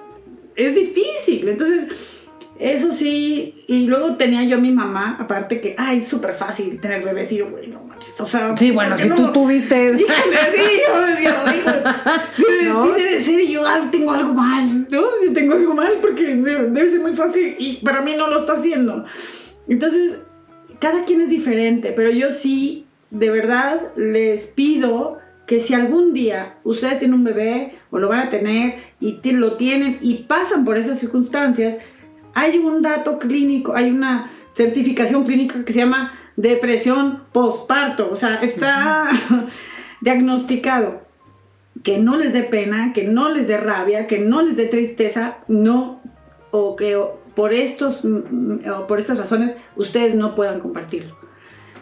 es 0.57 0.75
difícil. 0.75 1.49
Entonces, 1.49 1.89
eso 2.61 2.93
sí. 2.93 3.65
Y 3.67 3.87
luego 3.87 4.17
tenía 4.17 4.45
yo 4.45 4.59
a 4.59 4.61
mi 4.61 4.71
mamá, 4.71 5.17
aparte 5.19 5.61
que, 5.61 5.75
ay, 5.79 6.01
es 6.01 6.09
súper 6.09 6.35
fácil 6.35 6.79
tener 6.81 7.03
bebés. 7.03 7.33
Y 7.33 7.39
yo, 7.39 7.51
güey, 7.51 7.69
no 7.69 7.83
manches. 7.83 8.21
O 8.21 8.27
sea, 8.27 8.55
Sí, 8.57 8.71
bueno, 8.71 8.91
¿por 8.91 8.99
qué 8.99 9.03
si 9.05 9.09
no 9.09 9.17
tú 9.17 9.33
tuviste... 9.33 9.87
Híjole, 9.99 10.37
sí, 10.55 10.81
yo 10.87 11.07
decía, 11.07 11.43
"Ay, 11.47 11.63
debe, 12.37 12.69
¿No? 12.69 12.85
sí 12.85 13.03
debe 13.03 13.23
ser, 13.23 13.41
y 13.41 13.53
yo 13.53 13.65
tengo 13.91 14.13
algo 14.13 14.35
mal, 14.35 14.87
¿no? 14.91 15.03
Yo 15.25 15.33
tengo 15.33 15.55
algo 15.55 15.75
mal 15.75 15.99
porque 16.01 16.37
debe, 16.37 16.91
ser 16.91 17.01
muy 17.01 17.17
fácil 17.17 17.57
y 17.59 17.77
para 17.85 18.03
mí 18.03 18.15
no 18.17 18.29
lo 18.29 18.41
está 18.41 18.55
haciendo. 18.55 19.05
Entonces, 19.69 20.19
cada 20.81 21.05
quien 21.05 21.21
es 21.21 21.31
diferente, 21.31 21.93
pero 21.93 22.11
yo 22.11 22.33
sí, 22.33 22.87
de 23.11 23.31
verdad, 23.31 23.81
les 23.97 24.49
pido 24.49 25.19
que 25.47 25.61
si 25.61 25.75
algún 25.75 26.13
día 26.13 26.59
ustedes 26.63 27.01
tienen 27.01 27.15
un 27.15 27.25
bebé 27.25 27.75
o 27.91 27.99
lo 27.99 28.09
van 28.09 28.21
a 28.21 28.31
tener 28.31 28.75
y 29.01 29.19
lo 29.33 29.53
tienen 29.57 29.99
y 30.01 30.25
pasan 30.25 30.65
por 30.65 30.79
esas 30.79 31.01
circunstancias, 31.01 31.79
hay 32.35 32.59
un 32.59 32.83
dato 32.83 33.19
clínico, 33.19 33.75
hay 33.75 33.91
una 33.91 34.31
certificación 34.55 35.25
clínica 35.25 35.65
que 35.65 35.73
se 35.73 35.81
llama 35.81 36.13
depresión 36.37 37.23
postparto, 37.33 38.11
o 38.11 38.17
sea, 38.17 38.37
está 38.37 39.11
diagnosticado 40.01 41.03
que 41.83 41.99
no 41.99 42.17
les 42.17 42.33
dé 42.33 42.43
pena, 42.43 42.93
que 42.93 43.05
no 43.05 43.31
les 43.31 43.49
dé 43.49 43.57
rabia, 43.57 44.07
que 44.07 44.19
no 44.19 44.43
les 44.43 44.57
dé 44.57 44.67
tristeza, 44.67 45.39
no, 45.49 46.01
o 46.51 46.77
que 46.77 47.01
por, 47.35 47.55
estos, 47.55 48.05
mm, 48.05 48.69
o 48.71 48.87
por 48.87 48.99
estas 48.99 49.19
razones 49.19 49.57
ustedes 49.77 50.15
no 50.15 50.35
puedan 50.35 50.61
compartirlo. 50.61 51.17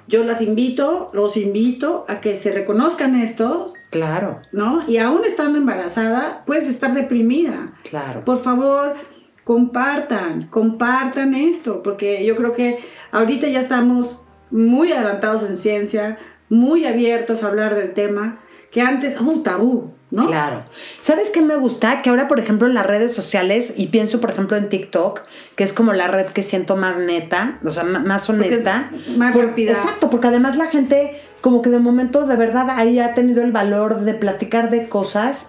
Yo 0.06 0.24
las 0.24 0.40
invito, 0.40 1.10
los 1.12 1.36
invito 1.36 2.06
a 2.08 2.20
que 2.20 2.38
se 2.38 2.52
reconozcan 2.52 3.14
estos, 3.16 3.74
Claro, 3.90 4.40
¿no? 4.52 4.84
Y 4.88 4.98
aún 4.98 5.24
estando 5.24 5.58
embarazada, 5.58 6.44
puedes 6.46 6.68
estar 6.68 6.94
deprimida. 6.94 7.72
claro. 7.88 8.24
Por 8.24 8.42
favor, 8.42 8.94
compartan, 9.48 10.46
compartan 10.48 11.34
esto, 11.34 11.82
porque 11.82 12.22
yo 12.22 12.36
creo 12.36 12.52
que 12.52 12.84
ahorita 13.12 13.48
ya 13.48 13.60
estamos 13.60 14.20
muy 14.50 14.92
adelantados 14.92 15.42
en 15.48 15.56
ciencia, 15.56 16.18
muy 16.50 16.84
abiertos 16.84 17.42
a 17.42 17.46
hablar 17.46 17.74
del 17.74 17.94
tema, 17.94 18.40
que 18.70 18.82
antes, 18.82 19.18
un 19.18 19.42
tabú, 19.42 19.94
¿no? 20.10 20.26
Claro. 20.26 20.64
¿Sabes 21.00 21.30
qué 21.30 21.40
me 21.40 21.56
gusta? 21.56 22.02
Que 22.02 22.10
ahora, 22.10 22.28
por 22.28 22.40
ejemplo, 22.40 22.68
en 22.68 22.74
las 22.74 22.86
redes 22.86 23.14
sociales, 23.14 23.72
y 23.78 23.86
pienso, 23.86 24.20
por 24.20 24.32
ejemplo, 24.32 24.58
en 24.58 24.68
TikTok, 24.68 25.22
que 25.56 25.64
es 25.64 25.72
como 25.72 25.94
la 25.94 26.08
red 26.08 26.26
que 26.26 26.42
siento 26.42 26.76
más 26.76 26.98
neta, 26.98 27.58
o 27.64 27.70
sea, 27.70 27.84
más 27.84 28.28
honesta. 28.28 28.90
más 29.16 29.34
rápida. 29.34 29.72
Exacto, 29.72 30.10
porque 30.10 30.26
además 30.26 30.58
la 30.58 30.66
gente, 30.66 31.22
como 31.40 31.62
que 31.62 31.70
de 31.70 31.78
momento, 31.78 32.26
de 32.26 32.36
verdad, 32.36 32.68
ahí 32.68 32.98
ha 32.98 33.14
tenido 33.14 33.42
el 33.42 33.52
valor 33.52 34.00
de 34.00 34.12
platicar 34.12 34.68
de 34.68 34.90
cosas 34.90 35.46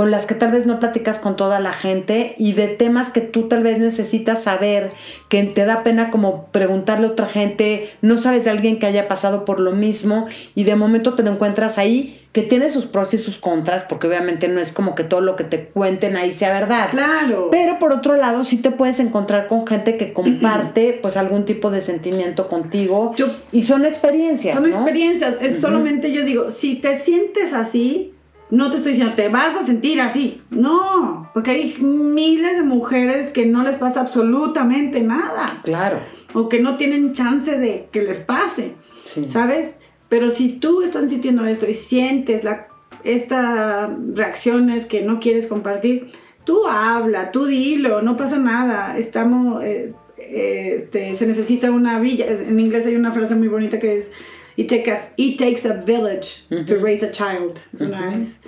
con 0.00 0.10
las 0.10 0.24
que 0.24 0.34
tal 0.34 0.50
vez 0.50 0.64
no 0.64 0.80
platicas 0.80 1.18
con 1.18 1.36
toda 1.36 1.60
la 1.60 1.74
gente 1.74 2.34
y 2.38 2.54
de 2.54 2.68
temas 2.68 3.10
que 3.10 3.20
tú 3.20 3.48
tal 3.48 3.62
vez 3.62 3.80
necesitas 3.80 4.44
saber, 4.44 4.92
que 5.28 5.42
te 5.42 5.66
da 5.66 5.82
pena 5.82 6.10
como 6.10 6.46
preguntarle 6.46 7.06
a 7.06 7.10
otra 7.10 7.26
gente, 7.26 7.90
no 8.00 8.16
sabes 8.16 8.44
de 8.44 8.50
alguien 8.50 8.78
que 8.78 8.86
haya 8.86 9.08
pasado 9.08 9.44
por 9.44 9.60
lo 9.60 9.72
mismo 9.72 10.26
y 10.54 10.64
de 10.64 10.74
momento 10.74 11.16
te 11.16 11.22
lo 11.22 11.30
encuentras 11.30 11.76
ahí 11.76 12.26
que 12.32 12.40
tiene 12.40 12.70
sus 12.70 12.86
pros 12.86 13.12
y 13.12 13.18
sus 13.18 13.36
contras, 13.36 13.84
porque 13.84 14.06
obviamente 14.06 14.48
no 14.48 14.58
es 14.58 14.72
como 14.72 14.94
que 14.94 15.04
todo 15.04 15.20
lo 15.20 15.36
que 15.36 15.44
te 15.44 15.66
cuenten 15.66 16.16
ahí 16.16 16.32
sea 16.32 16.50
verdad. 16.58 16.88
Claro. 16.92 17.48
Pero 17.50 17.78
por 17.78 17.92
otro 17.92 18.16
lado, 18.16 18.42
sí 18.42 18.56
te 18.56 18.70
puedes 18.70 19.00
encontrar 19.00 19.48
con 19.48 19.66
gente 19.66 19.98
que 19.98 20.12
comparte 20.14 20.98
pues 21.02 21.18
algún 21.18 21.44
tipo 21.44 21.70
de 21.70 21.82
sentimiento 21.82 22.48
contigo 22.48 23.14
Yo- 23.18 23.36
y 23.52 23.64
son 23.64 23.84
experiencias. 23.84 24.54
Son 24.54 24.70
¿no? 24.70 24.74
experiencias, 24.74 25.42
es 25.42 25.60
solamente 25.60 26.10
yo 26.10 26.24
digo, 26.24 26.50
si 26.52 26.76
te 26.76 26.98
sientes 26.98 27.52
así, 27.52 28.14
no 28.50 28.70
te 28.70 28.76
estoy 28.78 28.92
diciendo, 28.92 29.14
te 29.14 29.28
vas 29.28 29.56
a 29.56 29.64
sentir 29.64 30.00
así. 30.00 30.42
No, 30.50 31.30
porque 31.34 31.50
hay 31.52 31.76
miles 31.80 32.56
de 32.56 32.62
mujeres 32.62 33.30
que 33.30 33.46
no 33.46 33.62
les 33.62 33.76
pasa 33.76 34.00
absolutamente 34.00 35.00
nada. 35.02 35.60
Claro. 35.64 36.00
o 36.32 36.48
que 36.48 36.60
no 36.60 36.76
tienen 36.76 37.12
chance 37.12 37.58
de 37.58 37.88
que 37.90 38.02
les 38.02 38.18
pase, 38.20 38.74
Sí. 39.04 39.26
¿sabes? 39.28 39.78
Pero 40.08 40.30
si 40.30 40.50
tú 40.50 40.82
estás 40.82 41.10
sintiendo 41.10 41.44
esto 41.46 41.68
y 41.68 41.74
sientes 41.74 42.44
la, 42.44 42.68
estas 43.04 43.90
reacciones 44.14 44.86
que 44.86 45.02
no 45.02 45.18
quieres 45.20 45.46
compartir, 45.48 46.12
tú 46.44 46.66
habla, 46.66 47.32
tú 47.32 47.46
dilo, 47.46 48.02
no 48.02 48.16
pasa 48.16 48.38
nada. 48.38 48.98
Estamos, 48.98 49.62
eh, 49.64 49.92
eh, 50.18 50.76
este, 50.78 51.16
se 51.16 51.26
necesita 51.26 51.70
una 51.70 51.98
villa. 52.00 52.26
En 52.26 52.60
inglés 52.60 52.86
hay 52.86 52.96
una 52.96 53.12
frase 53.12 53.34
muy 53.34 53.48
bonita 53.48 53.80
que 53.80 53.96
es 53.96 54.12
It, 54.56 54.68
take 54.68 54.90
a- 54.90 55.12
it 55.16 55.38
takes 55.38 55.66
a 55.68 55.82
village 55.84 56.44
to 56.66 56.76
raise 56.76 57.02
a 57.04 57.10
child. 57.12 57.58
Es 57.74 57.80
una- 57.80 58.16
es- 58.16 58.40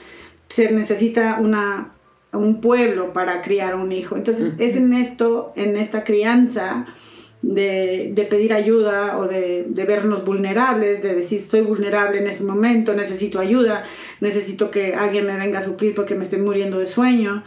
se 0.49 0.71
necesita 0.73 1.39
una, 1.41 1.93
un 2.33 2.61
pueblo 2.61 3.13
para 3.13 3.41
criar 3.43 3.75
un 3.75 3.93
hijo. 3.93 4.17
Entonces 4.17 4.55
es 4.59 4.77
en 4.77 4.93
esto, 4.93 5.53
en 5.57 5.77
esta 5.77 6.05
crianza, 6.05 6.87
de, 7.43 8.13
de 8.15 8.25
pedir 8.25 8.53
ayuda 8.55 9.19
o 9.19 9.27
de, 9.27 9.65
de 9.69 9.85
vernos 9.85 10.25
vulnerables, 10.25 11.03
de 11.03 11.15
decir 11.17 11.41
soy 11.41 11.63
vulnerable 11.63 12.19
en 12.21 12.29
ese 12.29 12.45
momento, 12.45 12.95
necesito 12.95 13.41
ayuda, 13.41 13.85
necesito 14.21 14.71
que 14.71 14.95
alguien 14.95 15.27
me 15.27 15.37
venga 15.37 15.59
a 15.59 15.65
suplir 15.65 15.93
porque 15.95 16.15
me 16.15 16.23
estoy 16.25 16.39
muriendo 16.41 16.79
de 16.79 16.87
sueño, 16.87 17.43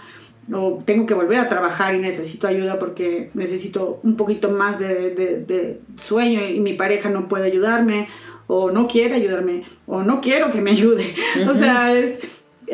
o 0.51 0.83
tengo 0.85 1.05
que 1.05 1.13
volver 1.13 1.37
a 1.39 1.47
trabajar 1.49 1.95
y 1.95 1.99
necesito 1.99 2.45
ayuda 2.45 2.77
porque 2.77 3.29
necesito 3.35 3.99
un 4.03 4.15
poquito 4.17 4.51
más 4.51 4.77
de, 4.79 5.11
de- 5.11 5.37
de 5.45 5.79
sueño 5.97 6.45
y 6.45 6.59
mi 6.59 6.73
pareja 6.73 7.09
no 7.09 7.27
puede 7.29 7.45
ayudarme, 7.45 8.09
o 8.47 8.71
no 8.71 8.87
quiere 8.87 9.15
ayudarme, 9.15 9.63
o 9.87 10.03
no 10.03 10.21
quiero 10.21 10.51
que 10.51 10.61
me 10.61 10.71
ayude. 10.71 11.13
O 11.49 11.55
sea, 11.55 11.93
es, 11.93 12.19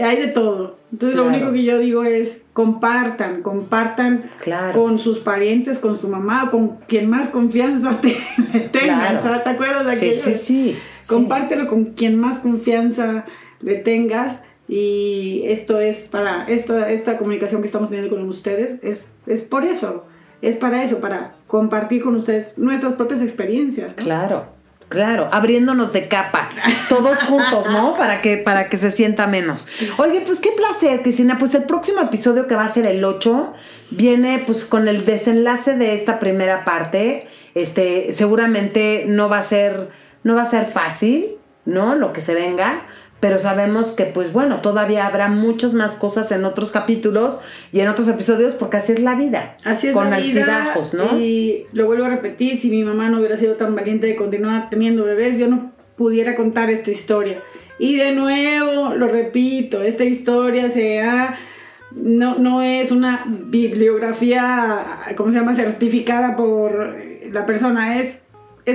hay 0.01 0.17
de 0.17 0.27
todo. 0.29 0.77
Entonces 0.91 1.15
lo 1.15 1.25
único 1.25 1.51
que 1.53 1.63
yo 1.63 1.79
digo 1.79 2.03
es 2.03 2.41
compartan, 2.53 3.41
compartan 3.41 4.29
Claro. 4.41 4.81
con 4.81 4.99
sus 4.99 5.19
parientes, 5.19 5.79
con 5.79 5.97
su 5.99 6.09
mamá, 6.09 6.49
con 6.51 6.77
quien 6.87 7.09
más 7.09 7.29
confianza 7.29 8.01
te. 8.01 8.17
¿sabes? 9.21 9.43
¿Te 9.43 9.49
acuerdas 9.49 9.85
de 9.85 9.91
aquello? 9.93 10.13
sí, 10.13 10.35
sí. 10.35 10.73
sí. 10.73 10.77
Compártelo 11.07 11.67
con 11.67 11.85
quien 11.93 12.19
más 12.19 12.39
confianza 12.39 13.25
le 13.61 13.75
tengas. 13.75 14.41
Y 14.67 15.43
esto 15.47 15.81
es 15.81 16.07
para, 16.07 16.45
esta, 16.45 16.91
esta 16.91 17.17
comunicación 17.17 17.61
que 17.61 17.67
estamos 17.67 17.89
teniendo 17.89 18.15
con 18.15 18.27
ustedes, 18.29 18.79
es, 18.83 19.15
es 19.27 19.41
por 19.41 19.65
eso, 19.65 20.05
es 20.41 20.55
para 20.55 20.83
eso, 20.85 20.99
para 20.99 21.35
compartir 21.47 22.01
con 22.03 22.15
ustedes 22.15 22.57
nuestras 22.57 22.93
propias 22.93 23.21
experiencias. 23.21 23.97
¿no? 23.97 24.03
Claro, 24.03 24.45
claro, 24.91 25.29
abriéndonos 25.31 25.93
de 25.93 26.07
capa, 26.07 26.49
todos 26.89 27.17
juntos, 27.23 27.65
¿no? 27.71 27.95
Para 27.97 28.21
que, 28.21 28.37
para 28.37 28.69
que 28.69 28.77
se 28.77 28.91
sienta 28.91 29.25
menos. 29.25 29.67
Oye, 29.97 30.21
pues 30.25 30.39
qué 30.39 30.51
placer, 30.51 31.01
Cristina. 31.01 31.37
Pues 31.39 31.55
el 31.55 31.63
próximo 31.63 32.01
episodio 32.01 32.47
que 32.47 32.55
va 32.55 32.65
a 32.65 32.69
ser 32.69 32.85
el 32.85 33.03
8 33.03 33.53
viene 33.89 34.43
pues 34.45 34.65
con 34.65 34.87
el 34.87 35.05
desenlace 35.05 35.77
de 35.77 35.95
esta 35.95 36.19
primera 36.19 36.65
parte. 36.65 37.27
Este, 37.55 38.11
seguramente 38.11 39.05
no 39.07 39.29
va 39.29 39.39
a 39.39 39.43
ser, 39.43 39.89
no 40.23 40.35
va 40.35 40.43
a 40.43 40.45
ser 40.45 40.67
fácil, 40.71 41.37
¿no? 41.65 41.95
Lo 41.95 42.11
que 42.11 42.21
se 42.21 42.33
venga. 42.33 42.85
Pero 43.21 43.39
sabemos 43.39 43.91
que, 43.91 44.05
pues 44.05 44.33
bueno, 44.33 44.57
todavía 44.61 45.05
habrá 45.07 45.29
muchas 45.29 45.73
más 45.73 45.95
cosas 45.95 46.31
en 46.31 46.43
otros 46.43 46.71
capítulos 46.71 47.39
y 47.71 47.79
en 47.79 47.87
otros 47.87 48.07
episodios, 48.09 48.55
porque 48.55 48.77
así 48.77 48.91
es 48.93 48.99
la 48.99 49.15
vida. 49.15 49.55
Así 49.63 49.87
es 49.87 49.93
con 49.93 50.09
la 50.09 50.17
vida, 50.17 50.41
altibajos, 50.41 50.93
¿no? 50.95 51.17
Y 51.19 51.67
lo 51.71 51.85
vuelvo 51.85 52.05
a 52.05 52.09
repetir, 52.09 52.57
si 52.57 52.69
mi 52.71 52.83
mamá 52.83 53.09
no 53.09 53.19
hubiera 53.19 53.37
sido 53.37 53.53
tan 53.55 53.75
valiente 53.75 54.07
de 54.07 54.15
continuar 54.15 54.69
teniendo 54.69 55.05
bebés, 55.05 55.37
yo 55.37 55.47
no 55.47 55.71
pudiera 55.95 56.35
contar 56.35 56.69
esta 56.71 56.89
historia. 56.91 57.41
Y 57.77 57.95
de 57.95 58.13
nuevo, 58.15 58.95
lo 58.95 59.07
repito, 59.07 59.81
esta 59.83 60.03
historia 60.03 60.71
se 60.71 61.01
ha- 61.01 61.35
no, 61.95 62.35
no 62.39 62.61
es 62.63 62.91
una 62.91 63.23
bibliografía, 63.27 64.83
¿cómo 65.15 65.31
se 65.31 65.37
llama?, 65.39 65.55
certificada 65.55 66.35
por 66.37 66.95
la 67.31 67.45
persona, 67.45 67.99
es- 67.99 68.23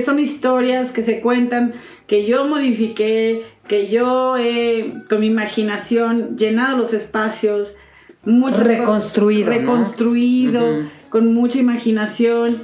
son 0.05 0.19
historias 0.19 0.91
que 0.91 1.03
se 1.03 1.21
cuentan, 1.21 1.73
que 2.05 2.25
yo 2.25 2.45
modifiqué, 2.45 3.43
que 3.67 3.87
yo 3.89 4.37
he, 4.37 4.93
con 5.09 5.19
mi 5.19 5.27
imaginación, 5.27 6.37
llenado 6.37 6.77
los 6.77 6.93
espacios, 6.93 7.75
cosas- 8.59 8.67
Reconstruido, 8.77 9.51
¿no? 9.51 9.57
reconstruido, 9.59 10.61
con 11.09 11.33
mucha 11.33 11.59
imaginación, 11.59 12.63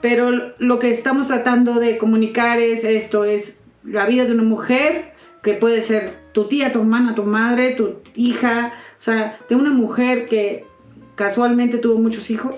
pero 0.00 0.30
lo 0.58 0.78
que 0.78 0.92
estamos 0.92 1.28
tratando 1.28 1.74
de 1.74 1.98
comunicar 1.98 2.60
es 2.60 2.84
esto, 2.84 3.24
es 3.24 3.64
la 3.84 4.06
vida 4.06 4.24
de 4.24 4.32
una 4.32 4.42
mujer, 4.42 5.12
que 5.42 5.54
puede 5.54 5.82
ser 5.82 6.14
tu 6.32 6.46
tía, 6.48 6.72
tu 6.72 6.80
hermana, 6.80 7.14
tu 7.14 7.24
madre, 7.24 7.72
tu 7.74 7.96
hija, 8.14 8.72
o 9.00 9.02
sea, 9.02 9.38
de 9.48 9.56
una 9.56 9.70
mujer 9.70 10.26
que 10.26 10.64
casualmente 11.16 11.78
tuvo 11.78 11.98
muchos 11.98 12.30
hijos 12.30 12.54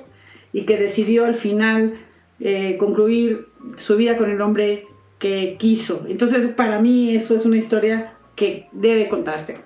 y 0.52 0.62
que 0.62 0.76
decidió 0.76 1.24
al 1.24 1.34
final 1.34 1.94
eh, 2.40 2.76
concluir 2.78 3.48
su 3.78 3.96
vida 3.96 4.16
con 4.16 4.30
el 4.30 4.40
hombre 4.40 4.86
que 5.24 5.56
quiso. 5.58 6.04
Entonces, 6.06 6.52
para 6.52 6.80
mí 6.80 7.16
eso 7.16 7.34
es 7.34 7.46
una 7.46 7.56
historia 7.56 8.12
que 8.36 8.68
debe 8.72 9.08
contarse. 9.08 9.56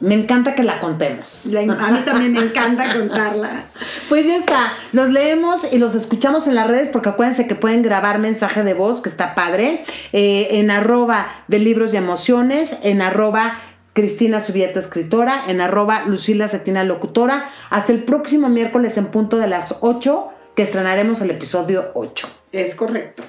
Me 0.00 0.14
encanta 0.14 0.54
que 0.54 0.62
la 0.62 0.80
contemos. 0.80 1.46
a 1.46 1.90
mí 1.90 2.00
también 2.04 2.34
me 2.34 2.40
encanta 2.40 2.92
contarla. 2.92 3.64
Pues 4.10 4.26
ya 4.26 4.36
está, 4.36 4.74
los 4.92 5.08
leemos 5.08 5.72
y 5.72 5.78
los 5.78 5.94
escuchamos 5.94 6.46
en 6.46 6.54
las 6.54 6.66
redes 6.66 6.90
porque 6.90 7.08
acuérdense 7.08 7.46
que 7.46 7.54
pueden 7.54 7.80
grabar 7.80 8.18
mensaje 8.18 8.64
de 8.64 8.74
voz, 8.74 9.00
que 9.00 9.08
está 9.08 9.34
padre, 9.34 9.82
eh, 10.12 10.48
en 10.52 10.70
arroba 10.70 11.26
de 11.46 11.58
libros 11.58 11.94
y 11.94 11.96
emociones, 11.96 12.76
en 12.82 13.00
arroba 13.00 13.58
Cristina 13.94 14.42
Subieta 14.42 14.78
Escritora, 14.78 15.44
en 15.48 15.62
arroba 15.62 16.04
Lucila 16.04 16.48
Cetina 16.48 16.84
Locutora. 16.84 17.50
Hasta 17.70 17.92
el 17.92 18.04
próximo 18.04 18.50
miércoles 18.50 18.98
en 18.98 19.06
punto 19.06 19.38
de 19.38 19.46
las 19.46 19.78
8 19.80 20.28
que 20.54 20.64
estrenaremos 20.64 21.22
el 21.22 21.30
episodio 21.30 21.92
8. 21.94 22.28
Es 22.52 22.74
correcto. 22.74 23.22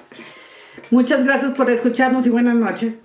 Muchas 0.92 1.24
gracias 1.24 1.52
por 1.52 1.70
escucharnos 1.70 2.26
y 2.26 2.30
buenas 2.30 2.56
noches. 2.56 3.00